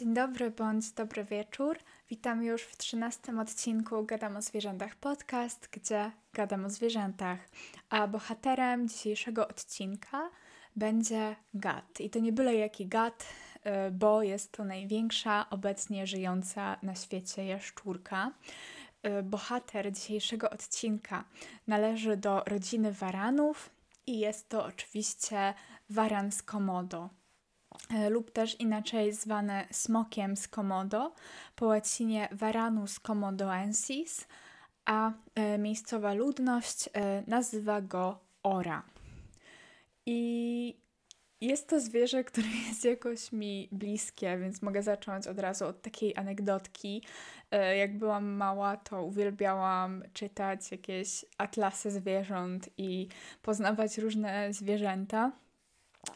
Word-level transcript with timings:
Dzień 0.00 0.14
dobry 0.14 0.50
bądź 0.50 0.90
dobry 0.90 1.24
wieczór. 1.24 1.78
Witam 2.08 2.42
już 2.44 2.62
w 2.62 2.76
trzynastym 2.76 3.38
odcinku 3.38 4.04
Gadam 4.04 4.36
o 4.36 4.42
zwierzętach 4.42 4.96
podcast, 4.96 5.68
gdzie 5.72 6.10
gadam 6.32 6.64
o 6.64 6.70
zwierzętach. 6.70 7.38
A 7.90 8.06
bohaterem 8.06 8.88
dzisiejszego 8.88 9.48
odcinka 9.48 10.30
będzie 10.76 11.36
gad. 11.54 12.00
I 12.00 12.10
to 12.10 12.18
nie 12.18 12.32
byle 12.32 12.54
jaki 12.54 12.86
gad, 12.86 13.26
y, 13.88 13.90
bo 13.90 14.22
jest 14.22 14.52
to 14.52 14.64
największa 14.64 15.46
obecnie 15.50 16.06
żyjąca 16.06 16.76
na 16.82 16.94
świecie 16.94 17.44
jaszczurka. 17.44 18.32
Y, 19.06 19.22
bohater 19.22 19.92
dzisiejszego 19.92 20.50
odcinka 20.50 21.24
należy 21.66 22.16
do 22.16 22.42
rodziny 22.46 22.92
waranów 22.92 23.70
i 24.06 24.18
jest 24.18 24.48
to 24.48 24.64
oczywiście 24.64 25.54
waran 25.90 26.32
z 26.32 26.42
komodo. 26.42 27.19
E, 27.88 28.10
lub 28.10 28.30
też 28.30 28.60
inaczej 28.60 29.12
zwane 29.12 29.66
smokiem 29.70 30.36
z 30.36 30.48
Komodo, 30.48 31.12
po 31.56 31.66
łacinie 31.66 32.28
Varanus 32.32 33.00
komodoensis, 33.00 34.26
a 34.84 35.12
e, 35.34 35.58
miejscowa 35.58 36.14
ludność 36.14 36.88
e, 36.92 37.22
nazywa 37.26 37.80
go 37.80 38.18
ora. 38.42 38.82
I 40.06 40.80
jest 41.40 41.68
to 41.68 41.80
zwierzę, 41.80 42.24
które 42.30 42.48
jest 42.68 42.84
jakoś 42.84 43.32
mi 43.32 43.68
bliskie, 43.72 44.38
więc 44.38 44.62
mogę 44.62 44.82
zacząć 44.82 45.26
od 45.26 45.38
razu 45.38 45.66
od 45.66 45.82
takiej 45.82 46.16
anegdotki. 46.16 47.02
Jak 47.78 47.98
byłam 47.98 48.28
mała, 48.28 48.76
to 48.76 49.04
uwielbiałam 49.04 50.02
czytać 50.12 50.72
jakieś 50.72 51.24
atlasy 51.38 51.90
zwierząt 51.90 52.70
i 52.78 53.08
poznawać 53.42 53.98
różne 53.98 54.52
zwierzęta. 54.52 55.32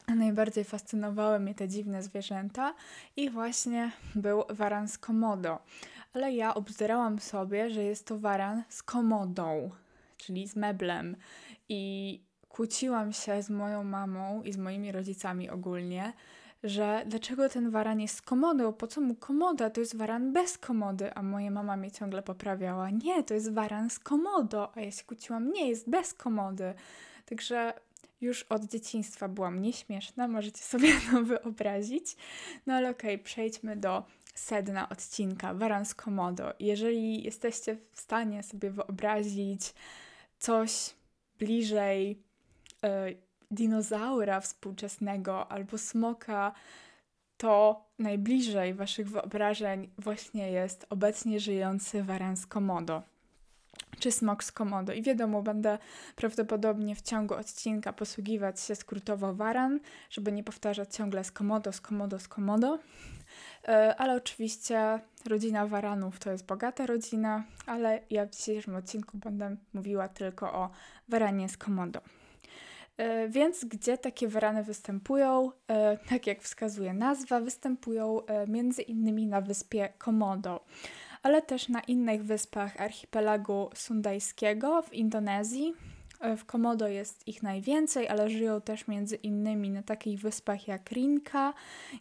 Najbardziej 0.08 0.64
fascynowały 0.64 1.40
mnie 1.40 1.54
te 1.54 1.68
dziwne 1.68 2.02
zwierzęta 2.02 2.74
i 3.16 3.30
właśnie 3.30 3.90
był 4.14 4.42
waran 4.50 4.88
z 4.88 4.98
komodo. 4.98 5.58
Ale 6.12 6.32
ja 6.32 6.54
obzerałam 6.54 7.18
sobie, 7.18 7.70
że 7.70 7.82
jest 7.82 8.06
to 8.06 8.18
waran 8.18 8.62
z 8.68 8.82
komodą, 8.82 9.70
czyli 10.16 10.48
z 10.48 10.56
meblem. 10.56 11.16
I 11.68 12.20
kłóciłam 12.48 13.12
się 13.12 13.42
z 13.42 13.50
moją 13.50 13.84
mamą 13.84 14.42
i 14.42 14.52
z 14.52 14.56
moimi 14.56 14.92
rodzicami 14.92 15.50
ogólnie, 15.50 16.12
że 16.64 17.02
dlaczego 17.06 17.48
ten 17.48 17.70
waran 17.70 18.00
jest 18.00 18.16
z 18.16 18.22
komodą, 18.22 18.72
po 18.72 18.86
co 18.86 19.00
mu 19.00 19.14
komoda, 19.14 19.70
to 19.70 19.80
jest 19.80 19.96
waran 19.96 20.32
bez 20.32 20.58
komody, 20.58 21.14
a 21.14 21.22
moja 21.22 21.50
mama 21.50 21.76
mnie 21.76 21.90
ciągle 21.90 22.22
poprawiała, 22.22 22.90
nie, 22.90 23.22
to 23.24 23.34
jest 23.34 23.52
waran 23.52 23.90
z 23.90 23.98
komodo, 23.98 24.76
a 24.76 24.80
ja 24.80 24.90
się 24.90 25.04
kłóciłam, 25.04 25.52
nie, 25.52 25.68
jest 25.68 25.90
bez 25.90 26.14
komody. 26.14 26.74
Także 27.26 27.74
już 28.20 28.42
od 28.42 28.64
dzieciństwa 28.64 29.28
byłam 29.28 29.62
nieśmieszna, 29.62 30.28
możecie 30.28 30.62
sobie 30.62 30.88
to 31.10 31.22
wyobrazić. 31.22 32.16
No 32.66 32.74
ale 32.74 32.90
okej, 32.90 33.14
okay, 33.14 33.24
przejdźmy 33.24 33.76
do 33.76 34.04
sedna 34.34 34.88
odcinka, 34.88 35.54
Waran 35.54 35.84
z 35.84 35.94
Komodo. 35.94 36.52
Jeżeli 36.60 37.24
jesteście 37.24 37.76
w 37.92 38.00
stanie 38.00 38.42
sobie 38.42 38.70
wyobrazić 38.70 39.74
coś 40.38 40.94
bliżej 41.38 42.22
y, 42.84 43.16
dinozaura 43.50 44.40
współczesnego 44.40 45.52
albo 45.52 45.78
smoka, 45.78 46.52
to 47.36 47.84
najbliżej 47.98 48.74
waszych 48.74 49.08
wyobrażeń 49.08 49.90
właśnie 49.98 50.50
jest 50.50 50.86
obecnie 50.90 51.40
żyjący 51.40 52.02
Waran 52.02 52.36
z 52.36 52.46
Komodo 52.46 53.02
czy 53.98 54.12
smok 54.12 54.44
z 54.44 54.52
komodo. 54.52 54.92
I 54.92 55.02
wiadomo, 55.02 55.42
będę 55.42 55.78
prawdopodobnie 56.16 56.94
w 56.94 57.02
ciągu 57.02 57.34
odcinka 57.34 57.92
posługiwać 57.92 58.60
się 58.60 58.74
skrótowo 58.74 59.34
waran, 59.34 59.80
żeby 60.10 60.32
nie 60.32 60.44
powtarzać 60.44 60.96
ciągle 60.96 61.24
z 61.24 61.32
komodo, 61.32 61.72
z 61.72 61.80
komodo, 61.80 62.18
z 62.18 62.28
komodo. 62.28 62.78
E, 63.68 63.96
ale 63.96 64.14
oczywiście 64.16 65.00
rodzina 65.26 65.66
waranów 65.66 66.18
to 66.18 66.30
jest 66.30 66.46
bogata 66.46 66.86
rodzina, 66.86 67.44
ale 67.66 68.00
ja 68.10 68.26
w 68.26 68.30
dzisiejszym 68.30 68.76
odcinku 68.76 69.18
będę 69.18 69.56
mówiła 69.74 70.08
tylko 70.08 70.52
o 70.52 70.70
waranie 71.08 71.48
z 71.48 71.56
komodo. 71.56 72.00
E, 72.96 73.28
więc 73.28 73.64
gdzie 73.64 73.98
takie 73.98 74.28
warany 74.28 74.64
występują? 74.64 75.50
E, 75.68 75.96
tak 75.96 76.26
jak 76.26 76.42
wskazuje 76.42 76.94
nazwa, 76.94 77.40
występują 77.40 78.20
między 78.48 78.82
innymi 78.82 79.26
na 79.26 79.40
wyspie 79.40 79.88
Komodo 79.98 80.64
ale 81.24 81.42
też 81.42 81.68
na 81.68 81.80
innych 81.80 82.24
wyspach 82.24 82.80
archipelagu 82.80 83.70
sundajskiego 83.74 84.82
w 84.82 84.92
Indonezji. 84.92 85.74
E, 86.20 86.36
w 86.36 86.44
Komodo 86.44 86.88
jest 86.88 87.28
ich 87.28 87.42
najwięcej, 87.42 88.08
ale 88.08 88.30
żyją 88.30 88.60
też 88.60 88.88
między 88.88 89.16
innymi 89.16 89.70
na 89.70 89.82
takich 89.82 90.20
wyspach 90.20 90.68
jak 90.68 90.90
Rinka, 90.90 91.54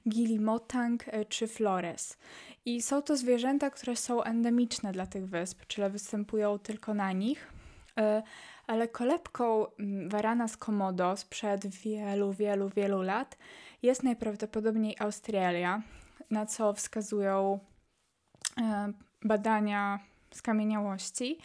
Gilimotang 0.09 1.03
e, 1.07 1.25
czy 1.25 1.47
Flores. 1.47 2.17
I 2.65 2.81
są 2.81 3.01
to 3.01 3.17
zwierzęta, 3.17 3.69
które 3.69 3.95
są 3.95 4.23
endemiczne 4.23 4.91
dla 4.91 5.05
tych 5.05 5.29
wysp, 5.29 5.65
czyli 5.67 5.89
występują 5.89 6.59
tylko 6.59 6.93
na 6.93 7.11
nich. 7.11 7.47
E, 7.99 8.23
ale 8.67 8.87
kolebką 8.87 9.65
warana 10.07 10.47
z 10.47 10.57
Komodo 10.57 11.17
sprzed 11.17 11.67
wielu, 11.67 12.33
wielu, 12.33 12.69
wielu 12.69 13.01
lat 13.01 13.37
jest 13.81 14.03
najprawdopodobniej 14.03 14.95
Australia, 14.99 15.81
na 16.29 16.45
co 16.45 16.73
wskazują 16.73 17.59
badania 19.23 19.99
skamieniałości 20.31 21.37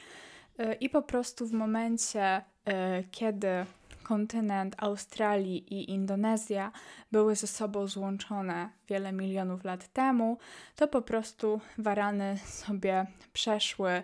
y, 0.60 0.74
i 0.74 0.90
po 0.90 1.02
prostu 1.02 1.46
w 1.46 1.52
momencie, 1.52 2.36
y, 2.38 2.72
kiedy 3.10 3.66
kontynent 4.02 4.74
Australii 4.78 5.74
i 5.74 5.90
Indonezja 5.90 6.72
były 7.12 7.36
ze 7.36 7.46
sobą 7.46 7.86
złączone 7.86 8.70
wiele 8.88 9.12
milionów 9.12 9.64
lat 9.64 9.88
temu, 9.92 10.38
to 10.76 10.88
po 10.88 11.02
prostu 11.02 11.60
warany 11.78 12.38
sobie 12.44 13.06
przeszły 13.32 14.02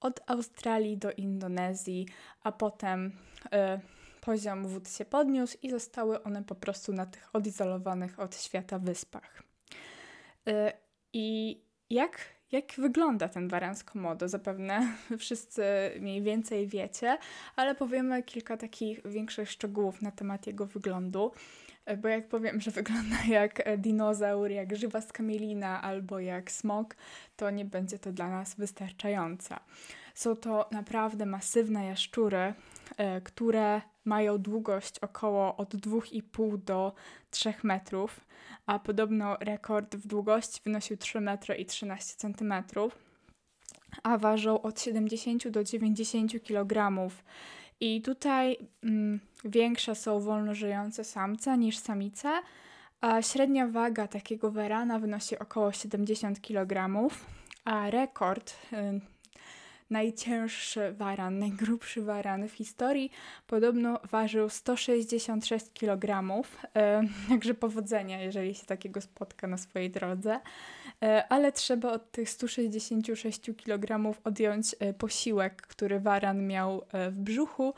od 0.00 0.20
Australii 0.26 0.96
do 0.98 1.12
Indonezji, 1.12 2.06
a 2.42 2.52
potem 2.52 3.12
y, 3.44 3.80
poziom 4.20 4.66
wód 4.66 4.88
się 4.88 5.04
podniósł 5.04 5.56
i 5.62 5.70
zostały 5.70 6.22
one 6.22 6.44
po 6.44 6.54
prostu 6.54 6.92
na 6.92 7.06
tych 7.06 7.30
odizolowanych 7.32 8.20
od 8.20 8.36
świata 8.36 8.78
wyspach. 8.78 9.42
Y, 10.48 10.72
I 11.12 11.60
jak 11.90 12.35
jak 12.52 12.72
wygląda 12.78 13.28
ten 13.28 13.48
waran 13.48 13.76
z 13.76 13.84
komodo? 13.84 14.28
Zapewne 14.28 14.96
wszyscy 15.18 15.62
mniej 16.00 16.22
więcej 16.22 16.66
wiecie, 16.66 17.18
ale 17.56 17.74
powiemy 17.74 18.22
kilka 18.22 18.56
takich 18.56 19.06
większych 19.06 19.50
szczegółów 19.50 20.02
na 20.02 20.10
temat 20.10 20.46
jego 20.46 20.66
wyglądu. 20.66 21.32
Bo 21.98 22.08
jak 22.08 22.28
powiem, 22.28 22.60
że 22.60 22.70
wygląda 22.80 23.16
jak 23.28 23.78
dinozaur, 23.78 24.50
jak 24.50 24.76
żywa 24.76 25.00
skamielina 25.00 25.82
albo 25.82 26.18
jak 26.18 26.50
smok, 26.50 26.96
to 27.36 27.50
nie 27.50 27.64
będzie 27.64 27.98
to 27.98 28.12
dla 28.12 28.30
nas 28.30 28.54
wystarczające. 28.54 29.56
Są 30.14 30.36
to 30.36 30.68
naprawdę 30.72 31.26
masywne 31.26 31.86
jaszczury, 31.86 32.54
e, 32.96 33.20
które 33.20 33.80
mają 34.06 34.38
długość 34.38 34.98
około 34.98 35.56
od 35.56 35.74
2,5 35.74 36.58
do 36.58 36.92
3 37.30 37.54
metrów, 37.62 38.20
a 38.66 38.78
podobno 38.78 39.36
rekord 39.40 39.96
w 39.96 40.06
długości 40.06 40.60
wynosił 40.64 40.96
3 40.96 41.20
metry 41.20 41.54
i 41.54 41.66
13 41.66 42.16
centymetrów, 42.16 42.98
a 44.02 44.18
ważą 44.18 44.62
od 44.62 44.80
70 44.80 45.48
do 45.48 45.64
90 45.64 46.32
kg. 46.42 46.92
I 47.80 48.02
tutaj 48.02 48.56
mm, 48.82 49.20
większe 49.44 49.94
są 49.94 50.20
wolno 50.20 50.54
żyjące 50.54 51.04
samce 51.04 51.58
niż 51.58 51.78
samice, 51.78 52.42
a 53.00 53.22
średnia 53.22 53.66
waga 53.66 54.08
takiego 54.08 54.50
werana 54.50 54.98
wynosi 54.98 55.38
około 55.38 55.72
70 55.72 56.40
kg, 56.40 57.08
a 57.64 57.90
rekord 57.90 58.52
y, 58.72 59.15
najcięższy 59.90 60.92
waran, 60.92 61.38
najgrubszy 61.38 62.02
waran 62.02 62.48
w 62.48 62.52
historii. 62.52 63.10
Podobno 63.46 64.00
ważył 64.10 64.48
166 64.48 65.66
kg, 65.74 66.32
e, 66.76 67.02
także 67.28 67.54
powodzenia, 67.54 68.22
jeżeli 68.22 68.54
się 68.54 68.66
takiego 68.66 69.00
spotka 69.00 69.46
na 69.46 69.56
swojej 69.56 69.90
drodze. 69.90 70.40
E, 71.02 71.28
ale 71.28 71.52
trzeba 71.52 71.92
od 71.92 72.10
tych 72.10 72.30
166 72.30 73.50
kg 73.64 74.14
odjąć 74.24 74.76
e, 74.78 74.92
posiłek, 74.92 75.62
który 75.62 76.00
waran 76.00 76.46
miał 76.46 76.82
w 77.10 77.20
brzuchu, 77.20 77.74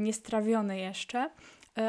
niestrawiony 0.00 0.78
jeszcze 0.78 1.30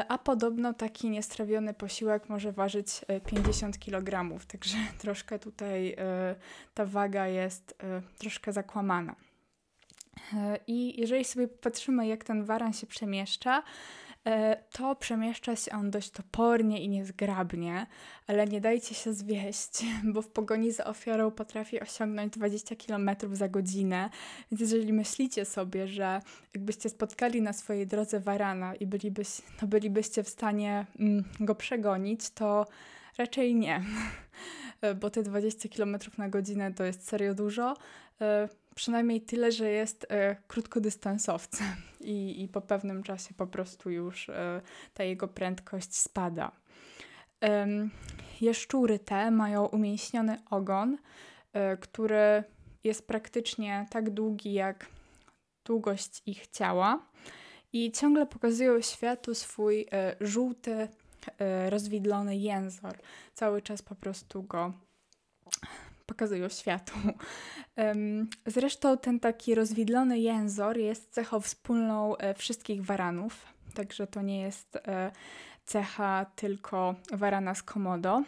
a 0.08 0.18
podobno 0.18 0.74
taki 0.74 1.10
niestrawiony 1.10 1.74
posiłek 1.74 2.28
może 2.28 2.52
ważyć 2.52 2.86
50 3.26 3.78
kg, 3.78 4.38
także 4.48 4.76
troszkę 4.98 5.38
tutaj 5.38 5.96
ta 6.74 6.86
waga 6.86 7.26
jest 7.26 7.76
troszkę 8.18 8.52
zakłamana. 8.52 9.16
I 10.66 11.00
jeżeli 11.00 11.24
sobie 11.24 11.48
popatrzymy, 11.48 12.06
jak 12.06 12.24
ten 12.24 12.44
waran 12.44 12.72
się 12.72 12.86
przemieszcza, 12.86 13.62
e, 14.26 14.56
to 14.72 14.96
przemieszcza 14.96 15.56
się 15.56 15.72
on 15.72 15.90
dość 15.90 16.10
topornie 16.10 16.82
i 16.82 16.88
niezgrabnie, 16.88 17.86
ale 18.26 18.46
nie 18.46 18.60
dajcie 18.60 18.94
się 18.94 19.12
zwieść, 19.12 19.84
bo 20.12 20.22
w 20.22 20.28
pogoni 20.28 20.72
za 20.72 20.84
ofiarą 20.84 21.30
potrafi 21.30 21.80
osiągnąć 21.80 22.32
20 22.32 22.76
km 22.76 23.10
za 23.32 23.48
godzinę. 23.48 24.10
Więc 24.50 24.60
jeżeli 24.60 24.92
myślicie 24.92 25.44
sobie, 25.44 25.88
że 25.88 26.20
jakbyście 26.54 26.88
spotkali 26.88 27.42
na 27.42 27.52
swojej 27.52 27.86
drodze 27.86 28.20
warana 28.20 28.74
i 28.74 28.86
bylibyś, 28.86 29.28
no 29.62 29.68
bylibyście 29.68 30.22
w 30.22 30.28
stanie 30.28 30.86
mm, 30.98 31.24
go 31.40 31.54
przegonić, 31.54 32.30
to 32.30 32.66
raczej 33.18 33.54
nie. 33.54 33.82
bo 35.00 35.10
te 35.10 35.22
20 35.22 35.68
km 35.68 35.98
na 36.18 36.28
godzinę 36.28 36.74
to 36.74 36.84
jest 36.84 37.08
serio 37.08 37.34
dużo. 37.34 37.74
Przynajmniej 38.74 39.20
tyle, 39.20 39.52
że 39.52 39.70
jest 39.70 40.06
krótkodystansowcem 40.46 41.66
i, 42.00 42.42
i 42.42 42.48
po 42.48 42.60
pewnym 42.60 43.02
czasie 43.02 43.34
po 43.34 43.46
prostu 43.46 43.90
już 43.90 44.30
ta 44.94 45.04
jego 45.04 45.28
prędkość 45.28 45.96
spada. 45.96 46.52
Jeszczury 48.40 48.98
te 48.98 49.30
mają 49.30 49.66
umięśniony 49.66 50.38
ogon, 50.50 50.98
który 51.80 52.44
jest 52.84 53.06
praktycznie 53.06 53.86
tak 53.90 54.10
długi 54.10 54.52
jak 54.52 54.86
długość 55.64 56.22
ich 56.26 56.46
ciała 56.46 57.06
i 57.72 57.92
ciągle 57.92 58.26
pokazują 58.26 58.80
światu 58.80 59.34
swój 59.34 59.86
e, 59.92 60.16
żółty, 60.20 60.88
e, 61.38 61.70
rozwidlony 61.70 62.36
jęzor. 62.36 62.98
Cały 63.34 63.62
czas 63.62 63.82
po 63.82 63.94
prostu 63.94 64.42
go 64.42 64.72
pokazują 66.10 66.48
światu. 66.48 66.92
Zresztą 68.46 68.98
ten 68.98 69.20
taki 69.20 69.54
rozwidlony 69.54 70.18
jęzor 70.18 70.78
jest 70.78 71.10
cechą 71.10 71.40
wspólną 71.40 72.16
e, 72.16 72.34
wszystkich 72.34 72.84
waranów, 72.84 73.46
także 73.74 74.06
to 74.06 74.22
nie 74.22 74.40
jest 74.40 74.76
e, 74.76 75.10
cecha 75.64 76.26
tylko 76.36 76.94
warana 77.12 77.54
z 77.54 77.62
komodo. 77.62 78.22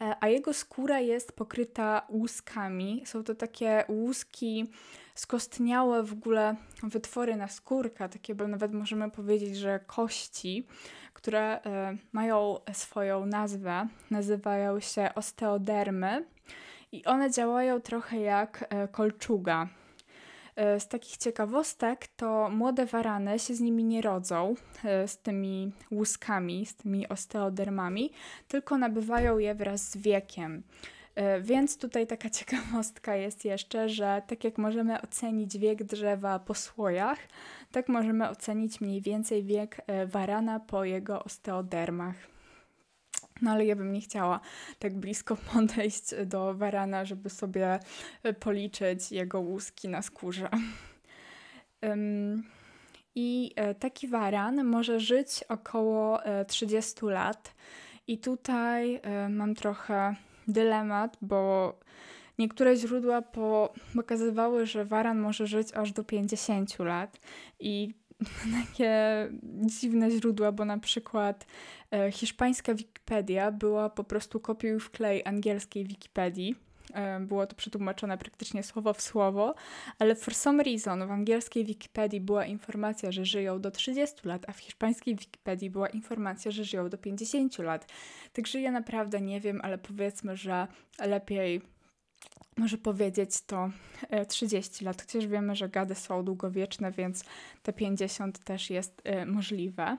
E, 0.00 0.14
a 0.20 0.28
jego 0.28 0.52
skóra 0.52 1.00
jest 1.00 1.32
pokryta 1.32 2.06
łuskami. 2.08 3.02
Są 3.06 3.24
to 3.24 3.34
takie 3.34 3.84
łuski 3.88 4.70
skostniałe 5.14 6.02
w 6.02 6.12
ogóle 6.12 6.56
wytwory 6.82 7.36
na 7.36 7.48
skórka, 7.48 8.08
takie 8.08 8.34
nawet 8.34 8.72
możemy 8.72 9.10
powiedzieć, 9.10 9.56
że 9.56 9.80
kości, 9.86 10.66
które 11.12 11.60
mają 12.12 12.58
swoją 12.72 13.26
nazwę, 13.26 13.88
nazywają 14.10 14.80
się 14.80 15.10
osteodermy 15.14 16.24
i 16.92 17.04
one 17.04 17.30
działają 17.30 17.80
trochę 17.80 18.20
jak 18.20 18.64
e, 18.68 18.88
kolczuga. 18.88 19.68
E, 20.56 20.80
z 20.80 20.88
takich 20.88 21.16
ciekawostek 21.16 22.06
to 22.06 22.48
młode 22.50 22.86
warany 22.86 23.38
się 23.38 23.54
z 23.54 23.60
nimi 23.60 23.84
nie 23.84 24.02
rodzą, 24.02 24.54
e, 24.84 25.08
z 25.08 25.18
tymi 25.18 25.72
łuskami, 25.90 26.66
z 26.66 26.74
tymi 26.74 27.08
osteodermami, 27.08 28.10
tylko 28.48 28.78
nabywają 28.78 29.38
je 29.38 29.54
wraz 29.54 29.90
z 29.90 29.96
wiekiem. 29.96 30.62
Więc 31.40 31.78
tutaj 31.78 32.06
taka 32.06 32.30
ciekawostka 32.40 33.16
jest 33.16 33.44
jeszcze, 33.44 33.88
że 33.88 34.22
tak 34.26 34.44
jak 34.44 34.58
możemy 34.58 35.02
ocenić 35.02 35.58
wiek 35.58 35.84
drzewa 35.84 36.38
po 36.38 36.54
słojach, 36.54 37.18
tak 37.72 37.88
możemy 37.88 38.28
ocenić 38.28 38.80
mniej 38.80 39.00
więcej 39.00 39.44
wiek 39.44 39.80
warana 40.06 40.60
po 40.60 40.84
jego 40.84 41.24
osteodermach. 41.24 42.39
No 43.42 43.50
ale 43.50 43.66
ja 43.66 43.76
bym 43.76 43.92
nie 43.92 44.00
chciała 44.00 44.40
tak 44.78 44.94
blisko 44.98 45.36
podejść 45.52 46.14
do 46.26 46.54
warana, 46.54 47.04
żeby 47.04 47.30
sobie 47.30 47.80
e, 48.22 48.32
policzyć 48.32 49.12
jego 49.12 49.40
łuski 49.40 49.88
na 49.88 50.02
skórze. 50.02 50.48
I 53.14 53.52
e, 53.56 53.74
taki 53.74 54.08
waran 54.08 54.64
może 54.64 55.00
żyć 55.00 55.44
około 55.48 56.20
30 56.46 57.06
e, 57.06 57.10
lat. 57.10 57.54
I 58.06 58.18
tutaj 58.18 59.00
mam 59.28 59.54
trochę 59.54 60.14
dylemat, 60.48 61.16
bo 61.22 61.74
niektóre 62.38 62.76
źródła 62.76 63.22
po, 63.22 63.72
pokazywały, 63.94 64.66
że 64.66 64.84
waran 64.84 65.18
może 65.18 65.46
żyć 65.46 65.74
aż 65.74 65.92
do 65.92 66.04
50 66.04 66.78
lat. 66.78 67.20
I 67.60 67.94
takie 68.62 68.92
dziwne 69.62 70.10
źródła, 70.10 70.52
bo 70.52 70.64
na 70.64 70.78
przykład 70.78 71.46
e, 71.90 72.12
hiszpańska 72.12 72.74
Wikipedia 72.74 73.52
była 73.52 73.90
po 73.90 74.04
prostu 74.04 74.40
kopiuj 74.40 74.80
w 74.80 74.90
klej 74.90 75.22
angielskiej 75.24 75.84
Wikipedii. 75.84 76.56
E, 76.94 77.20
było 77.20 77.46
to 77.46 77.56
przetłumaczone 77.56 78.18
praktycznie 78.18 78.62
słowo 78.62 78.94
w 78.94 79.00
słowo, 79.00 79.54
ale 79.98 80.14
for 80.14 80.34
some 80.34 80.62
reason 80.62 81.06
w 81.06 81.10
angielskiej 81.10 81.64
Wikipedii 81.64 82.20
była 82.20 82.44
informacja, 82.44 83.12
że 83.12 83.24
żyją 83.24 83.60
do 83.60 83.70
30 83.70 84.28
lat, 84.28 84.44
a 84.48 84.52
w 84.52 84.58
hiszpańskiej 84.58 85.16
Wikipedii 85.16 85.70
była 85.70 85.88
informacja, 85.88 86.50
że 86.50 86.64
żyją 86.64 86.88
do 86.88 86.98
50 86.98 87.58
lat. 87.58 87.92
Także 88.32 88.60
ja 88.60 88.70
naprawdę 88.70 89.20
nie 89.20 89.40
wiem, 89.40 89.60
ale 89.62 89.78
powiedzmy, 89.78 90.36
że 90.36 90.66
lepiej 90.98 91.62
może 92.56 92.78
powiedzieć 92.78 93.40
to 93.40 93.70
30 94.28 94.84
e, 94.84 94.86
lat, 94.86 95.02
chociaż 95.02 95.26
wiemy, 95.26 95.56
że 95.56 95.68
gady 95.68 95.94
są 95.94 96.24
długowieczne, 96.24 96.92
więc 96.92 97.24
te 97.62 97.72
50 97.72 98.38
też 98.38 98.70
jest 98.70 99.00
e, 99.04 99.26
możliwe. 99.26 99.98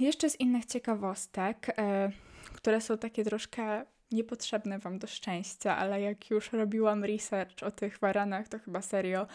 Jeszcze 0.00 0.30
z 0.30 0.40
innych 0.40 0.66
ciekawostek, 0.66 1.78
e, 1.78 2.12
które 2.54 2.80
są 2.80 2.98
takie 2.98 3.24
troszkę 3.24 3.84
niepotrzebne 4.12 4.78
Wam 4.78 4.98
do 4.98 5.06
szczęścia, 5.06 5.76
ale 5.76 6.00
jak 6.00 6.30
już 6.30 6.52
robiłam 6.52 7.04
research 7.04 7.62
o 7.62 7.70
tych 7.70 7.98
waranach, 7.98 8.48
to 8.48 8.58
chyba 8.58 8.82
serio 8.82 9.26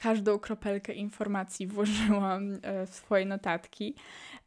każdą 0.00 0.38
kropelkę 0.38 0.92
informacji 0.92 1.66
włożyłam 1.66 2.52
e, 2.62 2.86
w 2.86 2.94
swoje 2.94 3.26
notatki, 3.26 3.94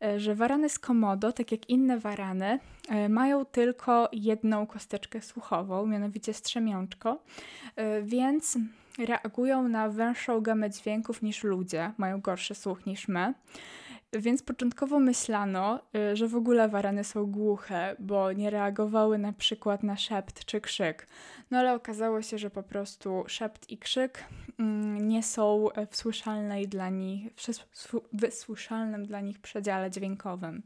e, 0.02 0.20
że 0.20 0.36
warany 0.36 0.70
z 0.70 0.80
komodo, 0.80 1.34
tak 1.34 1.52
jak 1.52 1.70
inne 1.70 2.00
warany, 2.00 2.60
e, 2.90 3.10
mają 3.10 3.46
tylko 3.46 4.10
jedną 4.12 4.68
kosteczkę 4.68 5.22
słuchową, 5.22 5.86
mianowicie 5.86 6.34
strzemiączko, 6.34 7.24
więc 8.04 8.58
reagują 9.00 9.68
na 9.68 9.90
węższą 9.90 10.42
gamę 10.42 10.70
dźwięków 10.70 11.22
niż 11.22 11.44
ludzie, 11.44 11.92
mają 11.98 12.22
gorszy 12.22 12.56
słuch 12.56 12.86
niż 12.86 13.08
my. 13.08 13.34
Więc 14.20 14.44
początkowo 14.44 15.00
myślano, 15.00 15.80
y, 15.96 16.16
że 16.16 16.28
w 16.28 16.36
ogóle 16.36 16.70
warany 16.70 17.04
są 17.04 17.26
głuche, 17.26 17.96
bo 18.00 18.32
nie 18.32 18.50
reagowały 18.50 19.18
na 19.18 19.34
przykład 19.34 19.84
na 19.84 19.98
szept 19.98 20.46
czy 20.46 20.62
krzyk. 20.62 21.08
No 21.52 21.58
ale 21.58 21.74
okazało 21.74 22.22
się, 22.22 22.38
że 22.38 22.50
po 22.50 22.64
szept 23.28 23.70
i 23.70 23.78
krzyk 23.78 24.24
mm, 24.60 25.08
nie 25.08 25.24
są 25.24 25.68
w 25.90 25.96
słyszalnej 25.96 26.68
dla 26.68 26.90
nich, 26.90 27.34
wysłyszalnym 28.14 29.06
dla 29.06 29.22
nich 29.22 29.40
przedziale 29.40 29.92
dźwiękowym. 29.92 30.64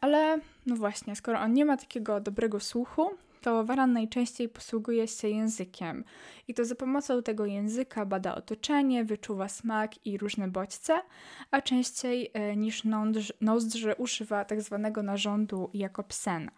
Ale 0.00 0.38
no 0.66 0.76
właśnie, 0.76 1.16
skoro 1.16 1.40
on 1.40 1.52
nie 1.52 1.64
ma 1.64 1.76
takiego 1.76 2.20
dobrego 2.20 2.60
słuchu, 2.60 3.10
to 3.42 3.64
waran 3.64 3.92
najczęściej 3.92 4.48
posługuje 4.48 5.08
się 5.08 5.28
językiem 5.28 6.04
i 6.48 6.54
to 6.54 6.64
za 6.64 6.74
pomocą 6.74 7.22
tego 7.22 7.46
języka 7.46 8.06
bada 8.06 8.34
otoczenie, 8.34 9.04
wyczuwa 9.04 9.48
smak 9.48 10.06
i 10.06 10.18
różne 10.18 10.48
bodźce, 10.48 11.00
a 11.50 11.60
częściej 11.60 12.30
e, 12.32 12.56
niż 12.56 12.82
nozdrze 13.40 13.96
używa 13.96 14.44
tak 14.44 14.62
zwanego 14.62 15.02
narządu 15.02 15.70
jako 15.74 16.02
psena. 16.02 16.50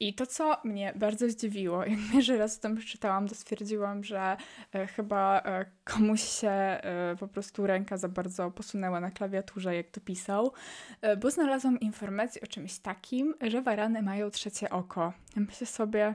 I 0.00 0.14
to, 0.14 0.26
co 0.26 0.56
mnie 0.64 0.92
bardzo 0.96 1.30
zdziwiło, 1.30 1.84
jak 1.86 1.98
pierwszy 2.12 2.38
raz 2.38 2.58
o 2.58 2.60
tym 2.60 2.76
przeczytałam, 2.76 3.28
to 3.28 3.34
stwierdziłam, 3.34 4.04
że 4.04 4.36
e, 4.74 4.86
chyba 4.86 5.40
e, 5.40 5.66
komuś 5.84 6.22
się 6.22 6.48
e, 6.50 7.16
po 7.20 7.28
prostu 7.28 7.66
ręka 7.66 7.96
za 7.96 8.08
bardzo 8.08 8.50
posunęła 8.50 9.00
na 9.00 9.10
klawiaturze, 9.10 9.76
jak 9.76 9.90
to 9.90 10.00
pisał, 10.00 10.52
bo 11.20 11.30
znalazłam 11.30 11.80
informację 11.80 12.42
o 12.42 12.46
czymś 12.46 12.78
takim, 12.78 13.34
że 13.40 13.62
warany 13.62 14.02
mają 14.02 14.30
trzecie 14.30 14.70
oko. 14.70 15.12
Ja 15.36 15.42
myślę 15.42 15.66
sobie, 15.66 16.14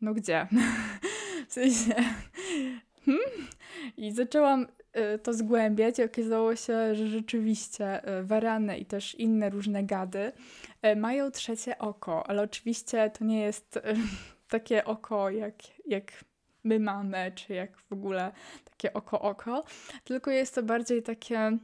no 0.00 0.14
gdzie? 0.14 0.46
w 1.48 1.52
sensie... 1.52 1.94
Hmm? 3.04 3.24
I 3.96 4.12
zaczęłam 4.12 4.66
to 5.22 5.34
zgłębiać 5.34 5.98
i 5.98 6.04
okazało 6.04 6.56
się, 6.56 6.94
że 6.94 7.06
rzeczywiście 7.08 8.08
y, 8.18 8.24
warany 8.24 8.78
i 8.78 8.86
też 8.86 9.14
inne 9.14 9.50
różne 9.50 9.84
gady 9.84 10.32
y, 10.86 10.96
mają 10.96 11.30
trzecie 11.30 11.78
oko, 11.78 12.26
ale 12.26 12.42
oczywiście 12.42 13.10
to 13.10 13.24
nie 13.24 13.40
jest 13.40 13.78
takie 14.48 14.84
oko 14.84 15.30
jak, 15.30 15.54
jak 15.86 16.24
my 16.64 16.80
mamy, 16.80 17.32
czy 17.34 17.54
jak 17.54 17.76
w 17.78 17.92
ogóle 17.92 18.32
takie 18.64 18.92
oko-oko, 18.92 19.64
tylko 20.04 20.30
jest 20.30 20.54
to 20.54 20.62
bardziej 20.62 21.02
takie 21.02 21.58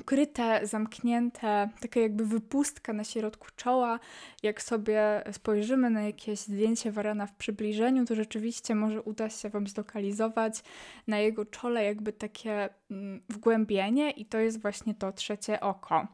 ukryte, 0.00 0.60
zamknięte, 0.66 1.68
taka 1.80 2.00
jakby 2.00 2.26
wypustka 2.26 2.92
na 2.92 3.04
środku 3.04 3.46
czoła. 3.56 4.00
Jak 4.42 4.62
sobie 4.62 5.22
spojrzymy 5.32 5.90
na 5.90 6.02
jakieś 6.02 6.38
zdjęcie 6.38 6.92
warana 6.92 7.26
w 7.26 7.34
przybliżeniu, 7.34 8.04
to 8.04 8.14
rzeczywiście 8.14 8.74
może 8.74 9.02
uda 9.02 9.30
się 9.30 9.48
Wam 9.48 9.66
zlokalizować 9.66 10.62
na 11.06 11.18
jego 11.18 11.44
czole 11.44 11.84
jakby 11.84 12.12
takie 12.12 12.68
mm, 12.90 13.22
wgłębienie 13.28 14.10
i 14.10 14.26
to 14.26 14.38
jest 14.38 14.62
właśnie 14.62 14.94
to 14.94 15.12
trzecie 15.12 15.60
oko 15.60 16.06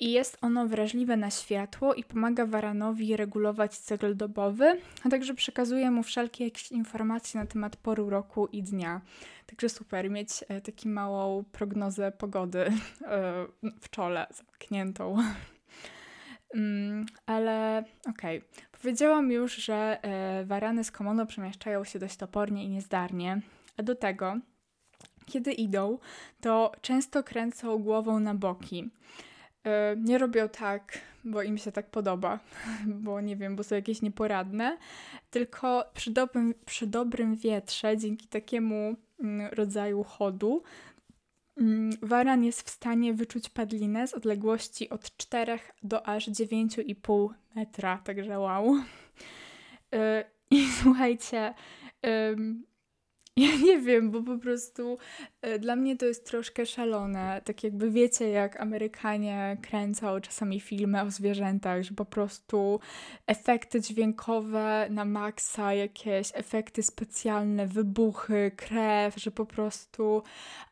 i 0.00 0.12
jest 0.12 0.38
ono 0.40 0.66
wrażliwe 0.66 1.16
na 1.16 1.30
światło 1.30 1.94
i 1.94 2.04
pomaga 2.04 2.46
waranowi 2.46 3.16
regulować 3.16 3.78
cykl 3.78 4.16
dobowy, 4.16 4.80
a 5.04 5.08
także 5.08 5.34
przekazuje 5.34 5.90
mu 5.90 6.02
wszelkie 6.02 6.44
jakieś 6.44 6.72
informacje 6.72 7.40
na 7.40 7.46
temat 7.46 7.76
poru 7.76 8.10
roku 8.10 8.46
i 8.46 8.62
dnia. 8.62 9.00
Także 9.46 9.68
super 9.68 10.10
mieć 10.10 10.28
e, 10.48 10.60
taką 10.60 10.88
małą 10.88 11.44
prognozę 11.44 12.12
pogody 12.12 12.60
e, 12.66 12.72
w 13.80 13.90
czole 13.90 14.26
zamkniętą. 14.30 15.16
Mm, 16.54 17.06
ale 17.26 17.84
okej, 18.10 18.38
okay. 18.38 18.78
powiedziałam 18.80 19.30
już, 19.30 19.56
że 19.56 19.98
e, 20.02 20.44
warany 20.44 20.84
z 20.84 20.90
komodo 20.90 21.26
przemieszczają 21.26 21.84
się 21.84 21.98
dość 21.98 22.16
topornie 22.16 22.64
i 22.64 22.68
niezdarnie, 22.68 23.40
a 23.76 23.82
do 23.82 23.94
tego, 23.94 24.36
kiedy 25.26 25.52
idą, 25.52 25.98
to 26.40 26.72
często 26.80 27.22
kręcą 27.22 27.78
głową 27.78 28.20
na 28.20 28.34
boki. 28.34 28.90
E, 29.64 29.96
nie 29.98 30.18
robią 30.18 30.48
tak, 30.48 30.98
bo 31.24 31.42
im 31.42 31.58
się 31.58 31.72
tak 31.72 31.90
podoba, 31.90 32.40
bo 33.04 33.20
nie 33.20 33.36
wiem, 33.36 33.56
bo 33.56 33.64
są 33.64 33.74
jakieś 33.74 34.02
nieporadne, 34.02 34.78
tylko 35.30 35.84
przy 35.94 36.10
dobrym, 36.10 36.54
przy 36.66 36.86
dobrym 36.86 37.36
wietrze, 37.36 37.98
dzięki 37.98 38.28
takiemu 38.28 38.96
mm, 39.20 39.48
rodzaju 39.52 40.04
chodu, 40.04 40.62
mm, 41.56 41.90
waran 42.02 42.44
jest 42.44 42.62
w 42.62 42.70
stanie 42.70 43.14
wyczuć 43.14 43.48
padlinę 43.48 44.08
z 44.08 44.14
odległości 44.14 44.90
od 44.90 45.16
4 45.16 45.58
do 45.82 46.06
aż 46.06 46.28
9,5 46.28 47.28
metra, 47.54 47.98
także 47.98 48.38
wow. 48.38 48.76
E, 49.94 50.24
I 50.50 50.66
słuchajcie, 50.82 51.54
ja 53.36 53.56
nie 53.62 53.78
wiem, 53.78 54.10
bo 54.10 54.22
po 54.22 54.38
prostu 54.38 54.98
e, 55.42 55.58
dla 55.58 55.76
mnie 55.76 55.96
to 55.96 56.06
jest 56.06 56.26
troszkę 56.26 56.66
szalone. 56.66 57.42
Tak 57.44 57.64
jakby 57.64 57.90
wiecie, 57.90 58.28
jak 58.28 58.60
Amerykanie 58.60 59.56
kręcą 59.62 60.20
czasami 60.20 60.60
filmy 60.60 61.02
o 61.02 61.10
zwierzętach, 61.10 61.82
że 61.82 61.94
po 61.94 62.04
prostu 62.04 62.80
efekty 63.26 63.80
dźwiękowe 63.80 64.86
na 64.90 65.04
maksa, 65.04 65.74
jakieś 65.74 66.30
efekty 66.34 66.82
specjalne, 66.82 67.66
wybuchy, 67.66 68.52
krew, 68.56 69.16
że 69.16 69.30
po 69.30 69.46
prostu 69.46 70.22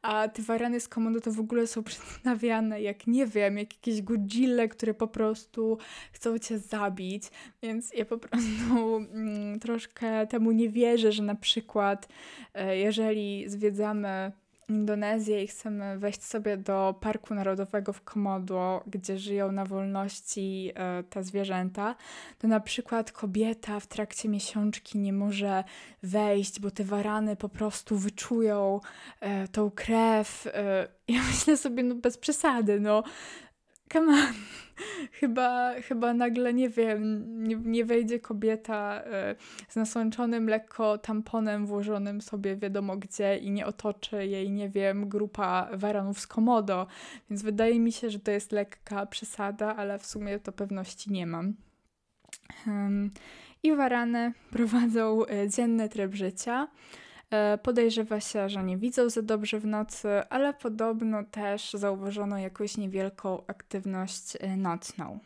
a 0.02 0.28
te 0.28 0.42
warany 0.42 0.80
z 0.80 0.88
komodo 0.88 1.20
to 1.20 1.32
w 1.32 1.40
ogóle 1.40 1.66
są 1.66 1.82
przedstawiane 1.92 2.82
jak, 2.82 3.06
nie 3.06 3.26
wiem, 3.26 3.58
jak 3.58 3.72
jakieś 3.74 4.02
godzille, 4.02 4.68
które 4.68 4.94
po 4.94 5.08
prostu 5.08 5.78
chcą 6.12 6.38
cię 6.38 6.58
zabić. 6.58 7.24
Więc 7.62 7.94
ja 7.94 8.04
po 8.04 8.18
prostu 8.18 8.96
mm, 8.96 9.60
troszkę 9.60 10.26
temu 10.26 10.52
nie 10.52 10.68
wierzę, 10.68 11.12
że 11.12 11.22
na 11.22 11.34
przykład 11.34 12.08
jeżeli 12.54 13.48
zwiedzamy 13.48 14.32
Indonezję 14.68 15.44
i 15.44 15.46
chcemy 15.46 15.98
wejść 15.98 16.22
sobie 16.22 16.56
do 16.56 16.94
Parku 17.00 17.34
Narodowego 17.34 17.92
w 17.92 18.02
Komodo, 18.02 18.84
gdzie 18.86 19.18
żyją 19.18 19.52
na 19.52 19.64
wolności 19.64 20.72
e, 20.74 21.02
te 21.02 21.24
zwierzęta, 21.24 21.94
to 22.38 22.48
na 22.48 22.60
przykład 22.60 23.12
kobieta 23.12 23.80
w 23.80 23.86
trakcie 23.86 24.28
miesiączki 24.28 24.98
nie 24.98 25.12
może 25.12 25.64
wejść, 26.02 26.60
bo 26.60 26.70
te 26.70 26.84
warany 26.84 27.36
po 27.36 27.48
prostu 27.48 27.96
wyczują 27.96 28.80
e, 29.20 29.48
tą 29.48 29.70
krew. 29.70 30.46
E, 30.46 30.88
ja 31.14 31.22
myślę 31.22 31.56
sobie, 31.56 31.82
no 31.82 31.94
bez 31.94 32.18
przesady, 32.18 32.80
no 32.80 33.02
come 33.92 34.12
on. 34.12 34.34
chyba, 35.20 35.74
chyba 35.80 36.14
nagle, 36.14 36.54
nie 36.54 36.68
wiem, 36.68 37.24
nie, 37.44 37.56
nie 37.56 37.84
wejdzie 37.84 38.20
kobieta 38.20 39.02
y, 39.02 39.36
z 39.68 39.76
nasączonym 39.76 40.48
lekko 40.48 40.98
tamponem 40.98 41.66
włożonym 41.66 42.20
sobie 42.20 42.56
wiadomo 42.56 42.96
gdzie 42.96 43.36
i 43.36 43.50
nie 43.50 43.66
otoczy 43.66 44.26
jej, 44.26 44.50
nie 44.50 44.68
wiem, 44.68 45.08
grupa 45.08 45.68
waranów 45.72 46.20
z 46.20 46.26
komodo. 46.26 46.86
Więc 47.30 47.42
wydaje 47.42 47.80
mi 47.80 47.92
się, 47.92 48.10
że 48.10 48.18
to 48.18 48.30
jest 48.30 48.52
lekka 48.52 49.06
przesada, 49.06 49.76
ale 49.76 49.98
w 49.98 50.06
sumie 50.06 50.38
to 50.38 50.52
pewności 50.52 51.12
nie 51.12 51.26
mam. 51.26 51.54
I 53.62 53.76
warany 53.76 54.32
prowadzą 54.52 55.26
e, 55.26 55.48
dzienny 55.48 55.88
tryb 55.88 56.14
życia. 56.14 56.68
E, 57.32 57.58
podejrzewa 57.58 58.20
się, 58.20 58.48
że 58.48 58.62
nie 58.62 58.78
widzą 58.78 59.10
za 59.10 59.22
dobrze 59.22 59.60
w 59.60 59.66
nocy, 59.66 60.08
ale 60.30 60.54
podobno 60.54 61.24
też 61.24 61.72
zauważono 61.72 62.38
jakąś 62.38 62.76
niewielką 62.76 63.46
aktywność 63.46 64.36
e, 64.40 64.56
nocną. 64.56 65.18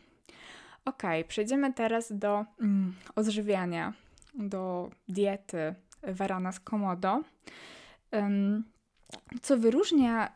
Ok, 0.85 1.03
przejdziemy 1.29 1.73
teraz 1.73 2.13
do 2.13 2.45
mm, 2.61 2.95
odżywiania, 3.15 3.93
do 4.35 4.91
diety 5.09 5.75
warana 6.03 6.53
z 6.53 6.61
komodo. 6.61 7.23
Co 9.43 9.59
wyróżnia 9.59 10.29
y, 10.29 10.33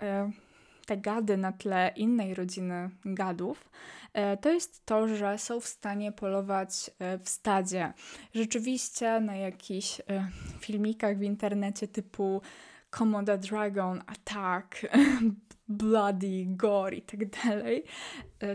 te 0.91 0.97
gady 0.97 1.37
na 1.37 1.53
tle 1.53 1.93
innej 1.97 2.35
rodziny 2.35 2.91
gadów, 3.05 3.71
e, 4.13 4.37
to 4.37 4.53
jest 4.53 4.87
to, 4.87 5.09
że 5.09 5.39
są 5.39 5.61
w 5.61 5.67
stanie 5.67 6.13
polować 6.13 6.91
e, 6.99 7.19
w 7.19 7.29
stadzie. 7.29 7.93
Rzeczywiście 8.35 9.21
na 9.21 9.37
jakichś 9.37 10.01
e, 10.01 10.29
filmikach 10.61 11.19
w 11.19 11.23
internecie 11.23 11.89
typu 11.89 12.43
Komoda 12.91 13.37
Dragon 13.37 14.03
Attack, 14.07 14.87
Bloody, 15.69 16.45
Gore 16.47 16.97
i 16.97 17.03
tak 17.03 17.45
dalej, 17.45 17.85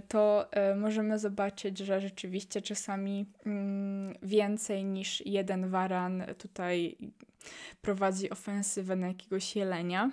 to 0.08 0.50
możemy 0.75 1.20
zobaczyć, 1.20 1.77
że 1.77 2.01
rzeczywiście 2.01 2.62
czasami 2.62 3.25
mm, 3.46 4.15
więcej 4.24 4.86
niż 4.86 5.25
jeden 5.25 5.70
waran 5.70 6.24
tutaj 6.38 6.98
prowadzi 7.82 8.30
ofensywę 8.30 8.96
na 8.96 9.08
jakiegoś 9.08 9.56
jelenia. 9.56 10.12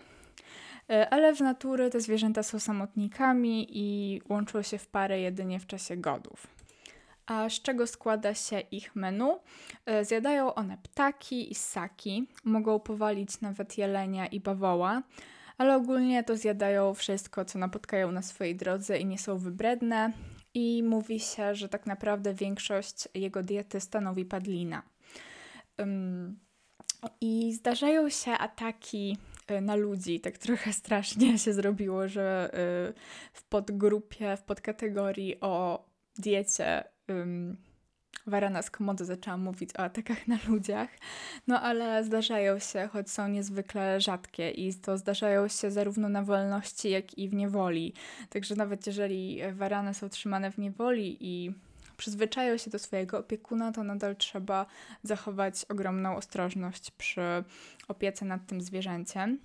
E, 0.92 1.10
ale 1.10 1.34
w 1.34 1.40
natury 1.40 1.90
te 1.90 2.00
zwierzęta 2.00 2.42
są 2.42 2.58
samotnikami 2.58 3.66
i 3.70 4.20
łączą 4.28 4.62
się 4.62 4.78
w 4.78 4.86
parę 4.86 5.20
jedynie 5.20 5.60
w 5.60 5.66
czasie 5.66 5.96
godów. 5.96 6.46
A 7.26 7.48
z 7.48 7.52
czego 7.52 7.86
składa 7.86 8.34
się 8.34 8.60
ich 8.60 8.96
menu? 8.96 9.38
E, 9.86 10.04
zjadają 10.04 10.54
one 10.54 10.78
ptaki 10.82 11.52
i 11.52 11.54
ssaki, 11.54 12.28
mogą 12.44 12.80
powalić 12.80 13.40
nawet 13.40 13.78
jelenia 13.78 14.26
i 14.26 14.40
bawoła, 14.40 15.02
ale 15.58 15.76
ogólnie 15.76 16.24
to 16.24 16.36
zjadają 16.36 16.94
wszystko, 16.94 17.44
co 17.44 17.58
napotkają 17.58 18.12
na 18.12 18.22
swojej 18.22 18.56
drodze 18.56 18.98
i 18.98 19.06
nie 19.06 19.18
są 19.18 19.38
wybredne. 19.38 20.12
I 20.54 20.82
mówi 20.82 21.20
się, 21.20 21.54
że 21.54 21.68
tak 21.68 21.86
naprawdę 21.86 22.34
większość 22.34 23.08
jego 23.14 23.42
diety 23.42 23.80
stanowi 23.80 24.24
padlina. 24.24 24.82
Um, 25.78 26.38
I 27.20 27.52
zdarzają 27.52 28.08
się 28.08 28.32
ataki 28.32 29.16
na 29.60 29.74
ludzi. 29.74 30.20
Tak 30.20 30.38
trochę 30.38 30.72
strasznie 30.82 31.38
się 31.38 31.52
zrobiło, 31.52 32.08
że 32.08 32.50
y, 32.90 33.32
w 33.32 33.44
podgrupie, 33.44 34.36
w 34.36 34.42
podkategorii 34.42 35.40
o 35.40 35.84
diecie 36.18 36.84
Warana 38.26 38.62
z 38.62 38.70
Komodo 38.70 39.04
zaczęłam 39.04 39.40
mówić 39.40 39.70
o 39.76 39.78
atakach 39.78 40.28
na 40.28 40.38
ludziach, 40.48 40.88
no 41.46 41.60
ale 41.60 42.04
zdarzają 42.04 42.58
się, 42.58 42.88
choć 42.92 43.10
są 43.10 43.28
niezwykle 43.28 44.00
rzadkie 44.00 44.50
i 44.50 44.74
to 44.74 44.98
zdarzają 44.98 45.48
się 45.48 45.70
zarówno 45.70 46.08
na 46.08 46.22
wolności, 46.22 46.90
jak 46.90 47.18
i 47.18 47.28
w 47.28 47.34
niewoli. 47.34 47.94
Także 48.28 48.56
nawet 48.56 48.86
jeżeli 48.86 49.40
warany 49.52 49.94
są 49.94 50.08
trzymane 50.08 50.50
w 50.50 50.58
niewoli 50.58 51.16
i 51.20 51.54
przyzwyczają 52.02 52.56
się 52.56 52.70
do 52.70 52.78
swojego 52.78 53.18
opiekuna, 53.18 53.72
to 53.72 53.84
nadal 53.84 54.16
trzeba 54.16 54.66
zachować 55.02 55.64
ogromną 55.68 56.16
ostrożność 56.16 56.90
przy 56.90 57.44
opiece 57.88 58.24
nad 58.24 58.46
tym 58.46 58.60
zwierzęciem. 58.60 59.38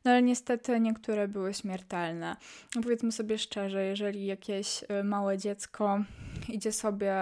no 0.06 0.12
ale 0.12 0.22
niestety 0.22 0.80
niektóre 0.80 1.28
były 1.28 1.54
śmiertelne. 1.54 2.36
No 2.76 2.82
powiedzmy 2.82 3.12
sobie 3.12 3.38
szczerze, 3.38 3.86
jeżeli 3.86 4.26
jakieś 4.26 4.84
e, 4.88 5.04
małe 5.04 5.38
dziecko 5.38 6.04
idzie 6.50 6.72
sobie 6.72 7.16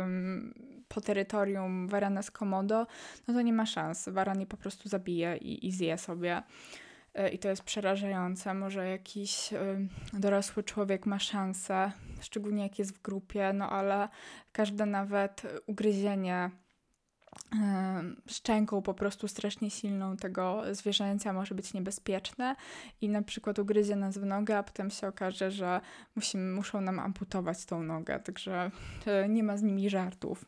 um, 0.00 0.54
po 0.88 1.00
terytorium 1.00 1.88
warana 1.88 2.22
z 2.22 2.30
Komodo, 2.30 2.86
no 3.28 3.34
to 3.34 3.42
nie 3.42 3.52
ma 3.52 3.66
szans. 3.66 4.08
Waran 4.08 4.40
je 4.40 4.46
po 4.46 4.56
prostu 4.56 4.88
zabije 4.88 5.36
i, 5.36 5.66
i 5.66 5.72
zje 5.72 5.98
sobie. 5.98 6.42
E, 7.14 7.28
i 7.28 7.38
to 7.38 7.48
jest 7.48 7.62
przerażające. 7.62 8.54
Może 8.54 8.88
jakiś 8.88 9.50
dorosły 10.12 10.62
człowiek 10.62 11.06
ma 11.06 11.18
szansę, 11.18 11.92
szczególnie 12.20 12.62
jak 12.62 12.78
jest 12.78 12.98
w 12.98 13.02
grupie, 13.02 13.52
no 13.52 13.70
ale 13.70 14.08
każde 14.52 14.86
nawet 14.86 15.42
ugryzienie 15.66 16.50
szczęką 18.26 18.82
po 18.82 18.94
prostu 18.94 19.28
strasznie 19.28 19.70
silną 19.70 20.16
tego 20.16 20.62
zwierzęcia 20.72 21.32
może 21.32 21.54
być 21.54 21.74
niebezpieczne 21.74 22.56
i 23.00 23.08
na 23.08 23.22
przykład 23.22 23.58
ugryzie 23.58 23.96
nas 23.96 24.18
w 24.18 24.24
nogę, 24.24 24.58
a 24.58 24.62
potem 24.62 24.90
się 24.90 25.08
okaże, 25.08 25.50
że 25.50 25.80
musimy, 26.16 26.52
muszą 26.52 26.80
nam 26.80 26.98
amputować 26.98 27.64
tą 27.64 27.82
nogę, 27.82 28.20
także 28.20 28.70
e, 29.06 29.28
nie 29.28 29.42
ma 29.42 29.56
z 29.56 29.62
nimi 29.62 29.90
żartów. 29.90 30.44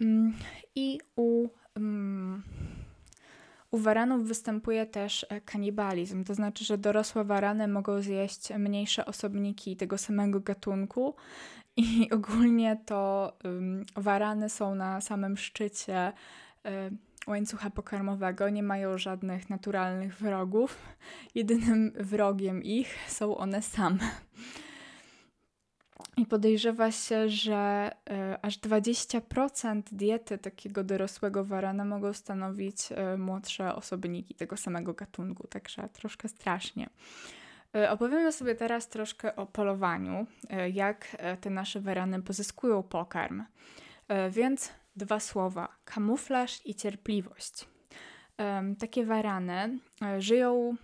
Mm, 0.00 0.34
I 0.74 1.00
u 1.16 1.48
mm, 1.76 2.42
u 3.72 3.78
waranów 3.78 4.28
występuje 4.28 4.86
też 4.86 5.26
e, 5.28 5.40
kanibalizm, 5.40 6.24
to 6.24 6.34
znaczy, 6.34 6.64
że 6.64 6.78
dorosłe 6.78 7.24
warany 7.24 7.68
mogą 7.68 8.02
zjeść 8.02 8.50
mniejsze 8.58 9.06
osobniki 9.06 9.76
tego 9.76 9.98
samego 9.98 10.40
gatunku 10.40 11.14
i 11.76 12.10
ogólnie 12.10 12.80
to 12.86 13.32
um, 13.44 13.84
warany 13.96 14.48
są 14.48 14.74
na 14.74 15.00
samym 15.00 15.36
szczycie 15.36 16.12
um, 16.64 16.98
łańcucha 17.26 17.70
pokarmowego, 17.70 18.48
nie 18.48 18.62
mają 18.62 18.98
żadnych 18.98 19.50
naturalnych 19.50 20.18
wrogów. 20.18 20.78
Jedynym 21.34 21.92
wrogiem 22.00 22.62
ich 22.62 22.98
są 23.08 23.36
one 23.36 23.62
same. 23.62 23.98
I 26.16 26.26
podejrzewa 26.26 26.90
się, 26.90 27.28
że 27.28 27.90
y, 28.10 28.42
aż 28.42 28.58
20% 28.58 29.82
diety 29.92 30.38
takiego 30.38 30.84
dorosłego 30.84 31.44
warana 31.44 31.84
mogą 31.84 32.12
stanowić 32.12 32.78
y, 33.14 33.18
młodsze 33.18 33.74
osobniki 33.74 34.34
tego 34.34 34.56
samego 34.56 34.94
gatunku, 34.94 35.46
także 35.46 35.88
troszkę 35.88 36.28
strasznie. 36.28 36.88
E, 37.74 37.90
opowiemy 37.90 38.32
sobie 38.32 38.54
teraz 38.54 38.88
troszkę 38.88 39.36
o 39.36 39.46
polowaniu, 39.46 40.26
e, 40.50 40.70
jak 40.70 41.16
e, 41.18 41.36
te 41.36 41.50
nasze 41.50 41.80
werany 41.80 42.22
pozyskują 42.22 42.82
pokarm. 42.82 43.42
Więc 44.30 44.72
dwa 44.96 45.20
słowa: 45.20 45.68
kamuflaż 45.84 46.66
i 46.66 46.74
cierpliwość. 46.74 47.68
Takie 48.78 49.04
warany 49.06 49.78
żyją, 50.18 50.76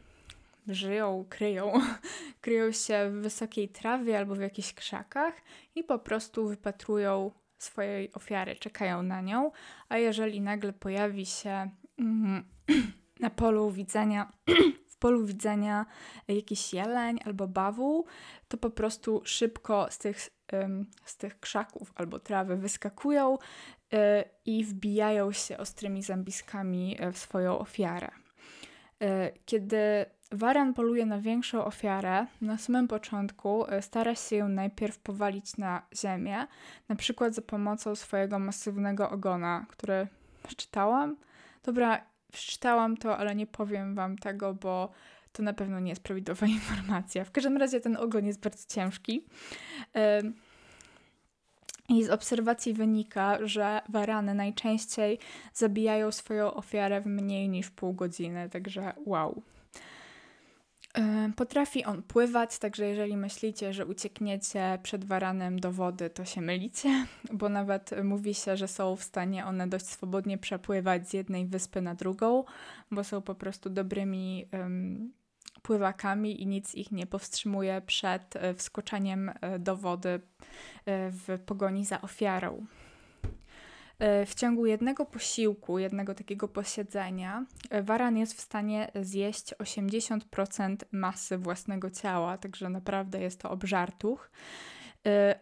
żyją, 0.68 1.26
kryją, 1.28 1.72
kryją 2.40 2.72
się 2.72 3.10
w 3.10 3.22
wysokiej 3.22 3.68
trawie 3.68 4.18
albo 4.18 4.34
w 4.34 4.40
jakichś 4.40 4.74
krzakach 4.74 5.34
i 5.74 5.84
po 5.84 5.98
prostu 5.98 6.48
wypatrują 6.48 7.30
swojej 7.58 8.12
ofiary, 8.12 8.56
czekają 8.56 9.02
na 9.02 9.20
nią, 9.20 9.50
a 9.88 9.98
jeżeli 9.98 10.40
nagle 10.40 10.72
pojawi 10.72 11.26
się 11.26 11.70
mm, 11.98 12.44
na 13.20 13.30
polu 13.30 13.70
widzenia 13.70 14.32
polu 14.98 15.26
widzenia 15.26 15.86
jakiś 16.28 16.74
jeleń 16.74 17.20
albo 17.24 17.48
bawu, 17.48 18.06
to 18.48 18.56
po 18.56 18.70
prostu 18.70 19.22
szybko 19.24 19.86
z 19.90 19.98
tych, 19.98 20.18
z 21.04 21.16
tych 21.16 21.40
krzaków 21.40 21.92
albo 21.94 22.18
trawy 22.18 22.56
wyskakują 22.56 23.38
e, 23.92 24.24
i 24.44 24.64
wbijają 24.64 25.32
się 25.32 25.58
ostrymi 25.58 26.02
zębiskami 26.02 26.96
e, 26.98 27.12
w 27.12 27.18
swoją 27.18 27.58
ofiarę. 27.58 28.10
E, 29.02 29.32
kiedy 29.46 30.06
waran 30.30 30.74
poluje 30.74 31.06
na 31.06 31.20
większą 31.20 31.64
ofiarę, 31.64 32.26
na 32.40 32.58
samym 32.58 32.88
początku 32.88 33.64
stara 33.80 34.14
się 34.14 34.36
ją 34.36 34.48
najpierw 34.48 34.98
powalić 34.98 35.56
na 35.56 35.82
ziemię, 35.96 36.46
na 36.88 36.96
przykład 36.96 37.34
za 37.34 37.42
pomocą 37.42 37.96
swojego 37.96 38.38
masywnego 38.38 39.10
ogona, 39.10 39.66
który 39.68 40.06
przeczytałam. 40.42 41.16
Dobra, 41.64 42.00
przeczytałam 42.32 42.96
to, 42.96 43.18
ale 43.18 43.34
nie 43.34 43.46
powiem 43.46 43.94
wam 43.94 44.18
tego, 44.18 44.54
bo 44.54 44.92
to 45.32 45.42
na 45.42 45.52
pewno 45.52 45.80
nie 45.80 45.90
jest 45.90 46.02
prawidłowa 46.02 46.46
informacja. 46.58 47.24
W 47.24 47.30
każdym 47.30 47.56
razie 47.56 47.80
ten 47.80 47.96
ogon 47.96 48.26
jest 48.26 48.40
bardzo 48.40 48.64
ciężki. 48.68 49.24
I 51.88 52.04
z 52.04 52.10
obserwacji 52.10 52.74
wynika, 52.74 53.38
że 53.46 53.80
warany 53.88 54.34
najczęściej 54.34 55.18
zabijają 55.54 56.12
swoją 56.12 56.54
ofiarę 56.54 57.00
w 57.00 57.06
mniej 57.06 57.48
niż 57.48 57.70
pół 57.70 57.92
godziny, 57.92 58.48
także 58.48 58.92
wow. 59.06 59.42
Potrafi 61.36 61.84
on 61.84 62.02
pływać, 62.02 62.58
także 62.58 62.86
jeżeli 62.86 63.16
myślicie, 63.16 63.72
że 63.72 63.86
uciekniecie 63.86 64.78
przed 64.82 65.04
waranem 65.04 65.60
do 65.60 65.72
wody, 65.72 66.10
to 66.10 66.24
się 66.24 66.40
mylicie, 66.40 67.06
bo 67.32 67.48
nawet 67.48 67.90
mówi 68.04 68.34
się, 68.34 68.56
że 68.56 68.68
są 68.68 68.96
w 68.96 69.02
stanie 69.02 69.46
one 69.46 69.66
dość 69.66 69.86
swobodnie 69.86 70.38
przepływać 70.38 71.08
z 71.08 71.12
jednej 71.12 71.46
wyspy 71.46 71.80
na 71.80 71.94
drugą, 71.94 72.44
bo 72.90 73.04
są 73.04 73.22
po 73.22 73.34
prostu 73.34 73.70
dobrymi 73.70 74.46
um, 74.52 75.12
pływakami 75.62 76.42
i 76.42 76.46
nic 76.46 76.74
ich 76.74 76.92
nie 76.92 77.06
powstrzymuje 77.06 77.82
przed 77.86 78.36
e, 78.36 78.54
wskoczeniem 78.54 79.32
e, 79.40 79.58
do 79.58 79.76
wody 79.76 80.08
e, 80.08 80.20
w 81.10 81.38
pogoni 81.46 81.84
za 81.84 82.00
ofiarą. 82.00 82.66
W 84.00 84.34
ciągu 84.34 84.66
jednego 84.66 85.04
posiłku, 85.04 85.78
jednego 85.78 86.14
takiego 86.14 86.48
posiedzenia, 86.48 87.46
waran 87.82 88.16
jest 88.16 88.34
w 88.34 88.40
stanie 88.40 88.90
zjeść 89.02 89.54
80% 89.54 90.76
masy 90.92 91.38
własnego 91.38 91.90
ciała, 91.90 92.38
także 92.38 92.68
naprawdę 92.68 93.20
jest 93.20 93.40
to 93.40 93.50
obżartuch. 93.50 94.30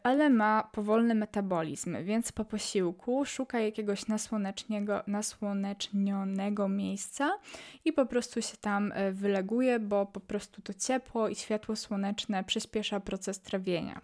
Ale 0.02 0.30
ma 0.30 0.68
powolny 0.72 1.14
metabolizm, 1.14 1.96
więc 2.04 2.32
po 2.32 2.44
posiłku 2.44 3.24
szuka 3.24 3.60
jakiegoś 3.60 4.04
nasłonecznionego 5.06 6.68
miejsca 6.68 7.38
i 7.84 7.92
po 7.92 8.06
prostu 8.06 8.42
się 8.42 8.56
tam 8.56 8.92
wyleguje, 9.12 9.78
bo 9.80 10.06
po 10.06 10.20
prostu 10.20 10.62
to 10.62 10.74
ciepło 10.74 11.28
i 11.28 11.34
światło 11.34 11.76
słoneczne 11.76 12.44
przyspiesza 12.44 13.00
proces 13.00 13.40
trawienia. 13.40 14.00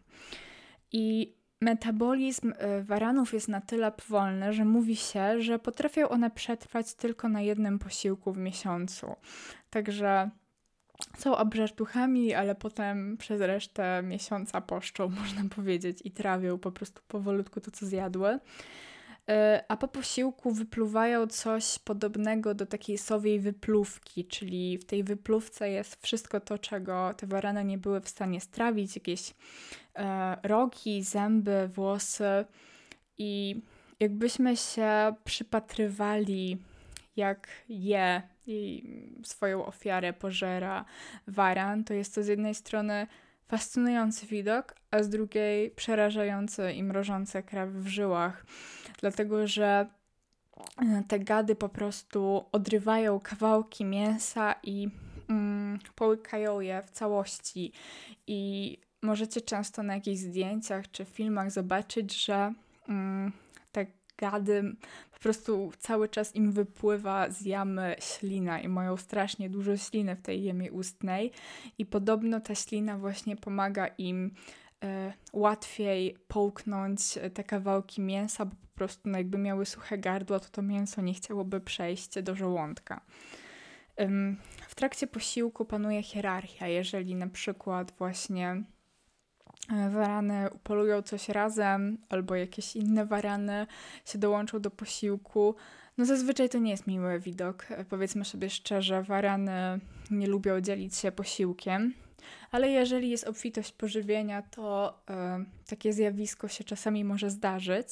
I 0.93 1.35
Metabolizm 1.63 2.53
y, 2.53 2.85
waranów 2.85 3.35
jest 3.35 3.49
na 3.49 3.61
tyle 3.61 3.93
powolny, 3.93 4.53
że 4.53 4.65
mówi 4.65 4.97
się, 4.97 5.43
że 5.43 5.59
potrafią 5.59 6.09
one 6.09 6.31
przetrwać 6.31 6.95
tylko 6.95 7.29
na 7.29 7.41
jednym 7.41 7.79
posiłku 7.79 8.33
w 8.33 8.39
miesiącu. 8.39 9.17
Także 9.71 10.31
są 11.19 11.37
obżartuchami, 11.37 12.35
ale 12.35 12.55
potem 12.55 13.17
przez 13.17 13.41
resztę 13.41 14.03
miesiąca 14.03 14.61
poszczą, 14.61 15.09
można 15.23 15.49
powiedzieć, 15.57 15.99
i 16.05 16.11
trawią 16.11 16.59
po 16.59 16.73
prostu 16.73 17.03
powolutku 17.09 17.61
to, 17.61 17.71
co 17.71 17.87
zjadły. 17.87 18.39
E, 19.29 19.65
a 19.69 19.77
po 19.77 19.89
posiłku 19.89 20.53
wypluwają 20.53 21.27
coś 21.27 21.79
podobnego 21.79 22.55
do 22.55 22.67
takiej 22.67 22.99
sowiej 22.99 23.41
wypluwki, 23.41 24.25
czyli 24.25 24.79
w 24.79 24.85
tej 24.85 25.05
wypluwce 25.05 25.71
jest 25.71 26.03
wszystko 26.03 26.41
to, 26.41 26.59
czego 26.59 27.15
te 27.15 27.27
warany 27.27 27.65
nie 27.65 27.79
były 27.79 28.01
w 28.01 28.09
stanie 28.09 28.41
strawić, 28.41 28.97
jakieś 28.97 29.35
e, 29.97 30.37
rogi, 30.43 31.03
zęby, 31.03 31.69
włosy. 31.75 32.45
I 33.19 33.63
jakbyśmy 34.01 34.57
się 34.57 35.15
przypatrywali, 35.25 36.59
jak 37.17 37.49
je 37.69 38.23
i 38.47 38.85
swoją 39.25 39.67
ofiarę 39.67 40.13
pożera 40.13 40.85
waran, 41.27 41.85
to 41.85 41.95
jest 41.95 42.15
to 42.15 42.23
z 42.23 42.27
jednej 42.27 42.55
strony 42.55 43.07
fascynujący 43.49 44.27
widok, 44.27 44.75
a 44.91 45.03
z 45.03 45.09
drugiej 45.09 45.71
przerażający 45.71 46.73
i 46.73 46.83
mrożące 46.83 47.43
krew 47.43 47.71
w 47.71 47.87
żyłach, 47.87 48.47
dlatego 49.01 49.47
że 49.47 49.87
e, 50.83 51.03
te 51.09 51.21
gady 51.21 51.55
po 51.55 51.69
prostu 51.69 52.45
odrywają 52.53 53.21
kawałki 53.21 53.85
mięsa 53.85 54.55
i 54.63 54.89
mm, 55.29 55.79
połykają 55.95 56.61
je 56.61 56.83
w 56.83 56.91
całości. 56.91 57.73
I 58.27 58.79
możecie 59.03 59.41
często 59.41 59.83
na 59.83 59.95
jakichś 59.95 60.21
zdjęciach 60.21 60.91
czy 60.91 61.05
filmach 61.05 61.51
zobaczyć, 61.51 62.25
że 62.25 62.53
mm, 62.89 63.33
gady 64.17 64.77
po 65.13 65.19
prostu 65.19 65.73
cały 65.79 66.09
czas 66.09 66.37
im 66.37 66.53
wypływa 66.53 67.31
z 67.31 67.41
jamy 67.41 67.97
ślina 67.99 68.61
i 68.61 68.69
mają 68.69 68.97
strasznie 68.97 69.51
dużo 69.51 69.77
śliny 69.77 70.17
w 70.17 70.23
tej 70.23 70.45
jamie 70.45 70.73
ustnej 70.73 71.33
i 71.79 71.87
podobno 71.87 72.41
ta 72.41 72.55
ślina 72.55 72.99
właśnie 72.99 73.37
pomaga 73.37 73.87
im 73.87 74.31
e, 74.85 75.13
łatwiej 75.33 76.17
połknąć 76.29 77.19
te 77.35 77.45
kawałki 77.45 78.01
mięsa, 78.01 78.45
bo 78.45 78.57
po 78.57 78.75
prostu 78.75 79.09
no, 79.09 79.19
jakby 79.19 79.39
miały 79.39 79.67
suche 79.67 79.99
gardło, 79.99 80.41
to 80.41 80.49
to 80.49 80.63
mięso 80.63 81.03
nie 81.03 81.15
chciałoby 81.15 81.61
przejść 81.61 82.23
do 82.23 82.35
żołądka. 82.35 83.01
W 84.69 84.75
trakcie 84.75 85.07
posiłku 85.07 85.65
panuje 85.65 86.03
hierarchia. 86.03 86.69
Jeżeli 86.69 87.15
na 87.15 87.27
przykład 87.27 87.93
właśnie 87.99 88.57
E, 88.57 88.82
warany 89.91 90.51
upolują 90.51 91.03
coś 91.03 91.29
razem, 91.29 91.99
albo 92.09 92.35
jakieś 92.35 92.77
inne 92.77 93.07
warany 93.07 93.67
się 94.05 94.19
dołączą 94.19 94.61
do 94.61 94.71
posiłku. 94.71 95.55
No 95.99 96.05
zazwyczaj 96.05 96.49
to 96.49 96.59
nie 96.59 96.71
jest 96.71 96.87
miły 96.87 97.21
widok. 97.21 97.67
E, 97.71 97.85
powiedzmy 97.85 98.25
sobie 98.25 98.51
szczerze, 98.51 99.03
warany 99.03 99.81
nie 100.11 100.27
lubią 100.27 100.61
dzielić 100.61 100.97
się 100.97 101.13
posiłkiem, 101.13 101.95
ale 102.51 102.69
jeżeli 102.69 103.11
jest 103.11 103.25
obfitość 103.25 103.73
pożywienia, 103.73 104.43
to 104.43 104.99
y, 105.11 105.67
takie 105.67 105.93
zjawisko 105.93 106.49
się 106.49 106.65
czasami 106.65 107.05
może 107.05 107.31
zdarzyć. 107.31 107.89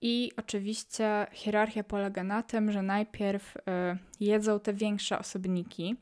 I 0.00 0.32
oczywiście 0.36 1.26
hierarchia 1.32 1.84
polega 1.84 2.24
na 2.24 2.42
tym, 2.42 2.72
że 2.72 2.82
najpierw 2.82 3.56
y, 3.56 3.60
jedzą 4.20 4.60
te 4.60 4.74
większe 4.74 5.18
osobniki. 5.18 5.96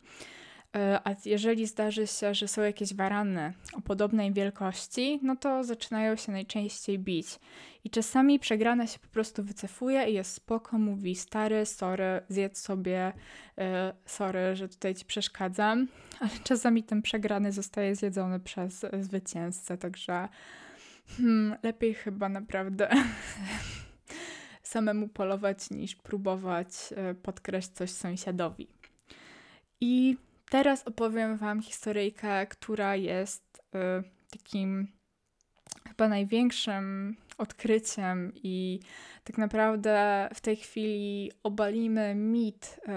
E, 0.75 1.01
a 1.05 1.15
jeżeli 1.25 1.67
zdarzy 1.67 2.07
się, 2.07 2.35
że 2.35 2.49
są 2.49 2.63
jakieś 2.63 2.95
warany 2.95 3.53
o 3.75 3.81
podobnej 3.81 4.33
wielkości, 4.33 5.21
no 5.23 5.37
to 5.37 5.65
zaczynają 5.65 6.17
się 6.17 6.33
najczęściej 6.33 6.99
bić. 6.99 7.27
I 7.85 7.91
czasami 7.91 8.39
przegrana 8.39 8.87
się 8.87 8.99
po 8.99 9.09
prostu 9.09 9.45
wycofuje 9.45 10.11
i 10.11 10.15
jest 10.15 10.33
spoko, 10.33 10.79
mówi 10.79 11.15
stary, 11.15 11.67
sorry, 11.67 12.21
zjedz 12.29 12.59
sobie, 12.59 13.13
e, 13.59 13.95
sorry, 14.07 14.57
że 14.57 14.69
tutaj 14.69 14.95
ci 14.95 15.05
przeszkadzam. 15.05 15.89
Ale 16.21 16.31
czasami 16.45 16.83
ten 16.83 17.03
przegrany 17.03 17.53
zostaje 17.53 17.97
zjedzony 17.97 18.41
przez 18.41 18.87
zwycięzcę, 19.01 19.79
także 19.79 20.29
hmm, 21.09 21.57
lepiej 21.63 21.95
chyba 21.95 22.29
naprawdę 22.29 22.91
samemu 24.63 25.09
polować 25.09 25.71
niż 25.71 25.97
próbować 25.97 26.69
e, 26.97 27.15
podkraść 27.15 27.69
coś 27.69 27.91
sąsiadowi. 27.91 28.69
I 29.81 30.17
Teraz 30.55 30.87
opowiem 30.87 31.37
Wam 31.37 31.63
historyjkę, 31.63 32.47
która 32.47 32.97
jest 32.97 33.63
y, 33.75 33.79
takim 34.31 34.89
chyba 35.89 36.09
największym 36.09 37.17
odkryciem 37.39 38.33
i 38.35 38.81
tak 39.25 39.39
naprawdę 39.39 40.29
w 40.35 40.41
tej 40.41 40.57
chwili 40.57 41.33
obalimy 41.43 42.15
mit, 42.15 42.81
y, 42.83 42.91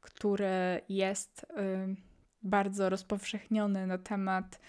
który 0.00 0.80
jest 0.88 1.44
y, 1.44 1.96
bardzo 2.42 2.88
rozpowszechniony 2.88 3.86
na 3.86 3.98
temat 3.98 4.60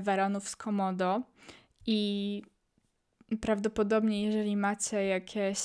waranów 0.00 0.48
z 0.48 0.56
Komodo. 0.56 1.22
I 1.86 2.42
prawdopodobnie 3.40 4.24
jeżeli 4.24 4.56
macie 4.56 5.06
jakieś 5.06 5.60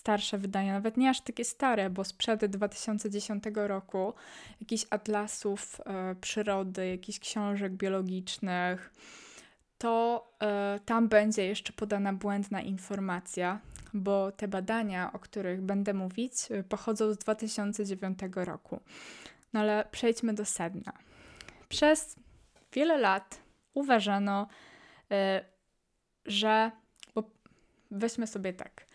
starsze 0.00 0.38
wydania, 0.38 0.72
nawet 0.72 0.96
nie 0.96 1.10
aż 1.10 1.20
takie 1.20 1.44
stare, 1.44 1.90
bo 1.90 2.04
sprzed 2.04 2.46
2010 2.46 3.44
roku, 3.54 4.14
jakichś 4.60 4.86
atlasów 4.90 5.80
e, 5.80 6.14
przyrody, 6.14 6.88
jakichś 6.88 7.18
książek 7.18 7.72
biologicznych, 7.72 8.92
to 9.78 10.24
e, 10.42 10.80
tam 10.84 11.08
będzie 11.08 11.46
jeszcze 11.46 11.72
podana 11.72 12.12
błędna 12.12 12.60
informacja, 12.60 13.60
bo 13.94 14.32
te 14.32 14.48
badania, 14.48 15.12
o 15.12 15.18
których 15.18 15.62
będę 15.62 15.94
mówić, 15.94 16.34
e, 16.50 16.62
pochodzą 16.62 17.12
z 17.12 17.18
2009 17.18 18.18
roku. 18.34 18.80
No 19.52 19.60
ale 19.60 19.84
przejdźmy 19.90 20.34
do 20.34 20.44
sedna. 20.44 20.92
Przez 21.68 22.16
wiele 22.72 22.98
lat 22.98 23.40
uważano, 23.74 24.48
e, 25.10 25.44
że, 26.26 26.70
bo 27.14 27.22
weźmy 27.90 28.26
sobie 28.26 28.52
tak, 28.52 28.86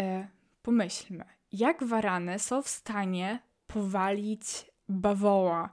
e, 0.00 0.35
pomyślmy, 0.66 1.24
jak 1.52 1.84
warany 1.84 2.38
są 2.38 2.62
w 2.62 2.68
stanie 2.68 3.38
powalić 3.66 4.44
bawoła. 4.88 5.72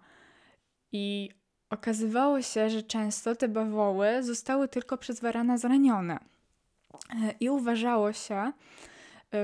I 0.91 1.29
okazywało 1.69 2.41
się, 2.41 2.69
że 2.69 2.83
często 2.83 3.35
te 3.35 3.47
bawoły 3.47 4.23
zostały 4.23 4.67
tylko 4.67 4.97
przez 4.97 5.19
warana 5.19 5.57
zranione. 5.57 6.19
E, 7.23 7.33
I 7.39 7.49
uważało 7.49 8.13
się, 8.13 8.51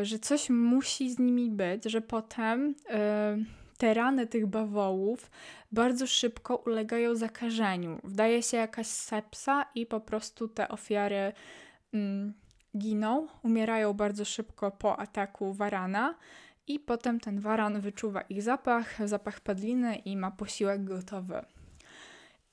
że 0.02 0.20
coś 0.20 0.50
musi 0.50 1.12
z 1.12 1.20
nimi 1.20 1.50
być, 1.52 1.84
że 1.86 2.02
potem 2.02 2.76
te 3.78 3.94
rany 3.94 4.28
tych 4.28 4.48
bawołów 4.48 5.32
bardzo 5.72 6.08
szybko 6.08 6.56
ulegają 6.56 7.16
zakażeniu. 7.16 8.00
Wdaje 8.04 8.44
się 8.44 8.58
jakaś 8.58 8.88
sepsa 8.88 9.66
i 9.76 9.86
po 9.86 10.00
prostu 10.00 10.48
te 10.48 10.70
ofiary 10.70 11.34
mm, 11.94 12.34
giną, 12.78 13.28
umierają 13.44 13.94
bardzo 13.94 14.26
szybko 14.26 14.72
po 14.72 15.00
ataku 15.00 15.54
warana 15.54 16.16
i 16.68 16.80
potem 16.80 17.20
ten 17.20 17.40
waran 17.40 17.82
wyczuwa 17.82 18.22
ich 18.22 18.44
zapach, 18.44 19.08
zapach 19.08 19.40
padliny 19.40 19.96
i 19.96 20.18
ma 20.18 20.32
posiłek 20.32 20.84
gotowy. 20.84 21.42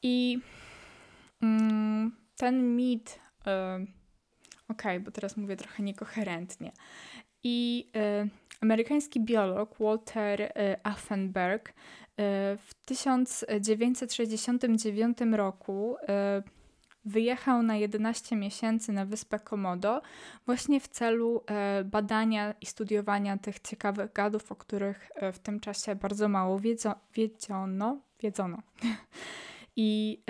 I 0.03 0.39
mm, 1.43 2.17
ten 2.37 2.77
mit, 2.77 3.21
okej, 3.41 3.87
okay, 4.69 5.01
bo 5.01 5.11
teraz 5.11 5.37
mówię 5.37 5.57
trochę 5.57 5.83
niekoherentnie, 5.83 6.73
i 7.49 7.87
y, 7.97 8.29
amerykański 8.61 9.21
biolog 9.21 9.77
Walter 9.81 10.41
y, 10.41 10.53
Affenberg 10.83 11.69
y, 11.69 11.73
w 12.59 12.75
1969 12.85 15.19
roku 15.33 15.97
wyjechał 17.07 17.63
na 17.63 17.77
11 17.77 18.37
miesięcy 18.37 18.93
na 18.93 19.05
wyspę 19.07 19.39
Komodo 19.39 20.03
właśnie 20.47 20.81
w 20.81 20.89
celu 20.89 21.43
badania 21.85 22.55
i 22.61 22.67
studiowania 22.67 23.39
tych 23.39 23.61
ciekawych 23.61 24.13
gadów, 24.13 24.53
o 24.53 24.57
których 24.57 25.11
w 25.33 25.39
tym 25.39 25.61
czasie 25.61 25.95
bardzo 25.95 26.29
mało 26.29 26.61
wiedzio 26.61 26.95
wiedziono. 27.15 27.99
wiedzono. 28.21 28.63
I 29.77 30.23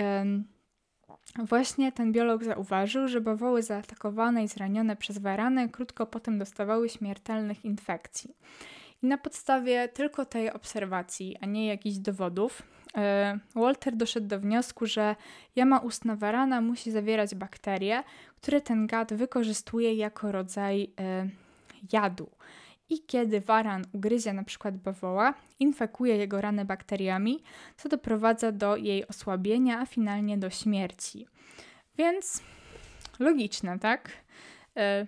Właśnie 1.38 1.92
ten 1.92 2.12
biolog 2.12 2.44
zauważył, 2.44 3.08
że 3.08 3.20
bawoły 3.20 3.62
zaatakowane 3.62 4.44
i 4.44 4.48
zranione 4.48 4.96
przez 4.96 5.18
warany 5.18 5.68
krótko 5.68 6.06
potem 6.06 6.38
dostawały 6.38 6.88
śmiertelnych 6.88 7.64
infekcji. 7.64 8.36
I 9.02 9.06
na 9.06 9.18
podstawie 9.18 9.88
tylko 9.88 10.24
tej 10.24 10.50
obserwacji, 10.50 11.36
a 11.40 11.46
nie 11.46 11.66
jakichś 11.66 11.96
dowodów, 11.96 12.62
e, 12.62 12.85
Walter 13.54 13.96
doszedł 13.96 14.26
do 14.26 14.40
wniosku, 14.40 14.86
że 14.86 15.16
jama 15.56 15.78
ustna 15.78 16.16
warana 16.16 16.60
musi 16.60 16.90
zawierać 16.90 17.34
bakterie, 17.34 18.02
które 18.36 18.60
ten 18.60 18.86
gad 18.86 19.14
wykorzystuje 19.14 19.94
jako 19.94 20.32
rodzaj 20.32 20.90
e, 21.00 21.28
jadu 21.92 22.30
i 22.88 23.02
kiedy 23.06 23.40
waran 23.40 23.84
ugryzie 23.92 24.32
na 24.32 24.44
przykład 24.44 24.76
bawoła, 24.76 25.34
infekuje 25.58 26.16
jego 26.16 26.40
ranę 26.40 26.64
bakteriami, 26.64 27.42
co 27.76 27.88
doprowadza 27.88 28.52
do 28.52 28.76
jej 28.76 29.08
osłabienia, 29.08 29.80
a 29.80 29.86
finalnie 29.86 30.38
do 30.38 30.50
śmierci. 30.50 31.26
Więc 31.98 32.42
logiczne, 33.18 33.78
tak? 33.78 34.10
E, 34.76 35.06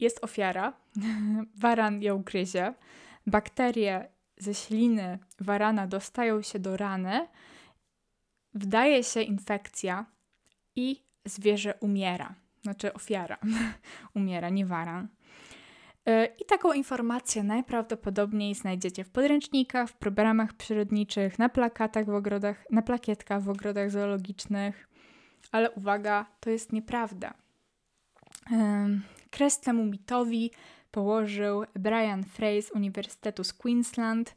jest 0.00 0.24
ofiara, 0.24 0.72
waran 1.62 2.02
ją 2.02 2.22
gryzie, 2.22 2.74
bakterie 3.26 4.13
ze 4.44 4.54
śliny 4.54 5.18
warana 5.40 5.86
dostają 5.86 6.42
się 6.42 6.58
do 6.58 6.76
rany, 6.76 7.28
wdaje 8.54 9.04
się 9.04 9.22
infekcja 9.22 10.06
i 10.76 11.04
zwierzę 11.24 11.74
umiera. 11.80 12.34
Znaczy 12.62 12.92
ofiara 12.92 13.38
umiera, 14.16 14.48
nie 14.48 14.66
waran. 14.66 15.08
E, 16.06 16.26
I 16.26 16.44
taką 16.44 16.72
informację 16.72 17.42
najprawdopodobniej 17.42 18.54
znajdziecie 18.54 19.04
w 19.04 19.10
podręcznikach, 19.10 19.88
w 19.88 19.92
programach 19.92 20.52
przyrodniczych, 20.52 21.38
na 21.38 21.48
plakatach 21.48 22.06
w 22.06 22.14
ogrodach, 22.14 22.64
na 22.70 22.82
plakietkach 22.82 23.42
w 23.42 23.48
ogrodach 23.48 23.90
zoologicznych. 23.90 24.88
Ale 25.52 25.70
uwaga, 25.70 26.26
to 26.40 26.50
jest 26.50 26.72
nieprawda. 26.72 27.34
Kres 29.30 29.60
temu 29.60 29.84
mitowi 29.84 30.50
położył 30.94 31.64
Brian 31.74 32.24
Frey 32.24 32.62
z 32.62 32.70
Uniwersytetu 32.70 33.44
z 33.44 33.52
Queensland. 33.52 34.34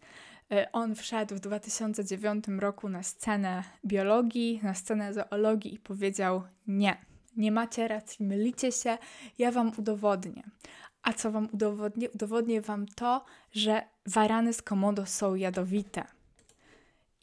E, 0.51 0.71
on 0.71 0.95
wszedł 0.95 1.35
w 1.35 1.39
2009 1.39 2.45
roku 2.59 2.89
na 2.89 3.03
scenę 3.03 3.63
biologii, 3.85 4.59
na 4.63 4.73
scenę 4.73 5.13
zoologii 5.13 5.73
i 5.73 5.79
powiedział: 5.79 6.43
Nie, 6.67 6.97
nie 7.35 7.51
macie 7.51 7.87
racji, 7.87 8.25
mylicie 8.25 8.71
się, 8.71 8.97
ja 9.37 9.51
wam 9.51 9.71
udowodnię. 9.77 10.43
A 11.03 11.13
co 11.13 11.31
wam 11.31 11.49
udowodnię? 11.53 12.09
Udowodnię 12.09 12.61
wam 12.61 12.85
to, 12.87 13.25
że 13.51 13.81
warany 14.05 14.53
z 14.53 14.61
komodo 14.61 15.05
są 15.05 15.35
jadowite. 15.35 16.03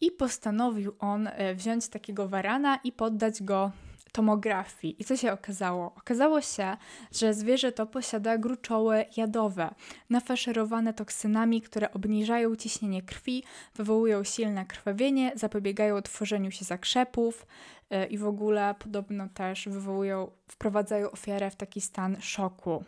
I 0.01 0.11
postanowił 0.11 0.95
on 0.99 1.27
e, 1.27 1.55
wziąć 1.55 1.89
takiego 1.89 2.29
warana 2.29 2.79
i 2.85 2.93
poddać 2.93 3.43
go 3.43 3.73
tomografii. 4.15 4.97
I 4.99 5.05
co 5.05 5.17
się 5.17 5.33
okazało? 5.33 5.95
Okazało 5.97 6.41
się, 6.41 6.77
że 7.13 7.35
zwierzę 7.35 7.73
to 7.73 7.87
posiada 7.87 8.39
gruczoły 8.39 9.05
jadowe, 9.17 9.75
nafaszerowane 10.11 10.95
toksynami, 10.95 11.63
które 11.63 11.93
obniżają 11.93 12.57
ciśnienie 12.57 13.03
krwi, 13.03 13.45
wywołują 13.75 14.25
silne 14.25 14.67
krwawienie, 14.67 15.33
zapobiegają 15.35 16.03
tworzeniu 16.03 16.51
się 16.51 16.65
zakrzepów 16.65 17.47
yy, 17.91 18.07
i 18.07 18.19
w 18.19 18.27
ogóle 18.27 18.75
podobno 18.79 19.29
też 19.29 19.69
wywołują, 19.69 20.31
wprowadzają 20.49 21.11
ofiarę 21.11 21.51
w 21.51 21.57
taki 21.57 21.81
stan 21.81 22.17
szoku. 22.21 22.85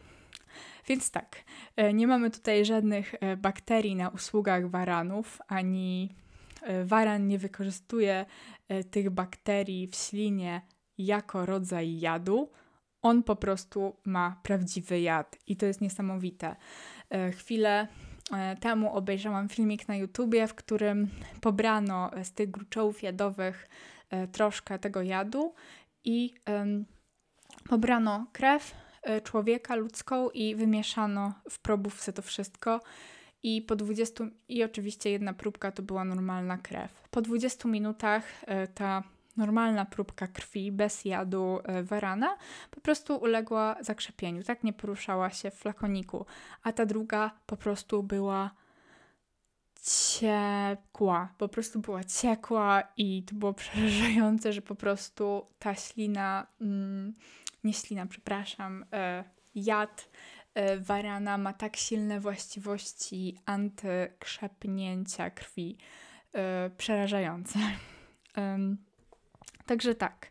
Więc 0.88 1.10
tak, 1.10 1.36
e, 1.76 1.92
nie 1.92 2.06
mamy 2.06 2.30
tutaj 2.30 2.64
żadnych 2.64 3.14
e, 3.14 3.36
bakterii 3.36 3.96
na 3.96 4.08
usługach 4.08 4.70
waranów, 4.70 5.42
ani 5.48 6.14
waran 6.84 7.28
nie 7.28 7.38
wykorzystuje 7.38 8.26
tych 8.90 9.10
bakterii 9.10 9.88
w 9.88 9.94
ślinie 9.94 10.62
jako 10.98 11.46
rodzaj 11.46 11.98
jadu. 11.98 12.50
On 13.02 13.22
po 13.22 13.36
prostu 13.36 13.96
ma 14.04 14.40
prawdziwy 14.42 15.00
jad 15.00 15.36
i 15.46 15.56
to 15.56 15.66
jest 15.66 15.80
niesamowite. 15.80 16.56
Chwilę 17.32 17.88
temu 18.60 18.94
obejrzałam 18.94 19.48
filmik 19.48 19.88
na 19.88 19.96
YouTubie, 19.96 20.46
w 20.46 20.54
którym 20.54 21.08
pobrano 21.40 22.10
z 22.22 22.32
tych 22.32 22.50
gruczołów 22.50 23.02
jadowych 23.02 23.68
troszkę 24.32 24.78
tego 24.78 25.02
jadu 25.02 25.54
i 26.04 26.34
pobrano 27.68 28.26
krew, 28.32 28.74
E, 29.06 29.20
człowieka 29.20 29.74
ludzką 29.74 30.30
i 30.30 30.54
wymieszano 30.54 31.32
w 31.50 31.58
probówce 31.58 32.12
to 32.12 32.22
wszystko. 32.22 32.80
I 33.42 33.62
po 33.62 33.76
20, 33.76 34.24
i 34.48 34.64
oczywiście 34.64 35.10
jedna 35.10 35.32
próbka 35.32 35.72
to 35.72 35.82
była 35.82 36.04
normalna 36.04 36.58
krew. 36.58 37.02
Po 37.10 37.22
20 37.22 37.68
minutach 37.68 38.24
e, 38.46 38.66
ta 38.66 39.02
normalna 39.36 39.84
próbka 39.84 40.26
krwi 40.26 40.72
bez 40.72 41.04
jadu 41.04 41.60
e, 41.64 41.82
warana 41.82 42.36
po 42.70 42.80
prostu 42.80 43.16
uległa 43.16 43.76
zakrzepieniu, 43.80 44.42
tak 44.42 44.64
nie 44.64 44.72
poruszała 44.72 45.30
się 45.30 45.50
w 45.50 45.54
flakoniku, 45.54 46.26
a 46.62 46.72
ta 46.72 46.86
druga 46.86 47.30
po 47.46 47.56
prostu 47.56 48.02
była 48.02 48.50
ciekła, 49.82 51.34
po 51.38 51.48
prostu 51.48 51.80
była 51.80 52.04
ciekła 52.04 52.82
i 52.96 53.22
to 53.22 53.34
było 53.34 53.54
przerażające, 53.54 54.52
że 54.52 54.62
po 54.62 54.74
prostu 54.74 55.46
ta 55.58 55.74
ślina 55.74 56.46
mm, 56.60 57.14
nie 57.64 57.72
ślina, 57.72 58.06
przepraszam, 58.06 58.84
e, 58.92 59.24
jad 59.54 60.08
e, 60.54 60.78
warana 60.78 61.38
ma 61.38 61.52
tak 61.52 61.76
silne 61.76 62.20
właściwości 62.20 63.38
antykrzepnięcia 63.46 65.30
krwi, 65.30 65.78
przerażające. 66.76 67.58
Także 69.66 69.94
tak. 69.94 70.30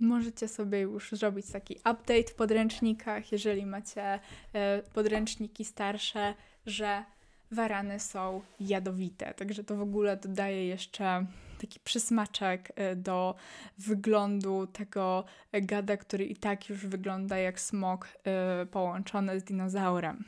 Możecie 0.00 0.48
sobie 0.48 0.80
już 0.80 1.12
zrobić 1.12 1.46
taki 1.46 1.74
update 1.74 2.28
w 2.30 2.34
podręcznikach, 2.34 3.32
jeżeli 3.32 3.66
macie 3.66 4.20
podręczniki 4.94 5.64
starsze, 5.64 6.34
że 6.66 7.04
warany 7.50 8.00
są 8.00 8.42
jadowite, 8.60 9.34
także 9.34 9.64
to 9.64 9.76
w 9.76 9.80
ogóle 9.80 10.16
dodaje 10.16 10.66
jeszcze 10.66 11.26
taki 11.60 11.80
przysmaczek 11.80 12.72
y, 12.92 12.96
do 12.96 13.34
wyglądu 13.78 14.66
tego 14.66 15.24
gada, 15.52 15.96
który 15.96 16.24
i 16.24 16.36
tak 16.36 16.68
już 16.68 16.86
wygląda 16.86 17.38
jak 17.38 17.60
smok 17.60 18.08
połączony 18.70 19.40
z 19.40 19.44
dinozaurem. 19.44 20.24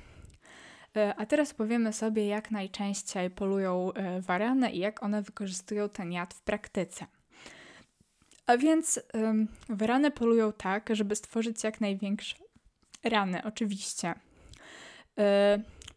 A 1.17 1.27
teraz 1.27 1.55
powiemy 1.55 1.93
sobie, 1.93 2.27
jak 2.27 2.51
najczęściej 2.51 3.31
polują 3.31 3.91
warany 4.21 4.71
i 4.71 4.79
jak 4.79 5.03
one 5.03 5.23
wykorzystują 5.23 5.89
ten 5.89 6.13
jad 6.13 6.35
w 6.35 6.43
praktyce. 6.43 7.07
A 8.47 8.57
więc 8.57 9.01
warany 9.69 10.11
polują 10.11 10.53
tak, 10.53 10.91
żeby 10.93 11.17
stworzyć 11.17 11.65
jak 11.65 11.81
największe 11.81 12.37
rany, 13.05 13.45
oczywiście. 13.45 14.15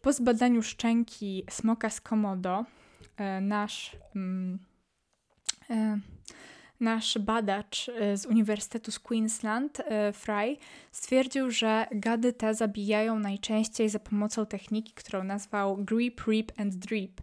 Po 0.00 0.12
zbadaniu 0.12 0.62
szczęki 0.62 1.44
smoka 1.50 1.90
z 1.90 2.00
Komodo, 2.00 2.64
nasz 3.40 3.96
mm, 4.16 4.58
E, 5.70 5.98
nasz 6.80 7.18
badacz 7.18 7.90
z 8.14 8.26
Uniwersytetu 8.26 8.90
z 8.90 8.98
Queensland, 8.98 9.82
Fry, 10.12 10.56
stwierdził, 10.92 11.50
że 11.50 11.86
gady 11.92 12.32
te 12.32 12.54
zabijają 12.54 13.18
najczęściej 13.18 13.88
za 13.88 13.98
pomocą 13.98 14.46
techniki, 14.46 14.92
którą 14.92 15.24
nazwał 15.24 15.76
grip, 15.76 16.20
rip 16.26 16.52
and 16.60 16.74
drip. 16.74 17.20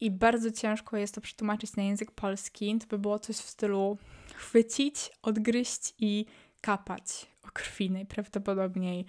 I 0.00 0.10
bardzo 0.10 0.50
ciężko 0.50 0.96
jest 0.96 1.14
to 1.14 1.20
przetłumaczyć 1.20 1.76
na 1.76 1.82
język 1.82 2.10
polski. 2.10 2.78
To 2.78 2.86
by 2.86 2.98
było 2.98 3.18
coś 3.18 3.36
w 3.36 3.50
stylu 3.50 3.98
chwycić, 4.40 5.10
odgryźć 5.22 5.94
i 5.98 6.26
kapać 6.60 7.26
o 7.48 7.48
krwi 7.52 7.90
najprawdopodobniej. 7.90 9.06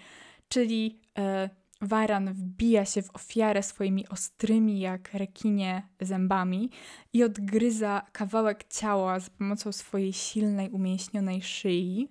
Czyli 0.49 0.99
e, 1.17 1.49
Waran 1.81 2.33
wbija 2.33 2.85
się 2.85 3.01
w 3.01 3.15
ofiarę 3.15 3.63
swoimi 3.63 4.07
ostrymi 4.09 4.79
jak 4.79 5.13
rekinie 5.13 5.87
zębami 6.01 6.69
i 7.13 7.23
odgryza 7.23 8.01
kawałek 8.11 8.63
ciała 8.63 9.19
za 9.19 9.29
pomocą 9.37 9.71
swojej 9.71 10.13
silnej, 10.13 10.69
umięśnionej 10.69 11.41
szyi, 11.41 12.07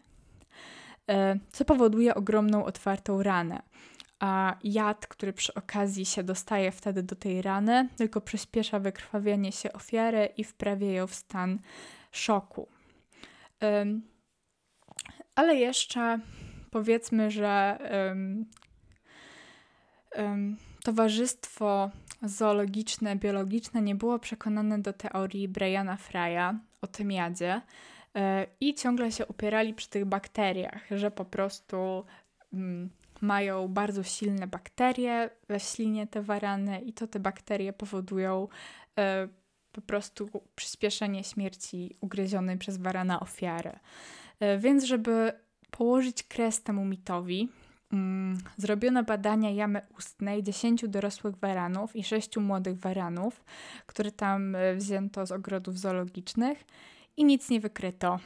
e, 1.08 1.38
co 1.52 1.64
powoduje 1.64 2.14
ogromną 2.14 2.64
otwartą 2.64 3.22
ranę. 3.22 3.62
A 4.20 4.56
jad, 4.64 5.06
który 5.06 5.32
przy 5.32 5.54
okazji 5.54 6.06
się 6.06 6.22
dostaje 6.22 6.72
wtedy 6.72 7.02
do 7.02 7.16
tej 7.16 7.42
rany, 7.42 7.88
tylko 7.96 8.20
przyspiesza 8.20 8.78
wykrwawianie 8.78 9.52
się 9.52 9.72
ofiary 9.72 10.28
i 10.36 10.44
wprawia 10.44 10.92
ją 10.92 11.06
w 11.06 11.14
stan 11.14 11.58
szoku. 12.12 12.79
Ale 15.34 15.56
jeszcze 15.56 16.18
powiedzmy, 16.70 17.30
że 17.30 17.78
towarzystwo 20.84 21.90
zoologiczne, 22.22 23.16
biologiczne 23.16 23.82
nie 23.82 23.94
było 23.94 24.18
przekonane 24.18 24.78
do 24.78 24.92
teorii 24.92 25.48
Briana 25.48 25.96
Frya 25.96 26.60
o 26.80 26.86
tym 26.86 27.12
jadzie 27.12 27.60
e, 28.16 28.46
i 28.60 28.74
ciągle 28.74 29.12
się 29.12 29.26
upierali 29.26 29.74
przy 29.74 29.90
tych 29.90 30.04
bakteriach, 30.04 30.82
że 30.90 31.10
po 31.10 31.24
prostu 31.24 32.04
um, 32.52 32.90
mają 33.20 33.68
bardzo 33.68 34.02
silne 34.02 34.46
bakterie 34.46 35.30
we 35.48 35.60
ślinie 35.60 36.06
te 36.06 36.22
warany 36.22 36.80
i 36.80 36.92
to 36.92 37.06
te 37.06 37.20
bakterie 37.20 37.72
powodują 37.72 38.48
e, 38.98 39.28
po 39.72 39.80
prostu 39.80 40.28
przyspieszenie 40.56 41.24
śmierci 41.24 41.96
ugryzionej 42.00 42.58
przez 42.58 42.76
warana 42.76 43.20
ofiary. 43.20 43.72
E, 44.40 44.58
więc 44.58 44.84
żeby 44.84 45.32
położyć 45.70 46.22
kres 46.22 46.62
temu 46.62 46.84
mitowi, 46.84 47.48
mm, 47.92 48.38
zrobiono 48.56 49.04
badania 49.04 49.50
jamy 49.50 49.80
ustnej 49.98 50.42
10 50.42 50.88
dorosłych 50.88 51.36
waranów 51.36 51.96
i 51.96 52.04
6 52.04 52.36
młodych 52.36 52.78
waranów, 52.78 53.44
które 53.86 54.12
tam 54.12 54.54
e, 54.54 54.74
wzięto 54.74 55.26
z 55.26 55.32
ogrodów 55.32 55.78
zoologicznych 55.78 56.64
i 57.16 57.24
nic 57.24 57.50
nie 57.50 57.60
wykryto. 57.60 58.18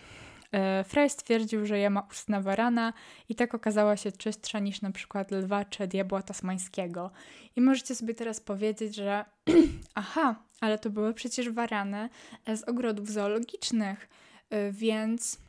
E, 0.54 0.84
Frey 0.84 1.10
stwierdził, 1.10 1.66
że 1.66 1.78
jama 1.78 2.06
ustna 2.10 2.40
warana 2.40 2.92
i 3.28 3.34
tak 3.34 3.54
okazała 3.54 3.96
się 3.96 4.12
czystsza 4.12 4.58
niż 4.58 4.82
na 4.82 4.90
przykład 4.90 5.30
lwa 5.30 5.64
czy 5.64 5.86
diabła 5.86 6.22
tasmańskiego. 6.22 7.10
I 7.56 7.60
możecie 7.60 7.94
sobie 7.94 8.14
teraz 8.14 8.40
powiedzieć, 8.40 8.94
że 8.94 9.24
aha, 9.94 10.34
ale 10.64 10.78
to 10.78 10.90
były 10.90 11.14
przecież 11.14 11.50
warany 11.50 12.08
z 12.46 12.62
ogrodów 12.68 13.10
zoologicznych, 13.10 14.08
e, 14.50 14.72
więc 14.72 15.44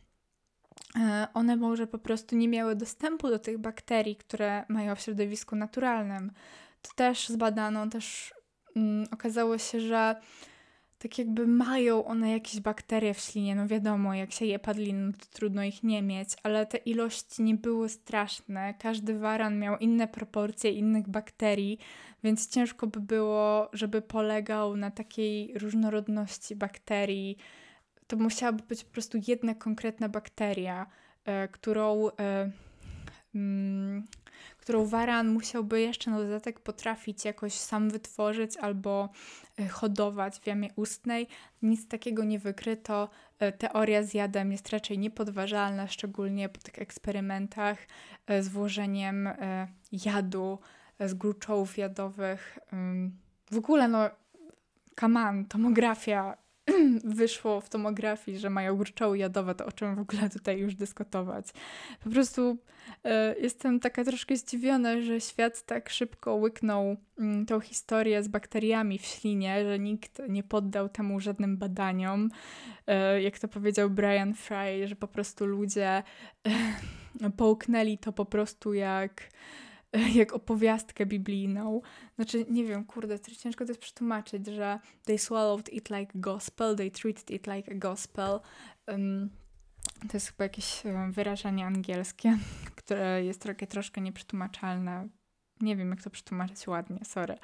E, 0.95 1.28
one 1.34 1.56
może 1.56 1.88
po 1.88 1.99
prostu 1.99 2.36
nie 2.36 2.47
miały 2.47 2.75
dostępu 2.75 3.30
do 3.30 3.39
tych 3.39 3.58
bakterii, 3.58 4.15
które 4.15 4.63
mają 4.69 4.95
w 4.95 5.01
środowisku 5.01 5.56
naturalnym. 5.56 6.32
To 6.82 6.91
też 6.95 7.30
zbadano, 7.30 7.88
też 7.88 8.34
mm, 8.75 9.08
okazało 9.12 9.58
się, 9.58 9.82
że 9.82 10.15
tak 11.06 11.18
jakby 11.18 11.48
mają 11.48 12.06
one 12.06 12.32
jakieś 12.32 12.60
bakterie 12.60 13.13
w 13.13 13.20
ślinie. 13.20 13.56
No 13.56 13.68
wiadomo, 13.68 14.13
jak 14.13 14.32
się 14.32 14.46
je 14.46 14.60
padliny, 14.60 15.06
no 15.06 15.12
to 15.12 15.26
trudno 15.34 15.63
ich 15.63 15.84
nie 15.84 16.02
mieć, 16.02 16.30
ale 16.44 16.65
te 16.65 16.78
ilości 16.78 17.44
nie 17.44 17.56
były 17.56 17.89
straszne. 17.89 18.74
Każdy 18.74 19.20
waran 19.20 19.60
miał 19.60 19.78
inne 19.78 20.08
proporcje 20.08 20.72
innych 20.72 21.10
bakterii, 21.10 21.80
więc 22.24 22.50
ciężko 22.50 22.88
by 22.88 23.00
było, 23.00 23.70
żeby 23.74 24.02
polegał 24.02 24.78
na 24.78 24.91
takiej 24.91 25.54
różnorodności 25.60 26.56
bakterii 26.56 27.38
to 28.08 28.18
musiałaby 28.18 28.63
być 28.63 28.84
po 28.84 28.91
prostu 28.91 29.18
jedna 29.28 29.56
konkretna 29.56 30.10
bakteria, 30.10 30.86
e, 31.26 31.48
którą, 31.48 32.10
e, 32.20 32.52
mm, 33.36 34.06
którą 34.58 34.86
waran 34.86 35.28
musiałby 35.28 35.82
jeszcze 35.82 36.12
na 36.12 36.18
dodatek 36.18 36.60
potrafić 36.60 37.26
jakoś 37.26 37.54
sam 37.54 37.89
wytworzyć 37.89 38.58
albo 38.58 39.10
hodować 39.72 40.39
w 40.39 40.48
jamie 40.48 40.70
ustnej. 40.76 41.28
Nic 41.62 41.88
takiego 41.88 42.24
nie 42.24 42.39
wykryto. 42.39 43.10
E, 43.39 43.52
teoria 43.52 44.04
z 44.04 44.13
jadem 44.13 44.52
jest 44.52 44.70
raczej 44.70 45.00
niepodważalna, 45.00 45.88
szczególnie 45.88 46.50
po 46.50 46.62
tych 46.62 46.80
eksperymentach 46.80 47.78
e, 48.28 48.44
z 48.44 48.48
włożeniem 48.48 49.28
e, 49.28 49.68
jadu 49.91 50.60
z 51.00 51.13
gruczołów 51.13 51.78
jadowych. 51.78 52.60
W 53.52 53.58
ogóle, 53.58 53.88
no, 53.88 54.10
kaman, 54.96 55.46
tomografia 55.46 56.38
wyszło 57.04 57.62
w 57.62 57.69
tomografii, 57.69 58.39
że 58.39 58.49
mają 58.49 58.75
gruczoły 58.78 59.17
jadowe, 59.17 59.56
to 59.56 59.65
o 59.65 59.71
czym 59.71 59.95
w 59.95 59.99
ogóle 59.99 60.30
tutaj 60.30 60.60
już 60.60 60.75
dyskutować. 60.75 61.45
Po 62.04 62.10
prostu 62.10 62.51
y, 62.51 63.10
jestem 63.41 63.80
taka 63.80 64.04
troszkę 64.04 64.38
zdziwiona, 64.38 65.01
że 65.01 65.21
świat 65.21 65.65
tak 65.65 65.89
szybko 65.89 66.36
łyknął 66.36 66.91
y, 67.41 67.45
tą 67.45 67.60
historię 67.60 68.23
z 68.23 68.28
bakteriami 68.28 68.99
w 68.99 69.06
ślinie, 69.06 69.63
że 69.65 69.80
nikt 69.80 70.21
nie 70.30 70.43
poddał 70.43 70.89
temu 70.89 71.19
żadnym 71.19 71.58
badaniom. 71.58 72.30
Y, 73.17 73.21
jak 73.21 73.39
to 73.39 73.47
powiedział 73.47 73.89
Brian 73.89 74.34
Fry, 74.34 74.88
że 74.88 74.95
po 74.95 75.08
prostu 75.08 75.45
ludzie 75.45 76.04
połknęli 77.38 77.97
to 77.97 78.13
po 78.13 78.25
prostu 78.25 78.73
jak 78.73 79.30
jak 80.15 80.34
opowiastkę 80.34 81.05
biblijną. 81.05 81.81
Znaczy, 82.15 82.45
nie 82.49 82.65
wiem, 82.65 82.86
kurde, 82.86 83.19
to 83.19 83.31
ciężko 83.31 83.65
to 83.65 83.71
jest 83.71 83.81
przetłumaczyć, 83.81 84.47
że 84.47 84.79
they 85.05 85.17
swallowed 85.17 85.73
it 85.73 85.89
like 85.89 86.12
gospel, 86.15 86.75
they 86.75 86.91
treated 86.91 87.31
it 87.31 87.47
like 87.47 87.71
a 87.71 87.75
gospel. 87.75 88.39
Um, 88.88 89.29
to 89.99 90.17
jest 90.17 90.27
chyba 90.27 90.43
jakieś 90.43 90.84
wyrażenie 91.10 91.65
angielskie, 91.65 92.38
które 92.75 93.25
jest 93.25 93.41
trochę, 93.41 93.67
troszkę 93.67 94.01
nieprzetłumaczalne. 94.01 95.08
Nie 95.62 95.75
wiem, 95.75 95.89
jak 95.89 96.03
to 96.03 96.10
przetłumaczyć 96.10 96.67
ładnie, 96.67 96.99
sorry. 97.05 97.38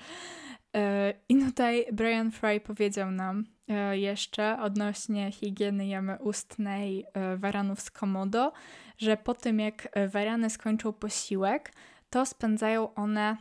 E, 0.75 1.13
I 1.29 1.45
tutaj 1.45 1.85
Brian 1.93 2.31
Fry 2.31 2.59
powiedział 2.59 3.11
nam 3.11 3.45
e, 3.67 3.97
jeszcze 3.97 4.59
odnośnie 4.61 5.31
higieny 5.31 5.87
jamy 5.87 6.17
ustnej 6.19 7.05
e, 7.13 7.37
waranów 7.37 7.81
z 7.81 7.91
Komodo, 7.91 8.51
że 8.97 9.17
po 9.17 9.33
tym 9.33 9.59
jak 9.59 9.87
warany 10.07 10.49
skończą 10.49 10.93
posiłek, 10.93 11.71
to 12.11 12.25
spędzają 12.25 12.93
one 12.93 13.37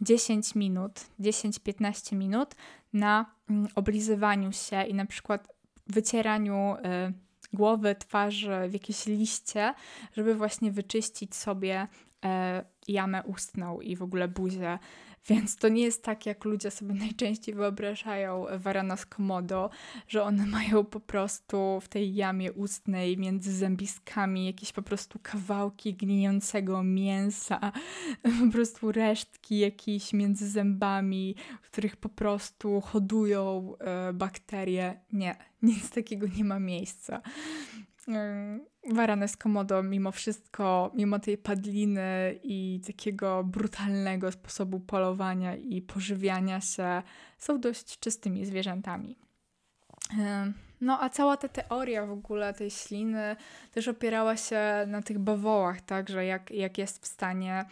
10 0.00 0.56
e, 0.56 0.58
minut, 0.58 1.00
10-15 1.20 2.16
minut 2.16 2.54
na 2.92 3.26
mm, 3.50 3.68
oblizywaniu 3.74 4.52
się 4.52 4.82
i 4.82 4.94
na 4.94 5.06
przykład 5.06 5.48
wycieraniu 5.86 6.76
e, 6.84 7.12
głowy, 7.52 7.94
twarzy 7.94 8.68
w 8.68 8.72
jakieś 8.72 9.06
liście, 9.06 9.74
żeby 10.12 10.34
właśnie 10.34 10.72
wyczyścić 10.72 11.34
sobie 11.34 11.88
e, 12.24 12.64
jamę 12.88 13.22
ustną 13.22 13.80
i 13.80 13.96
w 13.96 14.02
ogóle 14.02 14.28
buzię 14.28 14.78
więc 15.28 15.56
to 15.56 15.68
nie 15.68 15.82
jest 15.82 16.02
tak, 16.02 16.26
jak 16.26 16.44
ludzie 16.44 16.70
sobie 16.70 16.94
najczęściej 17.04 17.54
wyobrażają 17.54 18.46
warana 18.58 18.96
z 18.96 19.06
komodo, 19.06 19.70
że 20.08 20.22
one 20.22 20.46
mają 20.46 20.84
po 20.84 21.00
prostu 21.00 21.80
w 21.80 21.88
tej 21.88 22.14
jamie 22.14 22.52
ustnej 22.52 23.18
między 23.18 23.52
zębiskami 23.52 24.46
jakieś 24.46 24.72
po 24.72 24.82
prostu 24.82 25.18
kawałki 25.22 25.94
gnijącego 25.94 26.82
mięsa, 26.82 27.72
po 28.46 28.52
prostu 28.52 28.92
resztki 28.92 29.58
jakieś 29.58 30.12
między 30.12 30.48
zębami, 30.50 31.34
w 31.62 31.66
których 31.70 31.96
po 31.96 32.08
prostu 32.08 32.80
hodują 32.80 33.74
e, 33.78 34.12
bakterie. 34.12 35.00
Nie, 35.12 35.36
nic 35.62 35.90
takiego 35.90 36.26
nie 36.36 36.44
ma 36.44 36.58
miejsca. 36.58 37.22
Warany 38.92 39.28
z 39.28 39.36
komodo 39.36 39.82
mimo 39.82 40.12
wszystko, 40.12 40.90
mimo 40.94 41.18
tej 41.18 41.38
padliny 41.38 42.38
i 42.42 42.80
takiego 42.86 43.44
brutalnego 43.44 44.32
sposobu 44.32 44.80
polowania 44.80 45.56
i 45.56 45.82
pożywiania 45.82 46.60
się, 46.60 47.02
są 47.38 47.60
dość 47.60 47.98
czystymi 47.98 48.46
zwierzętami. 48.46 49.16
No 50.80 51.02
a 51.02 51.10
cała 51.10 51.36
ta 51.36 51.48
teoria 51.48 52.06
w 52.06 52.10
ogóle 52.10 52.54
tej 52.54 52.70
śliny 52.70 53.36
też 53.72 53.88
opierała 53.88 54.36
się 54.36 54.60
na 54.86 55.02
tych 55.02 55.18
bawołach, 55.18 55.80
tak, 55.80 56.08
że 56.08 56.24
jak, 56.24 56.50
jak 56.50 56.78
jest 56.78 57.02
w 57.02 57.06
stanie 57.06 57.64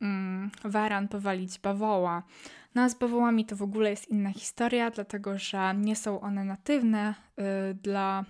mm, 0.00 0.50
waran 0.64 1.08
powalić 1.08 1.58
bawoła. 1.58 2.22
No 2.74 2.82
a 2.82 2.88
z 2.88 2.94
bawołami 2.94 3.44
to 3.46 3.56
w 3.56 3.62
ogóle 3.62 3.90
jest 3.90 4.08
inna 4.08 4.32
historia, 4.32 4.90
dlatego 4.90 5.38
że 5.38 5.74
nie 5.74 5.96
są 5.96 6.20
one 6.20 6.44
natywne 6.44 7.14
y, 7.70 7.74
dla 7.74 8.24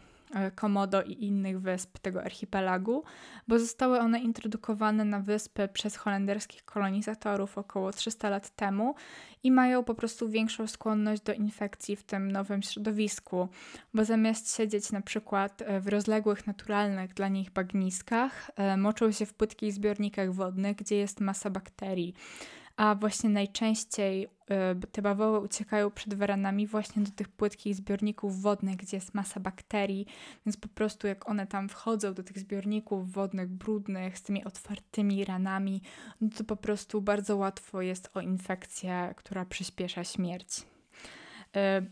Komodo 0.54 1.02
i 1.02 1.24
innych 1.24 1.60
wysp 1.60 1.98
tego 1.98 2.24
archipelagu, 2.24 3.04
bo 3.48 3.58
zostały 3.58 3.98
one 3.98 4.20
introdukowane 4.20 5.04
na 5.04 5.20
wyspy 5.20 5.68
przez 5.72 5.96
holenderskich 5.96 6.64
kolonizatorów 6.64 7.58
około 7.58 7.92
300 7.92 8.30
lat 8.30 8.56
temu 8.56 8.94
i 9.42 9.50
mają 9.50 9.84
po 9.84 9.94
prostu 9.94 10.28
większą 10.28 10.66
skłonność 10.66 11.22
do 11.22 11.32
infekcji 11.32 11.96
w 11.96 12.02
tym 12.02 12.32
nowym 12.32 12.62
środowisku, 12.62 13.48
bo 13.94 14.04
zamiast 14.04 14.56
siedzieć 14.56 14.92
na 14.92 15.00
przykład 15.00 15.62
e, 15.62 15.80
w 15.80 15.88
rozległych, 15.88 16.46
naturalnych 16.46 17.14
dla 17.14 17.28
nich 17.28 17.50
bagniskach, 17.50 18.50
e, 18.56 18.76
moczą 18.76 19.12
się 19.12 19.26
w 19.26 19.34
płytkich 19.34 19.72
zbiornikach 19.72 20.32
wodnych, 20.32 20.76
gdzie 20.76 20.96
jest 20.96 21.20
masa 21.20 21.50
bakterii 21.50 22.14
a 22.82 22.94
właśnie 22.94 23.30
najczęściej 23.30 24.24
y, 24.24 24.86
te 24.92 25.02
bawoły 25.02 25.40
uciekają 25.40 25.90
przed 25.90 26.14
waranami 26.14 26.66
właśnie 26.66 27.02
do 27.02 27.10
tych 27.10 27.28
płytkich 27.28 27.74
zbiorników 27.74 28.42
wodnych, 28.42 28.76
gdzie 28.76 28.96
jest 28.96 29.14
masa 29.14 29.40
bakterii, 29.40 30.06
więc 30.46 30.56
po 30.56 30.68
prostu 30.68 31.06
jak 31.06 31.28
one 31.28 31.46
tam 31.46 31.68
wchodzą 31.68 32.14
do 32.14 32.22
tych 32.22 32.38
zbiorników 32.38 33.12
wodnych, 33.12 33.48
brudnych, 33.48 34.18
z 34.18 34.22
tymi 34.22 34.44
otwartymi 34.44 35.24
ranami, 35.24 35.82
no 36.20 36.28
to 36.36 36.44
po 36.44 36.56
prostu 36.56 37.02
bardzo 37.02 37.36
łatwo 37.36 37.82
jest 37.82 38.10
o 38.14 38.20
infekcję, 38.20 39.14
która 39.16 39.44
przyspiesza 39.44 40.04
śmierć. 40.04 40.60
Y, 40.60 40.66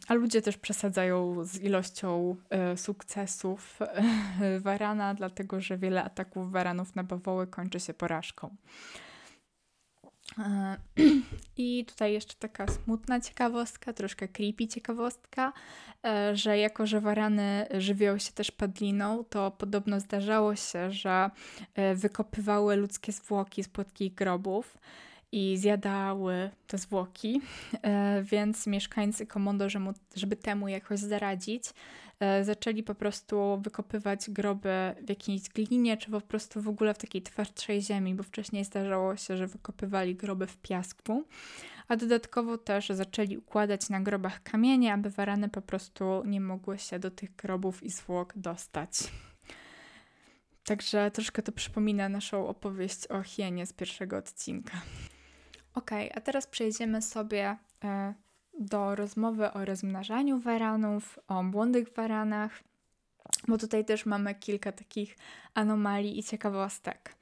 a 0.09 0.15
ludzie 0.15 0.43
też 0.43 0.57
przesadzają 0.57 1.45
z 1.45 1.61
ilością 1.61 2.37
y, 2.73 2.77
sukcesów 2.77 3.79
warana, 4.61 5.15
dlatego 5.15 5.61
że 5.61 5.79
wiele 5.79 6.05
ataków 6.05 6.53
waranów 6.53 6.97
na 6.97 7.05
bawoły 7.05 7.47
kończy 7.47 7.81
się 7.81 7.95
porażką. 7.95 8.57
E, 10.39 10.77
I 11.57 11.85
tutaj 11.85 12.13
jeszcze 12.13 12.35
taka 12.39 12.67
smutna 12.67 13.21
ciekawostka, 13.21 13.93
troszkę 13.93 14.29
creepy 14.29 14.67
ciekawostka, 14.67 15.53
e, 16.05 16.37
że 16.37 16.59
jako, 16.59 16.87
że 16.87 17.01
warany 17.01 17.67
żywią 17.79 18.19
się 18.19 18.33
też 18.33 18.51
padliną, 18.51 19.25
to 19.25 19.51
podobno 19.51 20.01
zdarzało 20.01 20.57
się, 20.57 20.93
że 20.93 21.31
e, 21.75 21.95
wykopywały 21.95 22.77
ludzkie 22.77 23.13
zwłoki 23.13 23.65
z 23.65 23.69
płytkich 23.69 24.15
grobów 24.15 24.79
i 25.33 25.57
zjadały 25.57 26.51
te 26.67 26.79
zwłoki, 26.79 27.41
więc 28.23 28.67
mieszkańcy 28.67 29.27
Komodo, 29.27 29.67
żeby 30.15 30.37
temu 30.37 30.69
jakoś 30.69 31.01
zaradzić, 31.01 31.65
zaczęli 32.43 32.83
po 32.83 32.95
prostu 32.95 33.61
wykopywać 33.63 34.31
groby 34.31 34.95
w 35.03 35.09
jakiejś 35.09 35.49
glinie, 35.49 35.97
czy 35.97 36.11
po 36.11 36.21
prostu 36.21 36.63
w 36.63 36.69
ogóle 36.69 36.95
w 36.95 36.99
takiej 36.99 37.23
twardszej 37.23 37.83
ziemi, 37.83 38.15
bo 38.15 38.23
wcześniej 38.23 38.65
zdarzało 38.65 39.17
się, 39.17 39.37
że 39.37 39.47
wykopywali 39.47 40.15
groby 40.15 40.47
w 40.47 40.57
piasku. 40.57 41.25
A 41.89 41.97
dodatkowo 41.97 42.59
też 42.59 42.89
zaczęli 42.89 43.37
układać 43.37 43.89
na 43.89 44.01
grobach 44.01 44.43
kamienie, 44.43 44.93
aby 44.93 45.11
warany 45.11 45.49
po 45.49 45.63
prostu 45.63 46.23
nie 46.25 46.41
mogły 46.41 46.79
się 46.79 46.99
do 46.99 47.11
tych 47.11 47.37
grobów 47.37 47.83
i 47.83 47.91
zwłok 47.91 48.33
dostać. 48.37 48.91
Także 50.65 51.11
troszkę 51.11 51.43
to 51.43 51.53
przypomina 51.53 52.09
naszą 52.09 52.49
opowieść 52.49 53.07
o 53.07 53.23
hienie 53.23 53.67
z 53.67 53.73
pierwszego 53.73 54.17
odcinka. 54.17 54.81
Ok, 55.75 55.91
a 56.15 56.21
teraz 56.21 56.47
przejdziemy 56.47 57.03
sobie 57.03 57.57
e, 57.85 58.15
do 58.59 58.95
rozmowy 58.95 59.53
o 59.53 59.65
rozmnażaniu 59.65 60.41
waranów, 60.41 61.19
o 61.29 61.43
młodych 61.43 61.89
waranach, 61.97 62.63
bo 63.49 63.59
tutaj 63.59 63.85
też 63.85 64.07
mamy 64.07 64.35
kilka 64.35 64.73
takich 64.73 65.17
anomalii 65.55 66.19
i 66.19 66.23
ciekawostek. 66.23 67.17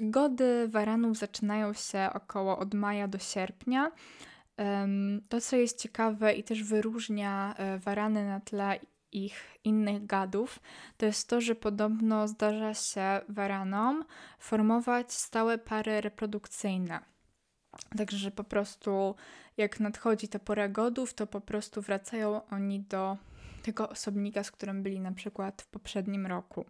Gody 0.00 0.68
waranów 0.68 1.18
zaczynają 1.18 1.72
się 1.72 2.08
około 2.14 2.58
od 2.58 2.74
maja 2.74 3.08
do 3.08 3.18
sierpnia. 3.18 3.92
To, 5.28 5.40
co 5.40 5.56
jest 5.56 5.78
ciekawe 5.78 6.32
i 6.32 6.44
też 6.44 6.62
wyróżnia 6.62 7.54
e, 7.56 7.78
warany 7.78 8.26
na 8.26 8.40
tle 8.40 8.78
ich 9.12 9.58
innych 9.64 10.06
gadów, 10.06 10.60
to 10.96 11.06
jest 11.06 11.28
to, 11.28 11.40
że 11.40 11.54
podobno 11.54 12.28
zdarza 12.28 12.74
się 12.74 13.20
waranom 13.28 14.04
formować 14.38 15.12
stałe 15.12 15.58
pary 15.58 16.00
reprodukcyjne. 16.00 17.09
Także 17.96 18.30
po 18.30 18.44
prostu 18.44 19.14
jak 19.56 19.80
nadchodzi 19.80 20.28
ta 20.28 20.38
pora 20.38 20.68
godów, 20.68 21.14
to 21.14 21.26
po 21.26 21.40
prostu 21.40 21.82
wracają 21.82 22.48
oni 22.48 22.80
do 22.80 23.16
tego 23.62 23.88
osobnika, 23.88 24.44
z 24.44 24.50
którym 24.50 24.82
byli 24.82 25.00
na 25.00 25.12
przykład 25.12 25.62
w 25.62 25.66
poprzednim 25.66 26.26
roku. 26.26 26.64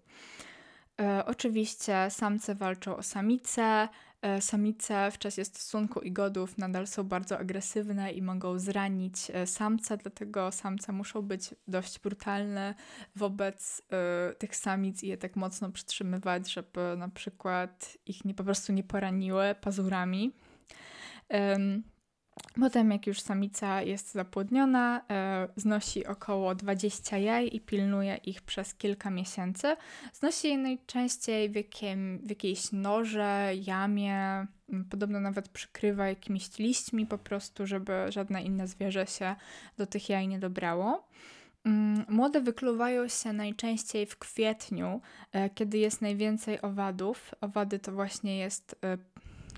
E, 1.01 1.27
oczywiście 1.27 2.07
samce 2.11 2.55
walczą 2.55 2.97
o 2.97 3.03
samice. 3.03 3.89
E, 4.23 4.41
samice 4.41 5.11
w 5.11 5.19
czasie 5.19 5.45
stosunku 5.45 6.01
i 6.01 6.13
godów 6.13 6.59
nadal 6.59 6.87
są 6.87 7.05
bardzo 7.05 7.39
agresywne 7.39 8.13
i 8.13 8.23
mogą 8.23 8.59
zranić 8.59 9.31
e, 9.31 9.47
samca, 9.47 9.97
dlatego 9.97 10.53
samce 10.53 10.93
muszą 10.93 11.23
być 11.23 11.55
dość 11.69 11.99
brutalne 11.99 12.75
wobec 13.17 13.83
e, 13.93 14.35
tych 14.35 14.57
samic 14.57 15.03
i 15.03 15.09
je 15.09 15.17
tak 15.17 15.37
mocno 15.37 15.71
przytrzymywać, 15.71 16.53
żeby 16.53 16.95
na 16.99 17.09
przykład 17.09 17.99
ich 18.07 18.25
nie 18.25 18.35
po 18.35 18.45
prostu 18.45 18.73
nie 18.73 18.85
poraniły 18.85 19.55
pazurami. 19.61 20.33
Potem, 22.61 22.91
jak 22.91 23.07
już 23.07 23.21
samica 23.21 23.83
jest 23.83 24.13
zapłodniona, 24.13 25.03
e, 25.11 25.49
znosi 25.57 26.07
około 26.07 26.55
20 26.55 27.19
jaj 27.19 27.51
i 27.53 27.61
pilnuje 27.61 28.17
ich 28.17 28.43
przez 28.43 28.75
kilka 28.75 29.11
miesięcy. 29.11 29.77
Znosi 30.13 30.49
je 30.49 30.59
najczęściej 30.59 31.51
w, 31.51 31.55
jakim, 31.55 32.19
w 32.19 32.31
jakiejś 32.31 32.73
noże, 32.73 33.53
jamie, 33.67 34.47
podobno 34.91 35.21
nawet 35.21 35.49
przykrywa 35.49 36.09
jakimiś 36.09 36.59
liśćmi 36.59 37.07
po 37.07 37.19
prostu, 37.19 37.67
żeby 37.67 37.93
żadne 38.09 38.43
inne 38.43 38.67
zwierzę 38.67 39.07
się 39.07 39.37
do 39.79 39.87
tych 39.87 40.09
jaj 40.09 40.29
nie 40.29 40.39
dobrało. 40.39 41.09
Mm, 41.65 42.05
młode 42.09 42.41
wykluwają 42.41 43.09
się 43.09 43.33
najczęściej 43.33 44.07
w 44.07 44.19
kwietniu, 44.19 45.01
e, 45.33 45.51
kiedy 45.51 45.79
jest 45.79 46.03
najwięcej 46.03 46.63
owadów. 46.63 47.35
Owady 47.41 47.79
to 47.79 47.93
właśnie 47.93 48.39
jest 48.39 48.77
e, 48.85 48.99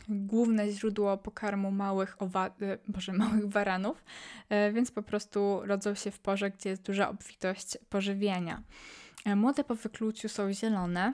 główne 0.08 0.70
źródło 0.70 1.18
pokarmu 1.18 1.70
małych, 1.70 2.16
owa- 2.18 2.50
e, 2.62 2.78
boże, 2.88 3.12
małych 3.22 3.48
waranów, 3.48 4.04
e, 4.48 4.72
więc 4.72 4.90
po 4.90 5.02
prostu 5.02 5.60
rodzą 5.64 5.94
się 5.94 6.10
w 6.10 6.18
porze, 6.18 6.50
gdzie 6.50 6.70
jest 6.70 6.82
duża 6.82 7.08
obfitość 7.08 7.78
pożywienia. 7.88 8.62
E, 9.24 9.36
młode 9.36 9.64
po 9.64 9.74
wykluciu 9.74 10.28
są 10.28 10.52
zielone 10.52 11.12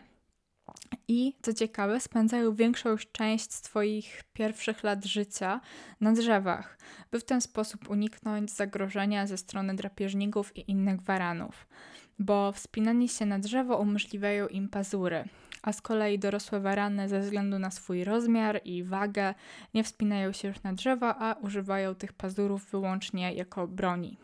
i, 1.08 1.34
co 1.42 1.54
ciekawe, 1.54 2.00
spędzają 2.00 2.54
większą 2.54 2.96
część 3.12 3.52
swoich 3.52 4.22
pierwszych 4.32 4.82
lat 4.82 5.04
życia 5.04 5.60
na 6.00 6.12
drzewach, 6.12 6.78
by 7.10 7.20
w 7.20 7.24
ten 7.24 7.40
sposób 7.40 7.90
uniknąć 7.90 8.50
zagrożenia 8.50 9.26
ze 9.26 9.36
strony 9.36 9.76
drapieżników 9.76 10.56
i 10.56 10.70
innych 10.70 11.00
waranów, 11.02 11.66
bo 12.18 12.52
wspinanie 12.52 13.08
się 13.08 13.26
na 13.26 13.38
drzewo 13.38 13.78
umożliwiają 13.78 14.48
im 14.48 14.68
pazury, 14.68 15.24
a 15.62 15.72
z 15.72 15.82
kolei 15.82 16.18
dorosłe 16.18 16.60
warany 16.60 17.08
ze 17.08 17.20
względu 17.20 17.58
na 17.58 17.70
swój 17.70 18.04
rozmiar 18.04 18.60
i 18.64 18.84
wagę 18.84 19.34
nie 19.74 19.84
wspinają 19.84 20.32
się 20.32 20.48
już 20.48 20.62
na 20.62 20.72
drzewa, 20.72 21.16
a 21.18 21.34
używają 21.34 21.94
tych 21.94 22.12
pazurów 22.12 22.70
wyłącznie 22.70 23.32
jako 23.32 23.68
broni. 23.68 24.18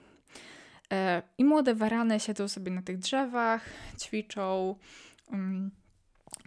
E, 0.93 1.23
I 1.39 1.45
młode 1.45 1.75
warany 1.75 2.21
siedzą 2.21 2.49
sobie 2.49 2.73
na 2.73 2.83
tych 2.83 2.99
drzewach, 2.99 3.65
ćwiczą 4.01 4.77
um, 5.33 5.71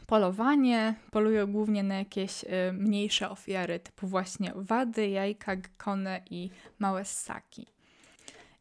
polowanie, 0.08 0.96
polują 1.12 1.48
głównie 1.48 1.84
na 1.84 1.96
jakieś 1.96 2.44
y, 2.44 2.74
mniejsze 2.74 3.30
ofiary, 3.30 3.80
typu 3.80 4.08
właśnie 4.08 4.52
wady, 4.56 5.10
jajka, 5.10 5.56
gekony 5.56 6.22
i 6.30 6.50
małe 6.80 7.06
ssaki. 7.06 7.77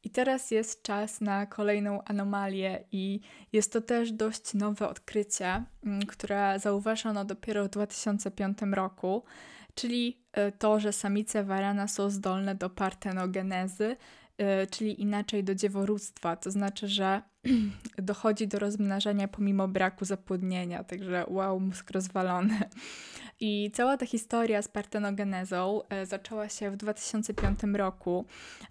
I 0.07 0.11
teraz 0.11 0.51
jest 0.51 0.83
czas 0.83 1.21
na 1.21 1.47
kolejną 1.47 2.05
anomalię, 2.05 2.85
i 2.92 3.21
jest 3.53 3.73
to 3.73 3.81
też 3.81 4.12
dość 4.12 4.55
nowe 4.55 4.88
odkrycie, 4.88 5.64
mm, 5.85 6.03
które 6.07 6.59
zauważono 6.59 7.24
dopiero 7.24 7.64
w 7.64 7.68
2005 7.68 8.59
roku, 8.72 9.24
czyli 9.74 10.18
e, 10.33 10.53
to, 10.53 10.80
że 10.80 10.93
samice 10.93 11.45
warana 11.45 11.89
są 11.89 12.11
zdolne 12.11 12.55
do 12.55 12.70
partenogenezy, 12.70 13.97
czyli 14.70 15.03
inaczej 15.03 15.45
do 15.45 15.55
dzieworództwa. 15.55 16.37
To 16.37 16.51
znaczy, 16.51 16.89
że 16.89 17.22
dochodzi 17.99 18.49
do 18.49 18.59
rozmnażania 18.59 19.28
pomimo 19.28 19.68
braku 19.68 20.05
zapłodnienia, 20.05 20.84
także 20.84 21.24
wow, 21.28 21.61
mózg 21.61 21.91
rozwalony. 21.91 22.61
I 23.41 23.70
cała 23.74 23.97
ta 23.97 24.07
historia 24.07 24.62
z 24.62 24.68
partenogenezą 24.68 25.80
e, 25.89 26.07
zaczęła 26.07 26.49
się 26.49 26.70
w 26.70 26.76
2005 26.76 27.61
roku 27.74 28.24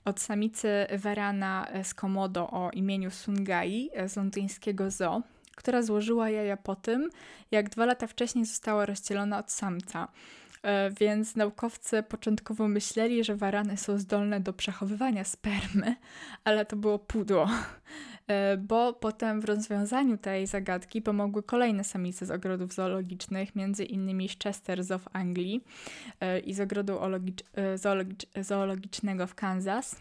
od 0.06 0.20
samicy 0.20 0.68
Varana 0.98 1.68
z 1.84 1.94
Komodo 1.94 2.50
o 2.50 2.72
imieniu 2.72 3.12
Sungai 3.12 3.90
z 4.08 4.16
londyńskiego 4.16 4.92
zoo. 4.92 5.22
która 5.56 5.82
złożyła 5.82 6.30
jaja 6.30 6.58
po 6.58 6.76
tym, 6.76 7.10
jak 7.52 7.70
dwa 7.70 7.86
lata 7.86 8.08
wcześniej 8.08 8.46
została 8.46 8.86
rozdzielona 8.86 9.40
od 9.40 9.52
samca. 9.52 10.08
E, 10.66 10.92
więc 11.00 11.36
naukowcy 11.36 12.04
początkowo 12.04 12.68
myśleli, 12.68 13.24
że 13.24 13.36
warany 13.36 13.78
są 13.78 13.98
zdolne 13.98 14.40
do 14.40 14.54
przechowywania 14.54 15.24
spermy, 15.24 15.96
ale 16.44 16.66
to 16.66 16.76
było 16.76 17.00
pudło, 17.00 17.50
e, 18.28 18.58
bo 18.58 18.94
potem 18.94 19.42
w 19.42 19.46
rozwiązaniu 19.46 20.18
tej 20.18 20.48
zagadki 20.48 21.02
pomogły 21.02 21.44
kolejne 21.44 21.84
samice 21.84 22.26
z 22.26 22.32
ogrodów 22.32 22.74
zoologicznych, 22.74 23.56
między 23.56 23.84
innymi 23.84 24.30
z 24.30 24.38
Chester 24.38 24.84
Zoo 24.84 25.00
w 25.00 25.08
Anglii 25.14 25.64
e, 26.20 26.40
i 26.40 26.54
z 26.54 26.60
ogrodu 26.60 27.00
zoologicz 27.76 28.26
zoologicznego 28.42 29.28
w 29.28 29.36
Kansas 29.36 29.96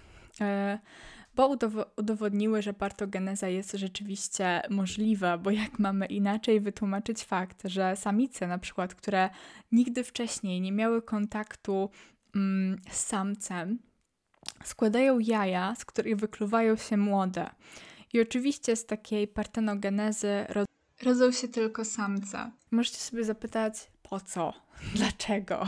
bo 1.36 1.48
udow- 1.56 1.86
udowodniły, 1.96 2.62
że 2.62 2.74
partogeneza 2.74 3.48
jest 3.48 3.72
rzeczywiście 3.72 4.62
możliwa, 4.70 5.38
bo 5.38 5.50
jak 5.50 5.78
mamy 5.78 6.06
inaczej 6.06 6.60
wytłumaczyć 6.60 7.24
fakt, 7.24 7.62
że 7.64 7.96
samice 7.96 8.46
na 8.46 8.58
przykład, 8.58 8.94
które 8.94 9.30
nigdy 9.72 10.04
wcześniej 10.04 10.60
nie 10.60 10.72
miały 10.72 11.02
kontaktu 11.02 11.90
mm, 12.36 12.78
z 12.90 13.00
samcem, 13.00 13.78
składają 14.64 15.18
jaja, 15.18 15.74
z 15.74 15.84
których 15.84 16.16
wykluwają 16.16 16.76
się 16.76 16.96
młode. 16.96 17.50
I 18.12 18.20
oczywiście 18.20 18.76
z 18.76 18.86
takiej 18.86 19.28
partenogenezy 19.28 20.46
roz 20.48 20.66
rodzą 21.02 21.32
się 21.32 21.48
tylko 21.48 21.84
samce. 21.84 22.50
Możecie 22.70 22.98
sobie 22.98 23.24
zapytać, 23.24 23.74
po 24.02 24.20
co? 24.20 24.52
Dlaczego? 24.96 25.66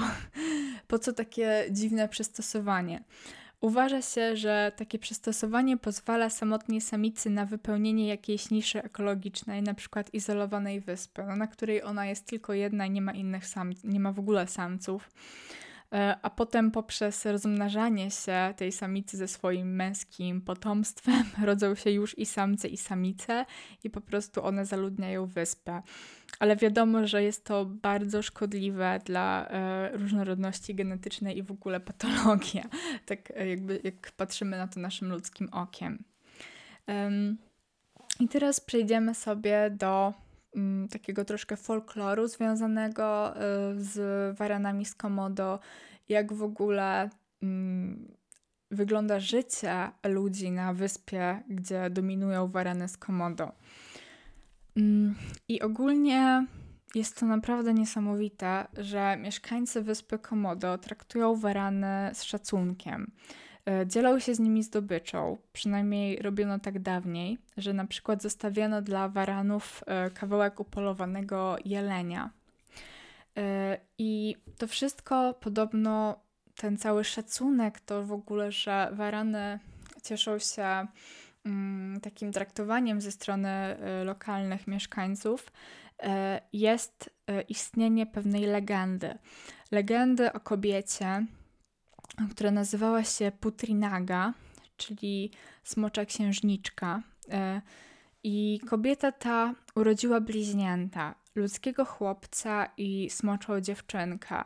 Po 0.86 0.98
co 0.98 1.12
takie 1.12 1.64
dziwne 1.70 2.08
przystosowanie? 2.08 3.04
Uważa 3.60 4.02
się, 4.02 4.36
że 4.36 4.72
takie 4.76 4.98
przystosowanie 4.98 5.76
pozwala 5.76 6.30
samotnej 6.30 6.80
samicy 6.80 7.30
na 7.30 7.46
wypełnienie 7.46 8.08
jakiejś 8.08 8.50
niszy 8.50 8.82
ekologicznej, 8.82 9.62
przykład 9.74 10.14
izolowanej 10.14 10.80
wyspy, 10.80 11.24
no, 11.28 11.36
na 11.36 11.46
której 11.46 11.82
ona 11.82 12.06
jest 12.06 12.26
tylko 12.26 12.52
jedna 12.52 12.86
i 12.86 12.90
nie 12.90 13.02
ma 13.02 13.12
innych 13.12 13.46
sam, 13.46 13.72
nie 13.84 14.00
ma 14.00 14.12
w 14.12 14.18
ogóle 14.18 14.46
samców. 14.46 15.10
E, 15.92 16.16
a 16.22 16.30
potem 16.30 16.70
poprzez 16.70 17.26
rozmnażanie 17.26 18.10
się 18.10 18.54
tej 18.56 18.72
samicy 18.72 19.16
ze 19.16 19.28
swoim 19.28 19.74
męskim 19.74 20.40
potomstwem 20.40 21.24
rodzą 21.44 21.74
się 21.74 21.90
już 21.90 22.18
i 22.18 22.26
samce, 22.26 22.68
i 22.68 22.76
samice, 22.76 23.46
i 23.84 23.90
po 23.90 24.00
prostu 24.00 24.44
one 24.44 24.64
zaludniają 24.64 25.26
wyspę. 25.26 25.82
Ale 26.38 26.56
wiadomo, 26.56 27.06
że 27.06 27.22
jest 27.22 27.44
to 27.44 27.64
bardzo 27.64 28.22
szkodliwe 28.22 29.00
dla 29.04 29.48
e, 29.48 29.90
różnorodności 29.96 30.74
genetycznej 30.74 31.38
i 31.38 31.42
w 31.42 31.50
ogóle 31.50 31.80
patologia, 31.80 32.64
tak 33.06 33.32
e, 33.36 33.48
jakby 33.48 33.80
jak 33.84 34.12
patrzymy 34.12 34.56
na 34.56 34.68
to 34.68 34.80
naszym 34.80 35.08
ludzkim 35.08 35.48
okiem. 35.52 36.04
I 38.20 38.28
teraz 38.28 38.60
przejdziemy 38.60 39.14
sobie 39.14 39.70
do 39.70 40.14
takiego 40.90 41.24
troszkę 41.24 41.56
folkloru 41.56 42.28
związanego 42.28 43.34
y, 43.36 43.40
z 43.76 44.36
waranami 44.38 44.84
z 44.84 44.94
Komodo, 44.94 45.60
jak 46.08 46.32
w 46.32 46.42
ogóle 46.42 47.10
mm, 47.42 48.16
wygląda 48.70 49.20
życie 49.20 49.90
ludzi 50.08 50.50
na 50.50 50.74
wyspie, 50.74 51.42
gdzie 51.48 51.90
dominują 51.90 52.48
warany 52.48 52.88
z 52.88 52.96
Komodo. 52.96 53.52
Mm, 54.76 55.14
I 55.48 55.62
ogólnie 55.62 56.46
jest 56.94 57.20
to 57.20 57.26
naprawdę 57.26 57.74
niesamowite, 57.74 58.66
że 58.78 59.16
mieszkańcy 59.16 59.82
wyspy 59.82 60.18
Komodo 60.18 60.78
traktują 60.78 61.36
warany 61.36 62.10
z 62.14 62.22
szacunkiem. 62.22 63.10
E, 63.70 63.86
dzielą 63.86 64.18
się 64.18 64.34
z 64.34 64.38
nimi 64.38 64.62
zdobyczą, 64.62 65.36
przynajmniej 65.52 66.22
robiono 66.22 66.58
tak 66.58 66.78
dawniej, 66.78 67.38
że 67.56 67.72
na 67.72 67.86
przykład 67.86 68.22
zostawiano 68.22 68.82
dla 68.82 69.08
waranów 69.08 69.84
e, 69.86 70.10
kawałek 70.10 70.60
upolowanego 70.60 71.56
jelenia. 71.64 72.30
E, 73.36 73.78
I 73.98 74.36
to 74.58 74.66
wszystko 74.66 75.34
podobno, 75.34 76.20
ten 76.54 76.76
cały 76.76 77.04
szacunek, 77.04 77.80
to 77.80 78.04
w 78.04 78.12
ogóle, 78.12 78.52
że 78.52 78.88
warany 78.92 79.58
cieszą 80.02 80.38
się 80.38 80.86
mm, 81.44 82.00
takim 82.00 82.32
traktowaniem 82.32 83.00
ze 83.00 83.12
strony 83.12 83.76
lokalnych 84.04 84.66
mieszkańców, 84.66 85.52
jest 86.52 87.10
istnienie 87.48 88.06
pewnej 88.06 88.44
legendy. 88.44 89.18
Legendy 89.70 90.32
o 90.32 90.40
kobiecie, 90.40 91.26
która 92.30 92.50
nazywała 92.50 93.04
się 93.04 93.32
Putrinaga, 93.40 94.32
czyli 94.76 95.30
smocza 95.64 96.04
księżniczka. 96.04 97.02
E, 97.30 97.62
I 98.24 98.60
kobieta 98.68 99.12
ta 99.12 99.54
urodziła 99.74 100.20
bliźnięta, 100.20 101.14
ludzkiego 101.34 101.84
chłopca 101.84 102.68
i 102.76 103.10
smoczą 103.10 103.60
dziewczynkę. 103.60 104.44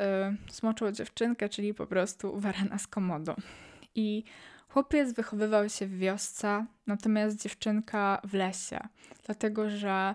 E, 0.00 0.36
smoczą 0.50 0.92
dziewczynkę, 0.92 1.48
czyli 1.48 1.74
po 1.74 1.86
prostu 1.86 2.40
warana 2.40 2.78
z 2.78 2.86
komodo. 2.86 3.36
I 3.94 4.24
chłopiec 4.68 5.12
wychowywał 5.12 5.68
się 5.68 5.86
w 5.86 5.98
wiosce, 5.98 6.66
natomiast 6.86 7.42
dziewczynka 7.42 8.20
w 8.24 8.34
lesie, 8.34 8.80
dlatego 9.26 9.70
że 9.70 10.14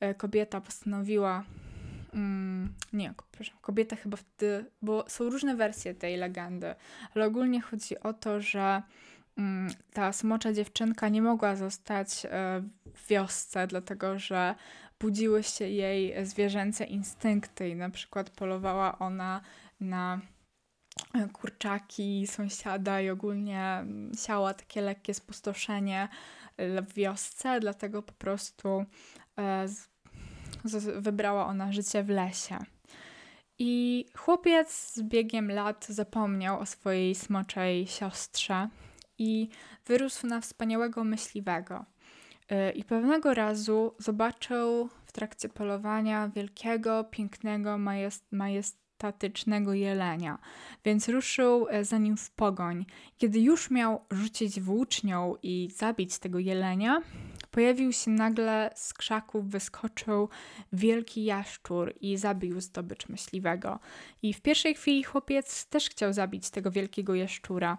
e, 0.00 0.14
kobieta 0.14 0.60
postanowiła 0.60 1.44
Mm, 2.14 2.74
nie, 2.92 3.14
proszę, 3.32 3.52
kobieta 3.60 3.96
chyba 3.96 4.16
wtedy, 4.16 4.70
bo 4.82 5.04
są 5.08 5.24
różne 5.24 5.56
wersje 5.56 5.94
tej 5.94 6.16
legendy, 6.16 6.74
ale 7.14 7.26
ogólnie 7.26 7.60
chodzi 7.60 8.00
o 8.00 8.12
to, 8.12 8.40
że 8.40 8.82
mm, 9.38 9.70
ta 9.92 10.12
smocza 10.12 10.52
dziewczynka 10.52 11.08
nie 11.08 11.22
mogła 11.22 11.56
zostać 11.56 12.24
e, 12.24 12.28
w 12.94 13.06
wiosce, 13.08 13.66
dlatego 13.66 14.18
że 14.18 14.54
budziły 15.00 15.42
się 15.42 15.64
jej 15.64 16.26
zwierzęce 16.26 16.84
instynkty 16.84 17.68
i 17.68 17.76
na 17.76 17.90
przykład 17.90 18.30
polowała 18.30 18.98
ona 18.98 19.40
na 19.80 20.20
e, 21.14 21.28
kurczaki 21.28 22.26
sąsiada 22.26 23.00
i 23.00 23.10
ogólnie 23.10 23.62
mm, 23.62 24.12
siała 24.14 24.54
takie 24.54 24.80
lekkie 24.80 25.14
spustoszenie 25.14 26.08
e, 26.56 26.82
w 26.82 26.94
wiosce, 26.94 27.60
dlatego 27.60 28.02
po 28.02 28.12
prostu 28.12 28.84
wybrała 31.00 31.46
ona 31.46 31.72
życie 31.72 32.02
w 32.02 32.08
lesie. 32.08 32.58
I 33.58 34.04
chłopiec 34.16 34.94
z 34.94 35.02
biegiem 35.02 35.50
lat 35.50 35.86
zapomniał 35.88 36.60
o 36.60 36.66
swojej 36.66 37.14
smoczej 37.14 37.86
siostrze 37.86 38.68
i 39.18 39.48
wyrósł 39.86 40.26
na 40.26 40.40
wspaniałego 40.40 41.04
myśliwego. 41.04 41.84
Y, 42.52 42.72
I 42.72 42.84
pewnego 42.84 43.34
razu 43.34 43.94
zobaczył 43.98 44.88
w 45.06 45.12
trakcie 45.12 45.48
polowania 45.48 46.28
wielkiego, 46.28 47.04
pięknego, 47.04 47.78
majest 47.78 48.32
majestatycznego 48.96 49.74
jelenia, 49.74 50.38
więc 50.84 51.08
ruszył 51.08 51.66
e, 51.70 51.84
za 51.84 51.98
nim 51.98 52.16
w 52.16 52.30
pogoń. 52.30 52.86
Kiedy 53.18 53.40
już 53.40 53.70
miał 53.70 54.04
rzucić 54.10 54.60
włócznią 54.60 55.34
i 55.42 55.68
zabić 55.76 56.18
tego 56.18 56.38
jelenia, 56.38 57.02
Pojawił 57.56 57.92
się 57.92 58.10
nagle 58.10 58.70
z 58.74 58.94
krzaków, 58.94 59.50
wyskoczył 59.50 60.28
wielki 60.72 61.24
jaszczur 61.24 61.94
i 62.00 62.16
zabił 62.16 62.60
zdobycz 62.60 63.08
myśliwego. 63.08 63.78
I 64.22 64.34
w 64.34 64.40
pierwszej 64.40 64.74
chwili 64.74 65.02
chłopiec 65.02 65.66
też 65.66 65.90
chciał 65.90 66.12
zabić 66.12 66.50
tego 66.50 66.70
wielkiego 66.70 67.14
jaszczura, 67.14 67.78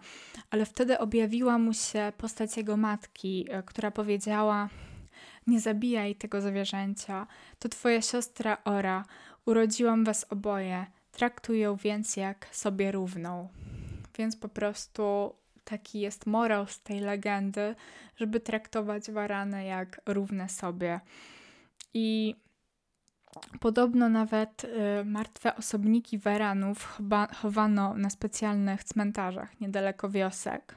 ale 0.49 0.65
wtedy 0.65 0.99
objawiła 0.99 1.57
mu 1.57 1.73
się 1.73 2.11
postać 2.17 2.57
jego 2.57 2.77
matki, 2.77 3.45
e, 3.49 3.63
która 3.63 3.91
powiedziała: 3.91 4.69
Nie 5.47 5.59
zabijaj 5.59 6.15
tego 6.15 6.41
zwierzęcia, 6.41 7.27
to 7.59 7.69
twoja 7.69 8.01
siostra 8.01 8.57
Ora. 8.65 9.05
Urodziłam 9.45 10.03
was 10.03 10.25
oboje, 10.29 10.85
traktuj 11.11 11.59
ją 11.59 11.75
więc 11.75 12.17
jak 12.17 12.47
sobie 12.51 12.91
równą. 12.91 13.49
Więc 14.17 14.37
po 14.37 14.49
prostu 14.49 15.33
taki 15.69 15.99
jest 15.99 16.25
morał 16.25 16.67
z 16.67 16.81
tej 16.81 16.99
legendy, 16.99 17.75
żeby 18.15 18.39
traktować 18.39 19.11
warany 19.11 19.65
jak 19.65 20.01
równe 20.05 20.49
sobie. 20.49 20.99
I 21.93 22.35
podobno 23.59 24.09
nawet 24.09 24.63
y, 24.63 25.05
martwe 25.05 25.55
osobniki 25.55 26.17
waranów 26.17 26.99
chowano 27.41 27.93
na 27.93 28.09
specjalnych 28.09 28.83
cmentarzach 28.83 29.59
niedaleko 29.61 30.09
wiosek. 30.09 30.75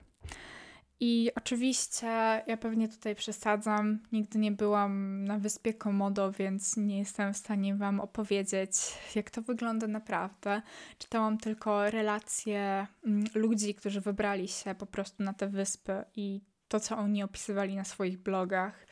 I 1.03 1.31
oczywiście 1.35 2.07
ja 2.47 2.57
pewnie 2.61 2.89
tutaj 2.89 3.15
przesadzam. 3.15 3.99
Nigdy 4.13 4.39
nie 4.39 4.53
byłam 4.53 5.25
na 5.25 5.39
wyspie 5.39 5.75
Komodo, 5.75 6.33
więc 6.33 6.77
nie 6.77 6.99
jestem 6.99 7.35
w 7.35 7.37
stanie 7.37 7.75
Wam 7.75 8.01
opowiedzieć, 8.01 8.73
jak 9.15 9.31
to 9.31 9.43
wygląda 9.43 9.87
naprawdę. 9.87 10.63
Czytałam 10.99 11.39
tylko 11.39 11.91
relacje 11.91 12.87
mm, 13.07 13.25
ludzi, 13.35 13.75
którzy 13.75 14.01
wybrali 14.01 14.49
się 14.49 14.75
po 14.75 14.87
prostu 14.87 15.23
na 15.23 15.35
te 15.35 15.49
wyspy 15.49 16.05
i 16.17 16.41
to, 16.69 16.81
co 16.81 16.99
oni 16.99 17.23
opisywali 17.23 17.77
na 17.77 17.85
swoich 17.85 18.19
blogach, 18.19 18.87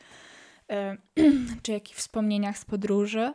czy 1.63 1.71
jakichś 1.71 1.97
wspomnieniach 1.97 2.57
z 2.57 2.65
podróży. 2.65 3.33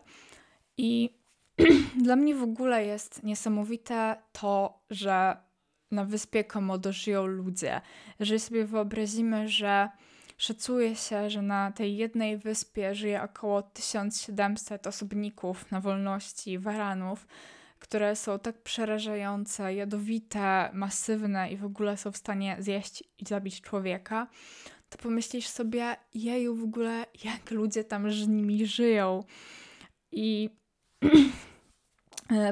I 0.76 1.10
dla 2.04 2.16
mnie 2.16 2.34
w 2.34 2.42
ogóle 2.42 2.86
jest 2.86 3.22
niesamowite 3.22 4.16
to, 4.32 4.82
że 4.90 5.36
na 5.94 6.04
wyspie 6.04 6.44
Komodo 6.44 6.92
żyją 6.92 7.26
ludzie. 7.26 7.80
Jeżeli 8.18 8.40
sobie 8.40 8.64
wyobrazimy, 8.64 9.48
że 9.48 9.88
Szacuje 10.38 10.96
się, 10.96 11.30
że 11.30 11.42
na 11.42 11.72
tej 11.72 11.96
jednej 11.96 12.38
wyspie 12.38 12.94
żyje 12.94 13.22
około 13.22 13.62
1700 13.62 14.86
osobników 14.86 15.70
na 15.70 15.80
wolności 15.80 16.58
waranów, 16.58 17.26
które 17.78 18.16
są 18.16 18.38
tak 18.38 18.62
przerażające, 18.62 19.74
jadowite, 19.74 20.70
masywne 20.72 21.50
i 21.50 21.56
w 21.56 21.64
ogóle 21.64 21.96
są 21.96 22.12
w 22.12 22.16
stanie 22.16 22.56
zjeść 22.58 23.04
i 23.18 23.24
zabić 23.26 23.60
człowieka, 23.60 24.26
to 24.88 24.98
pomyślisz 24.98 25.48
sobie, 25.48 25.96
jeju, 26.14 26.56
w 26.56 26.64
ogóle 26.64 27.06
jak 27.24 27.50
ludzie 27.50 27.84
tam 27.84 28.12
z 28.12 28.28
nimi 28.28 28.66
żyją. 28.66 29.24
I 30.12 30.50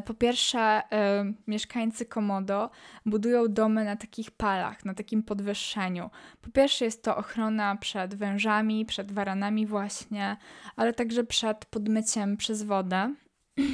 po 0.05 0.15
pierwsze, 0.15 0.81
y, 0.81 1.35
mieszkańcy 1.47 2.07
Komodo 2.07 2.71
budują 3.07 3.49
domy 3.49 3.85
na 3.85 3.97
takich 3.97 4.31
palach, 4.31 4.85
na 4.85 4.95
takim 4.95 5.23
podwyższeniu. 5.23 6.11
Po 6.41 6.51
pierwsze, 6.51 6.85
jest 6.85 7.03
to 7.03 7.17
ochrona 7.17 7.77
przed 7.77 8.15
wężami, 8.15 8.87
przed 8.87 9.13
waranami, 9.13 9.67
właśnie, 9.67 10.37
ale 10.77 10.93
także 10.93 11.25
przed 11.25 11.65
podmyciem 11.65 12.37
przez 12.37 12.63
wodę. 12.63 13.15
y, 13.59 13.65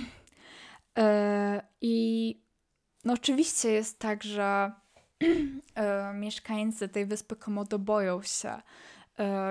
I 1.80 2.34
no, 3.04 3.12
oczywiście 3.12 3.70
jest 3.70 3.98
tak, 3.98 4.22
że 4.22 4.72
mieszkańcy 6.14 6.88
tej 6.88 7.06
wyspy 7.06 7.36
Komodo 7.36 7.78
boją 7.78 8.22
się 8.22 8.62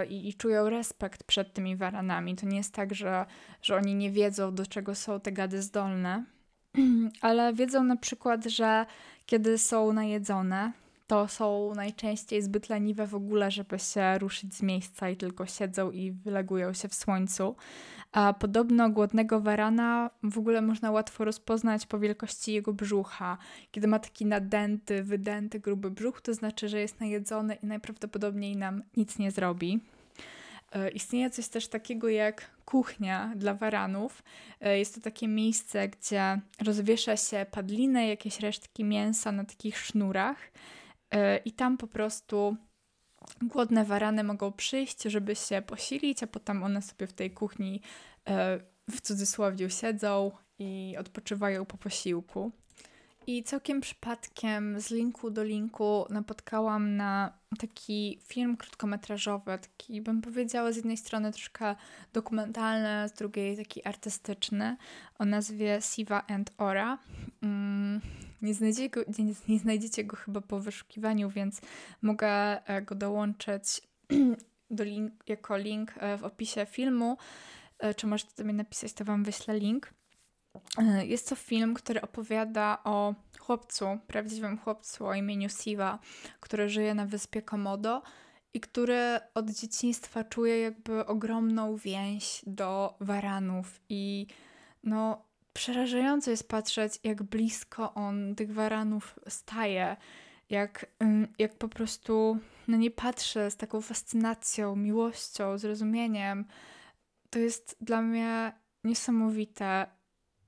i, 0.10 0.30
i, 0.30 0.34
czują 0.34 0.70
respekt 0.70 1.24
przed 1.24 1.54
tymi 1.54 1.76
waranami. 1.76 2.36
To 2.36 2.46
nie 2.46 2.58
jest 2.58 2.74
tak, 2.74 2.96
że, 2.96 3.26
że 3.62 3.76
oni 3.76 3.96
nie 3.96 4.12
wiedzą, 4.12 4.56
do 4.56 4.66
czego 4.66 4.96
są 4.96 5.20
te 5.20 5.32
gady 5.32 5.62
zdolne. 5.62 6.37
ale 7.22 7.54
wiedzą 7.54 7.84
na 7.84 7.96
przykład, 7.96 8.46
że 8.46 8.86
kiedy 9.26 9.58
są 9.58 9.94
najedzone, 9.94 10.72
to 11.08 11.28
są 11.28 11.74
najczęściej 11.76 12.42
zbyt 12.42 12.70
leniwe 12.70 13.08
w 13.08 13.16
ogóle, 13.16 13.52
żeby 13.52 13.80
się 13.80 14.18
ruszyć 14.18 14.56
z 14.56 14.62
miejsca 14.62 15.10
i 15.10 15.18
tylko 15.18 15.46
siedzą 15.46 15.92
i 15.92 16.12
wylegują 16.12 16.74
się 16.74 16.88
w 16.88 16.96
słońcu. 16.96 17.56
A 18.12 18.34
podobno 18.34 18.90
głodnego 18.90 19.42
warana 19.42 20.10
w 20.24 20.38
ogóle 20.38 20.62
można 20.62 20.92
łatwo 20.92 21.26
rozpoznać 21.26 21.86
po 21.86 22.00
wielkości 22.00 22.54
jego 22.54 22.74
brzucha. 22.74 23.38
Kiedy 23.72 23.88
ma 23.88 24.00
taki 24.00 24.26
nadęty, 24.26 25.04
wydęty, 25.04 25.60
gruby 25.60 25.92
brzuch, 25.92 26.22
to 26.22 26.34
znaczy, 26.34 26.70
że 26.70 26.80
jest 26.80 27.00
najedzony 27.00 27.56
i 27.56 27.66
najprawdopodobniej 27.66 28.58
nam 28.58 28.84
nic 28.98 29.20
nie 29.20 29.32
zrobi. 29.32 29.80
E, 30.72 30.90
istnieje 30.90 31.30
coś 31.30 31.48
też 31.48 31.68
takiego 31.68 32.10
jak 32.10 32.52
kuchnia 32.66 33.34
dla 33.36 33.54
waranów. 33.54 34.24
E, 34.62 34.80
jest 34.80 34.96
to 34.96 35.02
takie 35.02 35.28
miejsce, 35.28 35.90
gdzie 35.90 36.42
rozwiesza 36.64 37.18
się 37.18 37.46
padlinę, 37.52 38.08
jakieś 38.08 38.40
resztki 38.40 38.84
mięsa 38.84 39.32
na 39.32 39.44
takich 39.44 39.78
sznurach 39.78 40.38
e, 41.12 41.38
i 41.38 41.52
tam 41.52 41.78
po 41.78 41.88
prostu 41.88 42.58
głodne 43.42 43.86
warany 43.86 44.24
mogą 44.24 44.52
przyjść, 44.52 45.04
żeby 45.04 45.36
się 45.36 45.62
posilić, 45.62 46.24
a 46.24 46.28
potem 46.28 46.64
one 46.64 46.82
sobie 46.82 47.08
w 47.08 47.14
tej 47.14 47.32
kuchni 47.32 47.82
w 48.90 49.02
cudzysłowie 49.02 49.70
siedzą 49.70 50.32
i 50.60 50.96
odpoczywają 51.00 51.66
po 51.66 51.78
posiłku. 51.78 52.52
I 53.30 53.44
całkiem 53.44 53.82
przypadkiem 53.82 54.82
z 54.82 54.92
linku 54.92 55.30
do 55.30 55.44
linku 55.44 56.06
napotkałam 56.10 56.96
na 56.96 57.34
taki 57.60 58.20
film 58.24 58.58
krótkometrażowy, 58.58 59.60
taki 59.60 60.02
bym 60.02 60.22
powiedziała 60.22 60.72
z 60.72 60.76
jednej 60.76 60.98
strony 60.98 61.32
troszkę 61.32 61.76
dokumentalny, 62.14 63.10
z 63.10 63.14
drugiej 63.14 63.58
taki 63.58 63.88
artystyczny 63.88 64.78
o 65.20 65.26
nazwie 65.26 65.80
Siva 65.82 66.28
and 66.28 66.52
Ora. 66.58 66.98
Mm, 67.42 68.02
nie, 68.42 68.54
znajdziecie 68.54 68.90
go, 68.90 69.02
nie, 69.48 69.60
znajdziecie 69.60 70.04
go 70.04 70.16
chyba 70.16 70.42
po 70.42 70.60
wyszukiwaniu, 70.60 71.30
więc 71.30 71.62
mogę 72.02 72.28
e, 72.68 72.82
go 72.82 72.96
dołączyć 72.96 73.82
do 74.70 74.84
link, 74.84 75.14
jako 75.28 75.58
link 75.58 75.94
e, 75.98 76.18
w 76.18 76.24
opisie 76.24 76.66
filmu. 76.66 77.18
E, 77.80 77.94
czy 77.94 78.08
możecie 78.08 78.32
do 78.38 78.44
mnie 78.44 78.54
napisać, 78.54 78.94
to 78.94 79.06
Wam 79.06 79.24
wyślę 79.24 79.60
link. 79.60 79.97
E, 80.78 81.06
jest 81.06 81.30
to 81.30 81.36
film, 81.36 81.74
który 81.74 82.02
opowiada 82.02 82.78
o 82.84 83.14
chłopcu, 83.40 83.86
prawdziwym 84.08 84.58
chłopcu 84.58 85.06
o 85.06 85.14
imieniu 85.14 85.50
Siva, 85.50 86.00
który 86.40 86.70
żyje 86.70 86.94
na 86.94 87.06
wyspie 87.06 87.42
Komodo 87.42 88.02
i 88.54 88.60
który 88.60 89.20
od 89.34 89.50
dzieciństwa 89.50 90.24
czuje 90.24 90.60
jakby 90.60 91.06
ogromną 91.06 91.76
więź 91.76 92.42
do 92.48 92.96
waranów 93.00 93.82
i 93.90 94.28
no 94.84 95.26
przerażające 95.54 96.32
jest 96.32 96.50
patrzeć, 96.50 97.00
jak 97.04 97.24
blisko 97.24 97.94
on 97.94 98.36
tych 98.36 98.54
waranów 98.54 99.20
staje, 99.28 99.98
jak, 100.50 100.86
jak 101.40 101.58
po 101.58 101.70
prostu 101.70 102.38
na 102.68 102.78
nie 102.78 102.92
patrzy 102.92 103.52
z 103.52 103.58
taką 103.58 103.82
fascynacją, 103.82 104.76
miłością, 104.76 105.58
zrozumieniem. 105.58 106.46
To 107.30 107.40
jest 107.40 107.78
dla 107.82 108.02
mnie 108.02 108.54
niesamowite 108.84 109.86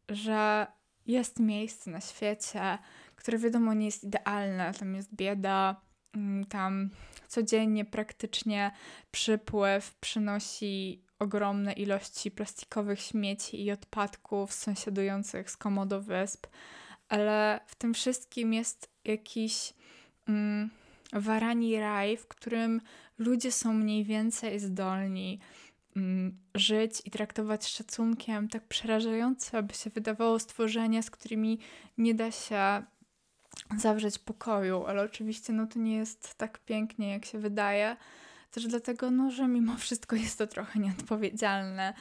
że 0.09 0.67
jest 1.05 1.39
miejsce 1.39 1.91
na 1.91 2.01
świecie, 2.01 2.77
które 3.15 3.37
wiadomo 3.37 3.73
nie 3.73 3.85
jest 3.85 4.03
idealne, 4.03 4.73
tam 4.73 4.95
jest 4.95 5.15
bieda, 5.15 5.81
mm, 6.15 6.45
tam 6.45 6.89
codziennie 7.27 7.85
praktycznie 7.85 8.71
przypływ 9.11 9.95
przynosi 9.95 11.03
ogromne 11.19 11.73
ilości 11.73 12.31
plastikowych 12.31 12.99
śmieci 12.99 13.63
i 13.63 13.71
odpadków 13.71 14.53
sąsiadujących 14.53 15.51
z 15.51 15.57
komodo 15.57 16.01
wysp, 16.01 16.47
ale 17.09 17.59
w 17.67 17.75
tym 17.75 17.93
wszystkim 17.93 18.53
jest 18.53 18.89
jakiś 19.05 19.73
mm, 20.27 20.69
warani 21.13 21.79
raj, 21.79 22.17
w 22.17 22.27
którym 22.27 22.81
ludzie 23.17 23.51
są 23.51 23.73
mniej 23.73 24.03
więcej 24.03 24.59
zdolni 24.59 25.39
żyć 26.55 27.01
i 27.05 27.11
traktować 27.11 27.67
szacunkiem 27.67 28.47
tak 28.49 28.67
przerażające, 28.67 29.57
aby 29.57 29.73
się 29.73 29.89
wydawało 29.89 30.39
stworzenia, 30.39 31.01
z 31.01 31.11
którymi 31.11 31.59
nie 31.97 32.15
da 32.15 32.31
się 32.31 32.83
zawrzeć 33.77 34.19
pokoju, 34.19 34.85
ale 34.85 35.01
oczywiście 35.01 35.53
no 35.53 35.67
to 35.67 35.79
nie 35.79 35.95
jest 35.95 36.35
tak 36.35 36.59
pięknie, 36.59 37.11
jak 37.11 37.25
się 37.25 37.39
wydaje. 37.39 37.97
Też 38.51 38.67
dlatego, 38.67 39.11
no, 39.11 39.31
że 39.31 39.47
mimo 39.47 39.77
wszystko 39.77 40.15
jest 40.15 40.37
to 40.37 40.47
trochę 40.47 40.79
nieodpowiedzialne, 40.79 41.93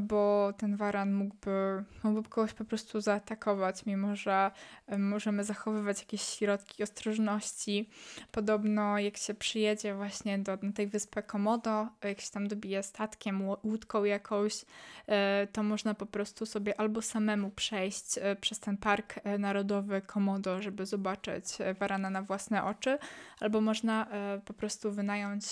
bo 0.00 0.52
ten 0.58 0.76
waran 0.76 1.12
mógłby, 1.14 1.84
mógłby 2.02 2.28
kogoś 2.28 2.52
po 2.52 2.64
prostu 2.64 3.00
zaatakować, 3.00 3.86
mimo 3.86 4.16
że 4.16 4.50
możemy 4.98 5.44
zachowywać 5.44 6.00
jakieś 6.00 6.22
środki 6.22 6.82
ostrożności. 6.82 7.90
Podobno 8.32 8.98
jak 8.98 9.16
się 9.16 9.34
przyjedzie 9.34 9.94
właśnie 9.94 10.38
do 10.38 10.58
tej 10.74 10.86
wyspy 10.86 11.22
Komodo, 11.22 11.88
jak 12.04 12.20
się 12.20 12.30
tam 12.30 12.48
dobije 12.48 12.82
statkiem, 12.82 13.42
łódką 13.64 14.04
jakąś, 14.04 14.64
e, 15.06 15.46
to 15.52 15.62
można 15.62 15.94
po 15.94 16.06
prostu 16.06 16.46
sobie 16.46 16.80
albo 16.80 17.02
samemu 17.02 17.50
przejść 17.50 18.18
e, 18.18 18.36
przez 18.36 18.60
ten 18.60 18.76
park 18.76 19.14
e, 19.24 19.38
narodowy 19.38 20.02
Komodo, 20.02 20.62
żeby 20.62 20.86
zobaczyć 20.86 21.44
warana 21.80 22.10
na 22.10 22.22
własne 22.22 22.64
oczy, 22.64 22.98
albo 23.40 23.60
można 23.60 24.06
po 24.44 24.54
prostu 24.54 24.92
wynająć 24.92 25.44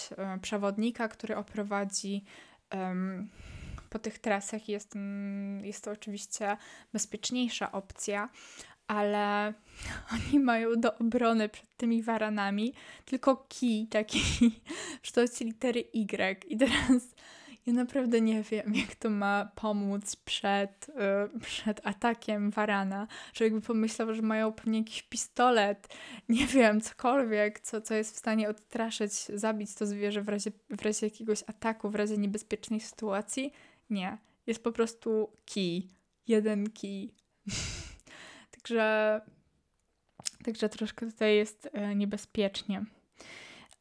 przewodnika, 0.42 1.08
który 1.08 1.36
oprowadzi 1.36 2.24
um, 2.74 3.28
po 3.90 3.98
tych 3.98 4.18
trasach. 4.18 4.68
Jest, 4.68 4.94
um, 4.94 5.64
jest 5.64 5.84
to 5.84 5.90
oczywiście 5.90 6.56
bezpieczniejsza 6.92 7.72
opcja, 7.72 8.28
ale 8.86 9.54
oni 10.14 10.40
mają 10.40 10.74
do 10.76 10.98
obrony 10.98 11.48
przed 11.48 11.76
tymi 11.76 12.02
waranami 12.02 12.74
tylko 13.04 13.46
kij 13.48 13.86
taki 13.86 14.20
w 14.98 15.00
kształcie 15.00 15.44
litery 15.44 15.84
Y. 15.94 16.44
I 16.44 16.56
teraz 16.56 17.02
ja 17.66 17.72
naprawdę 17.72 18.20
nie 18.20 18.42
wiem, 18.42 18.74
jak 18.86 18.94
to 18.94 19.10
ma 19.10 19.52
pomóc 19.54 20.16
przed, 20.16 20.88
yy, 21.34 21.40
przed 21.40 21.86
atakiem 21.86 22.50
Warana. 22.50 23.06
Człowiek 23.32 23.54
by 23.54 23.60
pomyślał, 23.60 24.14
że 24.14 24.22
mają 24.22 24.52
pewnie 24.52 24.78
jakiś 24.78 25.02
pistolet, 25.02 25.88
nie 26.28 26.46
wiem, 26.46 26.80
cokolwiek, 26.80 27.60
co, 27.60 27.80
co 27.80 27.94
jest 27.94 28.14
w 28.14 28.18
stanie 28.18 28.48
odstraszyć, 28.48 29.12
zabić 29.12 29.74
to 29.74 29.86
zwierzę 29.86 30.22
w 30.22 30.28
razie, 30.28 30.50
w 30.70 30.82
razie 30.82 31.06
jakiegoś 31.06 31.42
ataku, 31.46 31.90
w 31.90 31.94
razie 31.94 32.18
niebezpiecznej 32.18 32.80
sytuacji. 32.80 33.52
Nie. 33.90 34.18
Jest 34.46 34.64
po 34.64 34.72
prostu 34.72 35.30
kij. 35.44 35.88
Jeden 36.28 36.70
kij. 36.70 37.14
także, 38.56 39.20
także 40.44 40.68
troszkę 40.68 41.06
tutaj 41.06 41.36
jest 41.36 41.70
yy, 41.74 41.94
niebezpiecznie. 41.94 42.84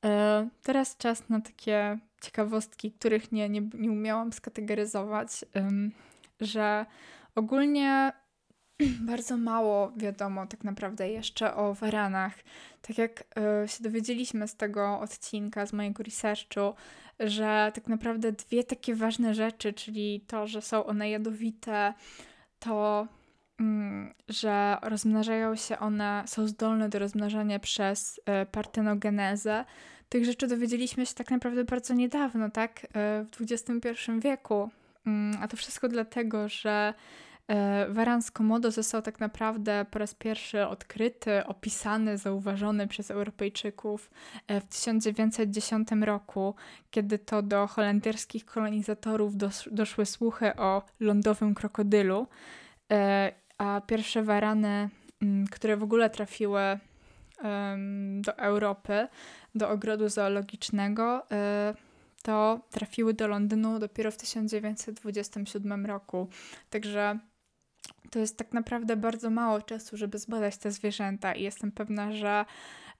E, 0.06 0.50
teraz 0.64 0.98
czas 0.98 1.30
na 1.30 1.42
takie 1.42 2.00
ciekawostki, 2.22 2.92
których 2.92 3.32
nie, 3.32 3.50
nie, 3.50 3.62
nie 3.74 3.92
umiałam 3.92 4.34
skategoryzować, 4.34 5.46
że 6.42 6.86
ogólnie 7.36 8.12
bardzo 9.12 9.38
mało 9.38 9.92
wiadomo 9.98 10.48
tak 10.48 10.64
naprawdę 10.64 11.10
jeszcze 11.10 11.56
o 11.56 11.74
waranach. 11.74 12.34
Tak 12.82 12.98
jak 12.98 13.24
e, 13.64 13.68
się 13.68 13.84
dowiedzieliśmy 13.84 14.48
z 14.48 14.56
tego 14.56 15.00
odcinka, 15.00 15.66
z 15.66 15.74
mojego 15.74 16.04
researchu, 16.04 16.76
że 17.20 17.72
tak 17.76 17.88
naprawdę 17.88 18.32
dwie 18.32 18.64
takie 18.64 18.96
ważne 18.96 19.34
rzeczy, 19.34 19.74
czyli 19.74 20.26
to, 20.28 20.48
że 20.48 20.62
są 20.62 20.86
one 20.86 21.10
jadowite, 21.10 21.94
to 22.60 23.08
mm, 23.60 24.14
że 24.30 24.78
rozmnażają 24.82 25.56
się 25.56 25.80
one, 25.80 26.24
są 26.26 26.48
zdolne 26.48 26.90
do 26.90 27.00
rozmnażania 27.00 27.60
przez 27.60 28.22
e, 28.26 28.46
partenogenezę. 28.46 29.66
Tych 30.12 30.26
rzeczy 30.26 30.48
dowiedzieliśmy 30.48 31.06
się 31.06 31.14
tak 31.14 31.32
naprawdę 31.32 31.64
bardzo 31.64 31.94
niedawno, 31.94 32.50
tak? 32.50 32.88
E, 32.96 33.26
w 33.32 33.42
XXI 33.42 34.12
wieku. 34.20 34.70
Mm, 35.06 35.38
a 35.42 35.48
to 35.48 35.58
wszystko 35.58 35.88
dlatego, 35.88 36.50
że 36.50 36.94
E, 37.52 37.88
Waran 37.90 38.22
z 38.22 38.32
Komodo 38.32 38.72
został 38.72 39.02
tak 39.02 39.20
naprawdę 39.20 39.86
po 39.92 40.00
raz 40.00 40.16
pierwszy 40.16 40.68
odkryty, 40.68 41.46
opisany, 41.46 42.18
zauważony 42.18 42.88
przez 42.88 43.12
Europejczyków 43.12 44.12
e, 44.48 44.62
w 44.62 44.66
1910 44.66 45.88
roku, 46.02 46.56
kiedy 46.92 47.20
to 47.20 47.42
do 47.42 47.68
holenderskich 47.68 48.46
kolonizatorów 48.46 49.34
doszły 49.72 50.06
słuchy 50.06 50.56
o 50.56 50.84
lądowym 51.00 51.56
krokodylu, 51.56 52.28
a 53.58 53.82
pierwsze 53.88 54.24
warany, 54.24 54.90
mm, 55.22 55.48
które 55.48 55.78
w 55.78 55.84
ogóle 55.84 56.10
trafiły 56.10 56.62
do 58.22 58.38
Europy, 58.38 59.08
do 59.56 59.70
ogrodu 59.70 60.10
zoologicznego, 60.10 61.28
to 62.24 62.60
trafiły 62.70 63.14
do 63.14 63.28
Londynu 63.28 63.80
dopiero 63.80 64.12
w 64.12 64.18
1927 64.18 65.86
roku. 65.86 66.28
Także 66.70 67.20
to 68.12 68.20
jest 68.20 68.38
tak 68.38 68.54
naprawdę 68.54 68.96
bardzo 68.96 69.30
mało 69.30 69.62
czasu, 69.62 69.98
żeby 69.98 70.18
zbadać 70.18 70.58
te 70.58 70.72
zwierzęta 70.72 71.34
i 71.34 71.44
jestem 71.44 71.72
pewna, 71.72 72.12
że 72.12 72.46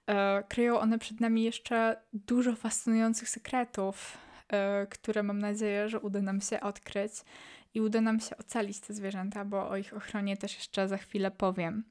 e, 0.06 0.42
kryją 0.48 0.80
one 0.80 0.98
przed 0.98 1.20
nami 1.20 1.42
jeszcze 1.42 1.96
dużo 2.12 2.56
fascynujących 2.56 3.28
sekretów, 3.28 4.18
e, 4.48 4.86
które 4.86 5.22
mam 5.22 5.38
nadzieję, 5.38 5.88
że 5.88 6.00
uda 6.00 6.22
nam 6.22 6.40
się 6.40 6.60
odkryć 6.60 7.12
i 7.74 7.80
uda 7.80 8.00
nam 8.00 8.20
się 8.20 8.36
ocalić 8.36 8.80
te 8.80 8.94
zwierzęta, 8.94 9.44
bo 9.44 9.68
o 9.68 9.76
ich 9.76 9.96
ochronie 9.96 10.36
też 10.36 10.56
jeszcze 10.56 10.88
za 10.88 10.96
chwilę 10.96 11.30
powiem. 11.30 11.84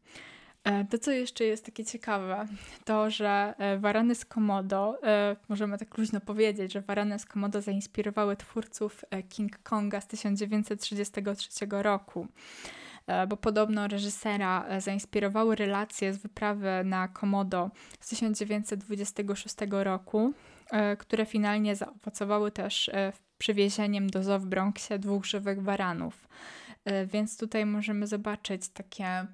E, 0.64 0.86
to, 0.86 0.97
co 0.97 1.12
jeszcze 1.12 1.43
jest 1.43 1.66
takie 1.66 1.86
ciekawe, 1.86 2.47
to, 2.86 3.09
że 3.09 3.53
e, 3.57 3.78
warany 3.78 4.16
z 4.16 4.26
Komodo, 4.26 5.03
e, 5.03 5.36
możemy 5.49 5.78
tak 5.78 5.97
luźno 5.97 6.20
powiedzieć, 6.20 6.74
że 6.74 6.82
warany 6.82 7.20
z 7.20 7.26
Komodo 7.26 7.62
zainspirowały 7.62 8.38
twórców 8.38 9.05
King 9.30 9.57
Konga 9.64 10.01
z 10.01 10.07
1933 10.07 11.68
roku. 11.70 12.28
E, 13.07 13.28
bo 13.28 13.38
podobno 13.38 13.88
reżysera 13.88 14.66
e, 14.68 14.82
zainspirowały 14.82 15.55
relacje 15.55 16.14
z 16.14 16.18
wyprawy 16.18 16.70
na 16.86 17.07
Komodo 17.07 17.72
z 17.99 18.09
1926 18.09 19.55
roku, 19.70 20.34
e, 20.72 20.97
które 20.97 21.26
finalnie 21.26 21.76
zaowocowały 21.76 22.51
też 22.51 22.91
przywiezieniem 23.38 24.09
do 24.09 24.24
zoo 24.24 24.39
w 24.39 24.45
Bronxie 24.45 24.99
dwóch 24.99 25.26
żywych 25.26 25.64
waranów. 25.64 26.28
Więc 27.05 27.38
tutaj 27.38 27.66
możemy 27.66 28.07
zobaczyć 28.07 28.70
takie 28.70 29.28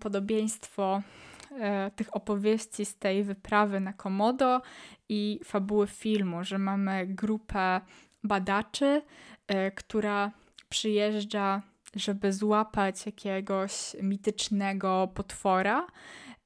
podobieństwo 0.00 1.02
tych 1.96 2.16
opowieści 2.16 2.84
z 2.84 2.96
tej 2.96 3.24
wyprawy 3.24 3.80
na 3.80 3.92
Komodo 3.92 4.62
i 5.08 5.40
fabuły 5.44 5.86
filmu, 5.86 6.44
że 6.44 6.58
mamy 6.58 7.06
grupę 7.06 7.80
badaczy, 8.24 9.02
która 9.74 10.30
przyjeżdża 10.68 11.62
żeby 11.94 12.32
złapać 12.32 13.06
jakiegoś 13.06 13.96
mitycznego 14.02 15.08
potwora 15.14 15.86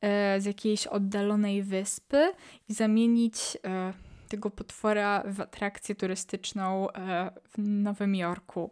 e, 0.01 0.41
z 0.41 0.45
jakiejś 0.45 0.87
oddalonej 0.87 1.63
wyspy 1.63 2.33
i 2.69 2.75
zamienić 2.75 3.59
e, 3.65 3.93
tego 4.29 4.51
potwora 4.51 5.23
w 5.27 5.41
atrakcję 5.41 5.95
turystyczną 5.95 6.91
e, 6.91 7.31
w 7.49 7.59
Nowym 7.59 8.15
Jorku. 8.15 8.71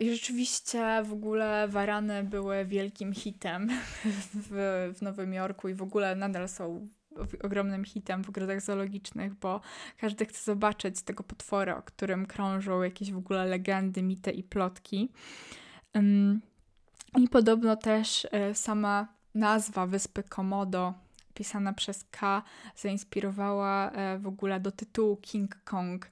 I 0.00 0.10
rzeczywiście 0.10 1.02
w 1.04 1.12
ogóle 1.12 1.68
warany 1.68 2.24
były 2.24 2.64
wielkim 2.64 3.12
hitem 3.12 3.68
w, 4.34 4.92
w 4.98 5.02
Nowym 5.02 5.34
Jorku 5.34 5.68
i 5.68 5.74
w 5.74 5.82
ogóle 5.82 6.16
nadal 6.16 6.48
są 6.48 6.88
ogromnym 7.42 7.84
hitem 7.84 8.24
w 8.24 8.28
ogrodach 8.28 8.60
zoologicznych, 8.60 9.34
bo 9.34 9.60
każdy 9.98 10.26
chce 10.26 10.44
zobaczyć 10.44 11.02
tego 11.02 11.24
potwora, 11.24 11.76
o 11.76 11.82
którym 11.82 12.26
krążą 12.26 12.82
jakieś 12.82 13.12
w 13.12 13.16
ogóle 13.16 13.46
legendy, 13.46 14.02
mity 14.02 14.30
i 14.30 14.42
plotki. 14.42 15.12
I 17.16 17.28
podobno 17.28 17.76
też 17.76 18.26
e, 18.30 18.54
sama 18.54 19.08
nazwa 19.34 19.86
wyspy 19.86 20.22
Komodo, 20.22 20.94
pisana 21.34 21.72
przez 21.72 22.04
K, 22.10 22.42
zainspirowała 22.76 23.90
e, 23.90 24.18
w 24.18 24.26
ogóle 24.26 24.60
do 24.60 24.72
tytułu 24.72 25.16
King 25.16 25.56
Kong, 25.64 26.06
e, 26.06 26.10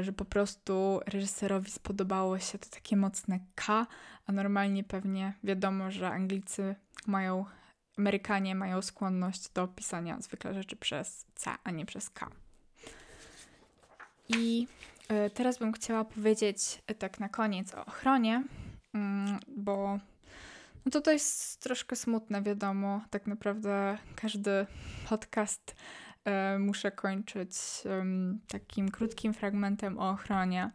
że 0.00 0.12
po 0.12 0.24
prostu 0.24 1.00
reżyserowi 1.06 1.70
spodobało 1.70 2.38
się 2.38 2.58
to 2.58 2.68
takie 2.70 2.96
mocne 2.96 3.40
K, 3.54 3.86
a 4.26 4.32
normalnie 4.32 4.84
pewnie 4.84 5.32
wiadomo, 5.44 5.90
że 5.90 6.10
Anglicy 6.10 6.74
mają 7.06 7.44
Amerykanie 7.98 8.54
mają 8.54 8.82
skłonność 8.82 9.48
do 9.48 9.68
pisania 9.68 10.20
zwykle 10.20 10.54
rzeczy 10.54 10.76
przez 10.76 11.26
C, 11.34 11.50
a 11.64 11.70
nie 11.70 11.86
przez 11.86 12.10
K. 12.10 12.30
I 14.28 14.66
e, 15.08 15.30
teraz 15.30 15.58
bym 15.58 15.72
chciała 15.72 16.04
powiedzieć 16.04 16.82
e, 16.86 16.94
tak 16.94 17.20
na 17.20 17.28
koniec 17.28 17.74
o 17.74 17.84
ochronie, 17.84 18.44
mm, 18.94 19.40
bo 19.48 19.98
no 20.84 20.90
to 20.90 21.00
to 21.00 21.12
jest 21.12 21.60
troszkę 21.60 21.96
smutne, 21.96 22.42
wiadomo. 22.42 23.00
Tak 23.10 23.26
naprawdę 23.26 23.98
każdy 24.16 24.66
podcast 25.08 25.70
e, 25.70 25.74
muszę 26.58 26.92
kończyć 26.92 27.50
takim 28.48 28.90
krótkim 28.90 29.34
fragmentem 29.34 29.98
o 29.98 30.10
ochronie. 30.10 30.70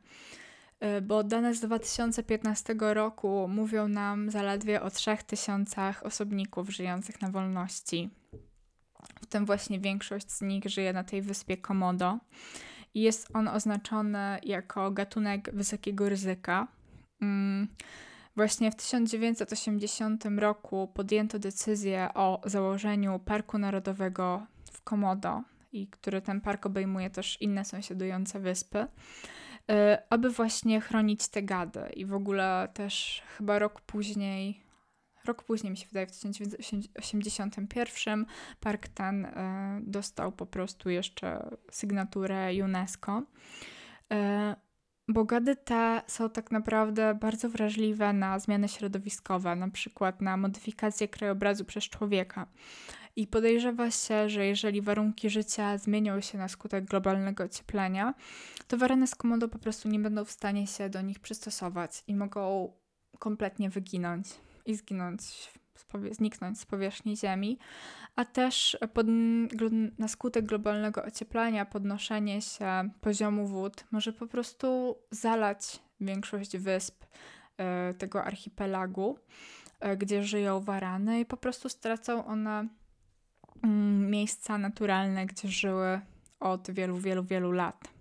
Y, 0.84 1.02
bo 1.02 1.24
dane 1.24 1.54
z 1.54 1.60
2015 1.60 2.76
roku 2.80 3.48
mówią 3.48 3.88
nam 3.88 4.32
zaledwie 4.32 4.82
o 4.82 4.90
3000 4.90 5.94
osobników 6.02 6.70
żyjących 6.70 7.22
na 7.22 7.32
wolności. 7.32 8.10
W 9.22 9.26
tym 9.26 9.46
właśnie 9.46 9.80
większość 9.80 10.32
z 10.32 10.42
nich 10.42 10.64
żyje 10.66 10.94
na 10.94 11.04
tej 11.04 11.22
wyspie 11.22 11.58
Komodo 11.58 12.20
i 12.94 13.02
jest 13.02 13.28
on 13.34 13.48
oznaczony 13.48 14.40
jako 14.44 14.92
gatunek 14.92 15.50
wysokiego 15.54 16.10
ryzyka. 16.10 16.68
Mm, 17.22 17.68
właśnie 18.36 18.72
w 18.72 18.76
1980 18.76 20.26
roku 20.26 20.92
podjęto 20.94 21.40
decyzję 21.40 22.10
o 22.14 22.42
założeniu 22.46 23.20
Parku 23.20 23.58
Narodowego 23.58 24.48
Komodo, 24.88 25.44
i 25.72 25.88
który 25.88 26.22
ten 26.22 26.42
park 26.42 26.66
obejmuje 26.66 27.10
też 27.10 27.42
inne 27.42 27.66
sąsiadujące 27.66 28.40
wyspy. 28.40 28.88
E, 29.70 30.04
aby 30.10 30.30
właśnie 30.30 30.82
chronić 30.82 31.28
te 31.28 31.44
gady. 31.44 31.90
I 31.96 32.06
w 32.06 32.14
ogóle 32.14 32.68
też 32.74 33.24
chyba 33.38 33.60
rok 33.60 33.82
później, 33.82 34.64
rok 35.26 35.44
później 35.44 35.72
mi 35.72 35.78
się 35.78 35.88
wydaje, 35.88 36.08
w 36.08 36.12
1981 36.12 38.26
park 38.60 38.88
ten 38.88 39.26
e, 39.26 39.80
dostał 39.84 40.32
po 40.32 40.46
prostu 40.46 40.90
jeszcze 40.90 41.58
sygnaturę 41.72 42.50
UNESCO. 42.64 43.24
E, 44.14 44.56
bo 45.08 45.26
gady 45.26 45.56
te 45.56 46.02
są 46.08 46.30
tak 46.30 46.52
naprawdę 46.52 47.16
bardzo 47.16 47.50
wrażliwe 47.50 48.14
na 48.14 48.40
zmiany 48.40 48.68
środowiskowe, 48.68 49.56
na 49.56 49.70
przykład 49.70 50.22
na 50.22 50.38
modyfikację 50.38 51.08
krajobrazu 51.08 51.66
przez 51.66 51.84
człowieka. 51.84 52.48
I 53.18 53.28
podejrzewa 53.28 53.92
się, 53.92 54.30
że 54.30 54.46
jeżeli 54.46 54.82
warunki 54.82 55.30
życia 55.30 55.78
zmienią 55.78 56.22
się 56.22 56.38
na 56.38 56.48
skutek 56.48 56.86
globalnego 56.86 57.44
ocieplenia, 57.44 58.14
to 58.68 58.78
wareny 58.78 59.08
z 59.08 59.16
komodo 59.16 59.48
po 59.48 59.60
prostu 59.60 59.90
nie 59.90 60.00
będą 60.00 60.26
w 60.26 60.32
stanie 60.32 60.68
się 60.68 60.90
do 60.90 61.02
nich 61.02 61.20
przystosować 61.20 62.04
i 62.08 62.16
mogą 62.16 62.74
kompletnie 63.20 63.70
wyginąć 63.70 64.28
i 64.66 64.76
zginąć, 64.76 65.22
zniknąć 66.12 66.60
z 66.60 66.66
powierzchni 66.66 67.18
Ziemi, 67.18 67.60
a 68.16 68.26
też 68.26 68.78
pod, 68.94 69.08
na 69.98 70.08
skutek 70.08 70.46
globalnego 70.46 71.04
ocieplenia 71.04 71.66
podnoszenie 71.66 72.42
się 72.42 72.90
poziomu 73.02 73.48
wód 73.48 73.86
może 73.92 74.14
po 74.14 74.28
prostu 74.28 74.98
zalać 75.12 75.80
większość 76.02 76.58
wysp 76.58 77.04
y, 77.04 77.94
tego 77.94 78.24
archipelagu, 78.24 79.20
y, 79.86 79.98
gdzie 79.98 80.24
żyją 80.24 80.60
warany 80.60 81.20
i 81.20 81.26
po 81.26 81.38
prostu 81.38 81.70
stracą 81.70 82.26
one 82.26 82.68
miejsca 84.10 84.58
naturalne, 84.58 85.26
gdzie 85.26 85.48
żyły 85.48 86.02
od 86.40 86.72
wielu, 86.72 86.98
wielu, 86.98 87.24
wielu 87.24 87.52
lat. 87.52 87.98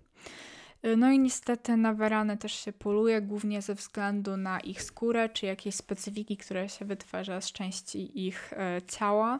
Y, 0.85 0.97
no 0.97 1.11
i 1.11 1.19
niestety 1.19 1.77
na 1.77 1.93
warany 1.93 2.37
też 2.37 2.53
się 2.53 2.73
poluje, 2.73 3.21
głównie 3.21 3.61
ze 3.61 3.75
względu 3.75 4.37
na 4.37 4.59
ich 4.59 4.83
skórę 4.83 5.29
czy 5.29 5.45
jakieś 5.45 5.75
specyfiki, 5.75 6.37
które 6.37 6.69
się 6.69 6.85
wytwarza 6.85 7.41
z 7.41 7.51
części 7.51 8.27
ich 8.27 8.53
e, 8.53 8.81
ciała. 8.87 9.39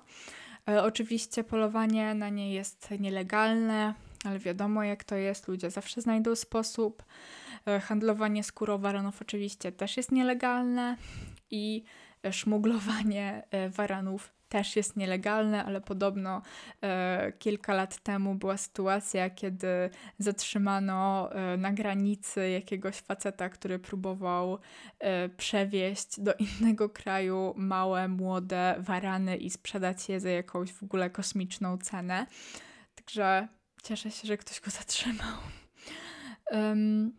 E, 0.70 0.84
oczywiście 0.84 1.44
polowanie 1.44 2.14
na 2.14 2.30
nie 2.30 2.54
jest 2.54 2.92
nielegalne, 3.00 3.94
ale 4.26 4.40
wiadomo 4.40 4.84
jak 4.84 5.04
to 5.04 5.16
jest, 5.16 5.48
ludzie 5.48 5.72
zawsze 5.72 6.02
znajdą 6.02 6.36
sposób. 6.36 7.04
E, 7.66 7.80
handlowanie 7.80 8.44
skórą 8.44 8.78
waranów 8.78 9.22
oczywiście 9.22 9.72
też 9.72 9.98
jest 9.98 10.12
nielegalne 10.12 10.98
i 11.52 11.84
szmuglowanie 12.32 13.44
waranów 13.70 14.37
też 14.50 14.76
jest 14.76 14.96
nielegalne, 14.96 15.66
ale 15.66 15.82
podobno 15.82 16.42
e, 16.82 17.32
kilka 17.40 17.74
lat 17.74 18.04
temu 18.04 18.36
była 18.36 18.58
sytuacja, 18.58 19.30
kiedy 19.30 19.90
zatrzymano 20.20 21.30
e, 21.32 21.58
na 21.58 21.72
granicy 21.74 22.50
jakiegoś 22.50 22.96
faceta, 22.96 23.50
który 23.50 23.80
próbował 23.80 24.60
e, 25.00 25.30
przewieźć 25.30 26.20
do 26.20 26.34
innego 26.48 26.90
kraju 26.90 27.54
małe, 27.58 28.08
młode 28.08 28.76
warany 28.80 29.38
i 29.38 29.50
sprzedać 29.50 30.10
je 30.10 30.20
za 30.20 30.30
jakąś 30.30 30.74
w 30.74 30.84
ogóle 30.84 31.10
kosmiczną 31.10 31.78
cenę. 31.78 32.26
Także 32.96 33.48
cieszę 33.84 34.12
się, 34.12 34.28
że 34.28 34.38
ktoś 34.38 34.60
go 34.62 34.72
zatrzymał. 34.72 35.38
Um, 36.52 37.12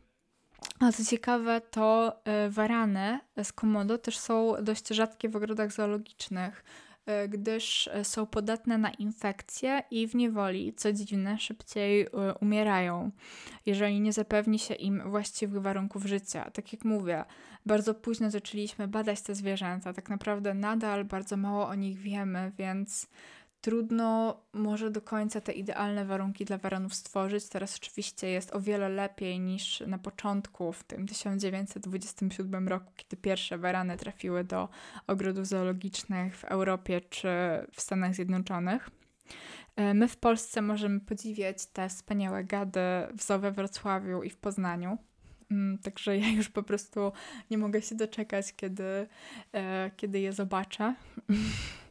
a 0.80 0.92
co 0.92 1.04
ciekawe, 1.04 1.60
to 1.60 2.16
e, 2.24 2.50
warany 2.50 3.20
z 3.42 3.52
komodo 3.52 3.98
też 3.98 4.18
są 4.18 4.54
dość 4.62 4.88
rzadkie 4.88 5.28
w 5.28 5.36
ogrodach 5.36 5.72
zoologicznych. 5.72 6.64
E, 7.09 7.28
gdyż 7.28 7.88
e, 7.92 8.04
są 8.04 8.26
podatne 8.26 8.78
na 8.78 8.90
infekcje 8.90 9.82
i 9.90 10.09
w 10.09 10.14
niewoli, 10.14 10.72
co 10.76 10.92
dziwne, 10.92 11.38
szybciej 11.38 12.02
e, 12.02 12.09
umierają, 12.40 13.11
jeżeli 13.66 14.00
nie 14.00 14.12
zapewni 14.12 14.59
się 14.59 14.74
im 14.74 15.11
właściwych 15.11 15.62
warunków 15.62 16.04
życia. 16.04 16.50
Tak 16.50 16.72
jak 16.72 16.84
mówię, 16.84 17.24
bardzo 17.66 17.94
późno 17.94 18.30
zaczęliśmy 18.30 18.88
badać 18.88 19.22
te 19.22 19.34
zwierzęta, 19.34 19.92
tak 19.92 20.11
naprawdę 20.11 20.54
nadal 20.54 21.04
bardzo 21.04 21.36
mało 21.36 21.68
o 21.68 21.74
nich 21.74 21.98
wiemy, 21.98 22.52
więc 22.59 23.06
trudno 23.61 24.40
może 24.52 24.90
do 24.90 25.02
końca 25.02 25.40
te 25.40 25.52
idealne 25.52 26.04
warunki 26.04 26.44
dla 26.44 26.59
waranów 26.59 26.94
stworzyć. 26.94 27.48
Teraz 27.48 27.76
oczywiście 27.76 28.28
jest 28.28 28.54
o 28.54 28.61
wiele 28.61 28.88
lepiej 28.88 29.40
niż 29.40 29.80
na 29.86 29.98
początku, 29.98 30.72
w 30.72 30.84
tym 30.84 31.06
1927 31.06 32.68
roku, 32.68 32.92
kiedy 32.96 33.16
pierwsze 33.16 33.59
warany 33.59 33.96
trafiły 33.96 34.44
do 34.44 34.68
ogrodów 35.06 35.46
zoologicznych 35.46 36.36
w 36.36 36.44
Europie 36.44 37.00
czy 37.00 37.28
w 37.72 37.80
Stanach 37.80 38.14
Zjednoczonych. 38.14 38.90
E, 39.76 39.94
my 39.94 40.09
w 40.09 40.16
Polsce 40.16 40.62
możemy 40.62 41.00
podziwiać 41.00 41.66
te 41.66 41.88
wspaniałe 41.88 42.44
gady 42.44 42.80
w 43.16 43.22
Zoo 43.22 43.38
we 43.38 43.52
Wrocławiu 43.52 44.22
i 44.22 44.30
w 44.30 44.36
Poznaniu. 44.36 44.98
Mm, 45.50 45.78
także 45.78 46.18
ja 46.18 46.28
już 46.28 46.48
po 46.48 46.62
prostu 46.62 47.12
nie 47.50 47.59
mogę 47.59 47.82
się 47.82 47.94
doczekać, 47.94 48.52
kiedy, 48.56 49.06
e, 49.52 49.90
kiedy 49.96 50.20
je 50.20 50.32
zobaczę. 50.32 50.94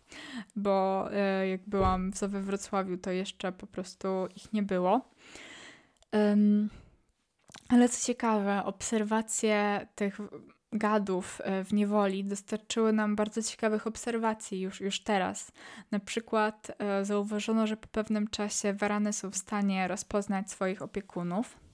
bo 0.55 1.07
e, 1.13 1.47
jak 1.47 1.61
byłam 1.69 2.11
w 2.11 2.19
we 2.19 2.41
Wrocławiu, 2.41 2.97
to 2.97 3.11
jeszcze 3.11 3.51
po 3.51 3.67
prostu 3.67 4.07
ich 4.35 4.53
nie 4.53 4.63
było. 4.63 5.01
Ale 7.69 7.89
co 7.89 8.07
ciekawe, 8.07 8.63
obserwacje 8.65 9.87
tych 9.95 10.19
gadów 10.73 11.41
e, 11.43 11.63
w 11.63 11.73
niewoli 11.73 12.23
dostarczyły 12.25 12.93
nam 12.93 13.15
bardzo 13.15 13.41
ciekawych 13.41 13.87
obserwacji 13.87 14.61
już, 14.61 14.81
już 14.81 15.03
teraz. 15.03 15.51
Na 15.91 15.99
przykład 15.99 16.71
e, 16.79 17.05
zauważono, 17.05 17.67
że 17.67 17.77
po 17.77 17.87
pewnym 17.87 18.27
czasie 18.27 18.73
warany 18.73 19.13
są 19.13 19.31
w 19.31 19.37
stanie 19.37 19.87
rozpoznać 19.87 20.51
swoich 20.51 20.81
opiekunów 20.81 21.66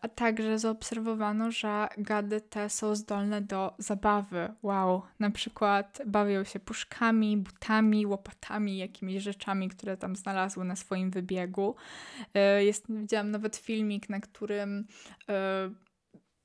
a 0.00 0.08
także 0.08 0.58
zaobserwowano, 0.58 1.50
że 1.50 1.88
gady 1.98 2.40
te 2.40 2.70
są 2.70 2.94
zdolne 2.94 3.40
do 3.40 3.74
zabawy. 3.78 4.54
Wow, 4.62 5.02
na 5.18 5.30
przykład 5.30 6.02
bawią 6.06 6.44
się 6.44 6.60
puszkami, 6.60 7.36
butami, 7.36 8.06
łopatami, 8.06 8.78
jakimiś 8.78 9.22
rzeczami, 9.22 9.68
które 9.68 9.96
tam 9.96 10.16
znalazły 10.16 10.64
na 10.64 10.76
swoim 10.76 11.10
wybiegu. 11.10 11.74
E, 12.34 12.64
jest, 12.64 12.84
widziałam 12.88 13.30
nawet 13.30 13.56
filmik, 13.56 14.08
na 14.08 14.20
którym 14.20 14.86
e, 15.28 15.70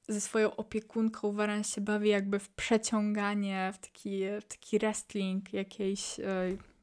ze 0.07 0.22
swoją 0.22 0.55
opiekunką 0.55 1.32
waran 1.32 1.64
się 1.64 1.82
bawi 1.82 2.09
jakby 2.09 2.39
w 2.39 2.49
przeciąganie, 2.49 3.72
w 3.74 3.78
taki, 3.78 4.22
w 4.41 4.45
taki 4.47 4.80
wrestling 4.80 5.53
jakiejś 5.53 6.20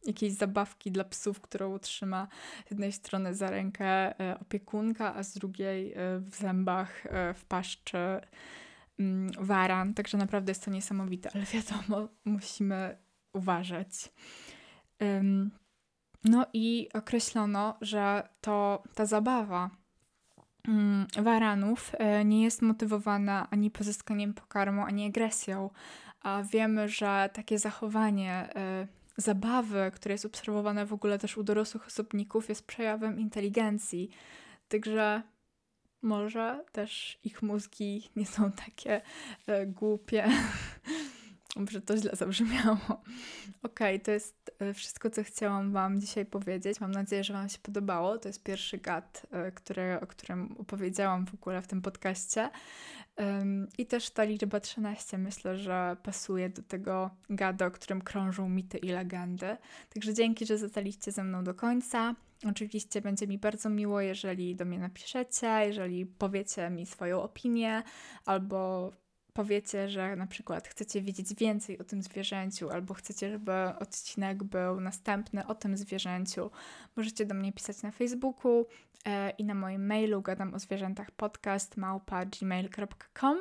jakiejś 0.07 0.33
zabawki 0.33 0.93
dla 0.93 1.05
psów, 1.05 1.41
którą 1.41 1.79
trzyma 1.79 2.29
z 2.67 2.71
jednej 2.71 2.93
strony 2.93 3.35
za 3.35 3.51
rękę 3.51 4.21
e, 4.21 4.41
opiekunka, 4.41 5.15
a 5.15 5.23
z 5.23 5.35
drugiej 5.35 5.93
e, 5.93 6.19
w 6.19 6.35
zębach, 6.35 7.07
e, 7.07 7.35
w 7.35 7.45
paszczy 7.45 7.99
mm, 8.99 9.31
waran. 9.39 9.95
Także 9.95 10.19
naprawdę 10.19 10.51
jest 10.51 10.65
to 10.65 10.71
niesamowite, 10.71 11.31
ale 11.35 11.45
wiadomo, 11.45 12.09
musimy 12.25 12.99
uważać. 13.33 14.13
No 16.25 16.47
i 16.53 16.89
określono, 16.95 17.77
że 17.81 18.29
to 18.41 18.83
ta 18.95 19.07
zabawa 19.07 19.71
mm, 20.69 21.07
waranów 21.23 21.93
nie 22.25 22.43
jest 22.43 22.63
motywowana 22.63 23.51
ani 23.51 23.71
pozyskaniem 23.71 24.35
pokarmu, 24.35 24.83
ani 24.85 25.07
agresją, 25.07 25.71
a 26.21 26.43
wiemy, 26.43 26.89
że 26.89 27.31
takie 27.33 27.59
zachowanie 27.59 28.49
zabawy, 29.19 29.91
które 29.95 30.13
jest 30.13 30.25
obserwowane 30.25 30.87
w 30.87 30.93
ogóle 30.93 31.19
też 31.19 31.37
u 31.37 31.43
dorosłych 31.43 31.87
osobników, 31.87 32.49
jest 32.49 32.67
przejawem 32.67 33.21
inteligencji. 33.21 34.11
Także 34.69 35.23
może 36.03 36.65
też 36.73 37.19
ich 37.25 37.43
mózgi 37.43 38.11
nie 38.17 38.27
są 38.27 38.53
takie 38.53 39.01
e, 39.47 39.67
głupie. 39.67 40.29
Może 41.57 41.81
to 41.81 41.97
źle 41.97 42.17
zabrzmiało. 42.17 43.03
Okay, 43.63 43.99
to 43.99 44.11
jest 44.11 44.51
e, 44.59 44.75
wszystko, 44.75 45.11
co 45.11 45.25
chciałam 45.25 45.73
Wam 45.73 46.01
dzisiaj 46.01 46.27
powiedzieć. 46.27 46.81
Mam 46.81 46.91
nadzieję, 46.91 47.25
że 47.25 47.33
Wam 47.33 47.49
się 47.49 47.59
podobało. 47.59 48.19
To 48.19 48.29
jest 48.29 48.43
pierwszy 48.43 48.79
gad, 48.79 49.27
e, 49.31 49.53
który, 49.53 50.01
o 50.01 50.07
którym 50.07 50.57
opowiedziałam 50.59 51.27
w 51.27 51.35
ogóle 51.35 51.63
w 51.63 51.67
tym 51.67 51.83
podcaście. 51.83 52.51
I 53.79 53.87
też 53.87 54.11
ta 54.11 54.25
liczba 54.25 54.61
13 54.61 55.19
myślę, 55.19 55.57
że 55.57 55.97
pasuje 56.03 56.49
do 56.49 56.63
tego 56.63 57.11
gada, 57.31 57.67
o 57.67 57.71
którym 57.71 58.03
krążą 58.03 58.49
mity 58.49 58.79
i 58.79 58.89
legendy. 58.89 59.57
Także 59.95 60.15
dzięki, 60.15 60.47
że 60.47 60.59
zostaliście 60.59 61.13
ze 61.13 61.25
mną 61.25 61.45
do 61.45 61.55
końca. 61.55 62.15
Oczywiście 62.49 63.01
będzie 63.01 63.27
mi 63.27 63.39
bardzo 63.39 63.71
miło, 63.71 64.01
jeżeli 64.01 64.57
do 64.57 64.65
mnie 64.65 64.79
napiszecie, 64.79 65.47
jeżeli 65.47 66.07
powiecie 66.07 66.71
mi 66.71 66.87
swoją 66.87 67.23
opinię 67.23 67.83
albo 68.25 68.91
powiecie, 69.39 69.89
że 69.89 70.17
na 70.17 70.27
przykład 70.27 70.69
chcecie 70.69 71.03
wiedzieć 71.03 71.35
więcej 71.35 71.79
o 71.79 71.85
tym 71.85 72.03
zwierzęciu, 72.03 72.71
albo 72.71 72.95
chcecie, 72.95 73.31
żeby 73.31 73.53
odcinek 73.81 74.45
był 74.45 74.81
następny 74.81 75.47
o 75.47 75.55
tym 75.55 75.77
zwierzęciu, 75.77 76.51
możecie 76.97 77.27
do 77.27 77.35
mnie 77.35 77.53
pisać 77.53 77.83
na 77.83 77.91
Facebooku 77.91 78.67
e, 79.05 79.31
i 79.31 79.45
na 79.45 79.55
moim 79.55 79.87
mailu 79.87 80.23
gadam 80.23 80.55
o 80.55 80.59
zwierzętach 80.59 81.11
podcast 81.11 81.77
małpa 81.77 82.25
gmail.com. 82.25 83.39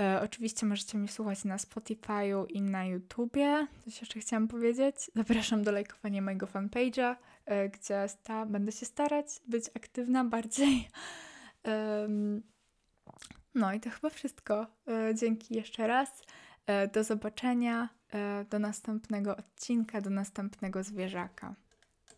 E, 0.00 0.20
oczywiście 0.22 0.66
możecie 0.66 0.98
mnie 0.98 1.08
słuchać 1.08 1.44
na 1.44 1.56
Spotify'u 1.56 2.46
i 2.48 2.62
na 2.62 2.84
YouTubie. 2.84 3.66
Coś 3.84 4.00
jeszcze 4.00 4.20
chciałam 4.20 4.48
powiedzieć. 4.48 4.96
Zapraszam 5.14 5.62
do 5.62 5.72
lajkowania 5.72 6.22
mojego 6.22 6.46
fanpage'a, 6.46 7.16
e, 7.46 7.68
gdzie 7.68 8.08
sta- 8.08 8.46
będę 8.46 8.72
się 8.72 8.86
starać 8.86 9.26
być 9.48 9.64
aktywna 9.76 10.24
bardziej. 10.24 10.88
No 13.54 13.72
i 13.72 13.80
to 13.80 13.90
chyba 13.90 14.10
wszystko. 14.10 14.66
E, 14.88 15.14
dzięki 15.14 15.54
jeszcze 15.54 15.86
raz. 15.86 16.22
E, 16.66 16.88
do 16.88 17.04
zobaczenia, 17.04 17.88
e, 18.12 18.44
do 18.50 18.58
następnego 18.58 19.36
odcinka, 19.36 20.00
do 20.00 20.10
następnego 20.10 20.82
zwierzaka. 20.82 21.54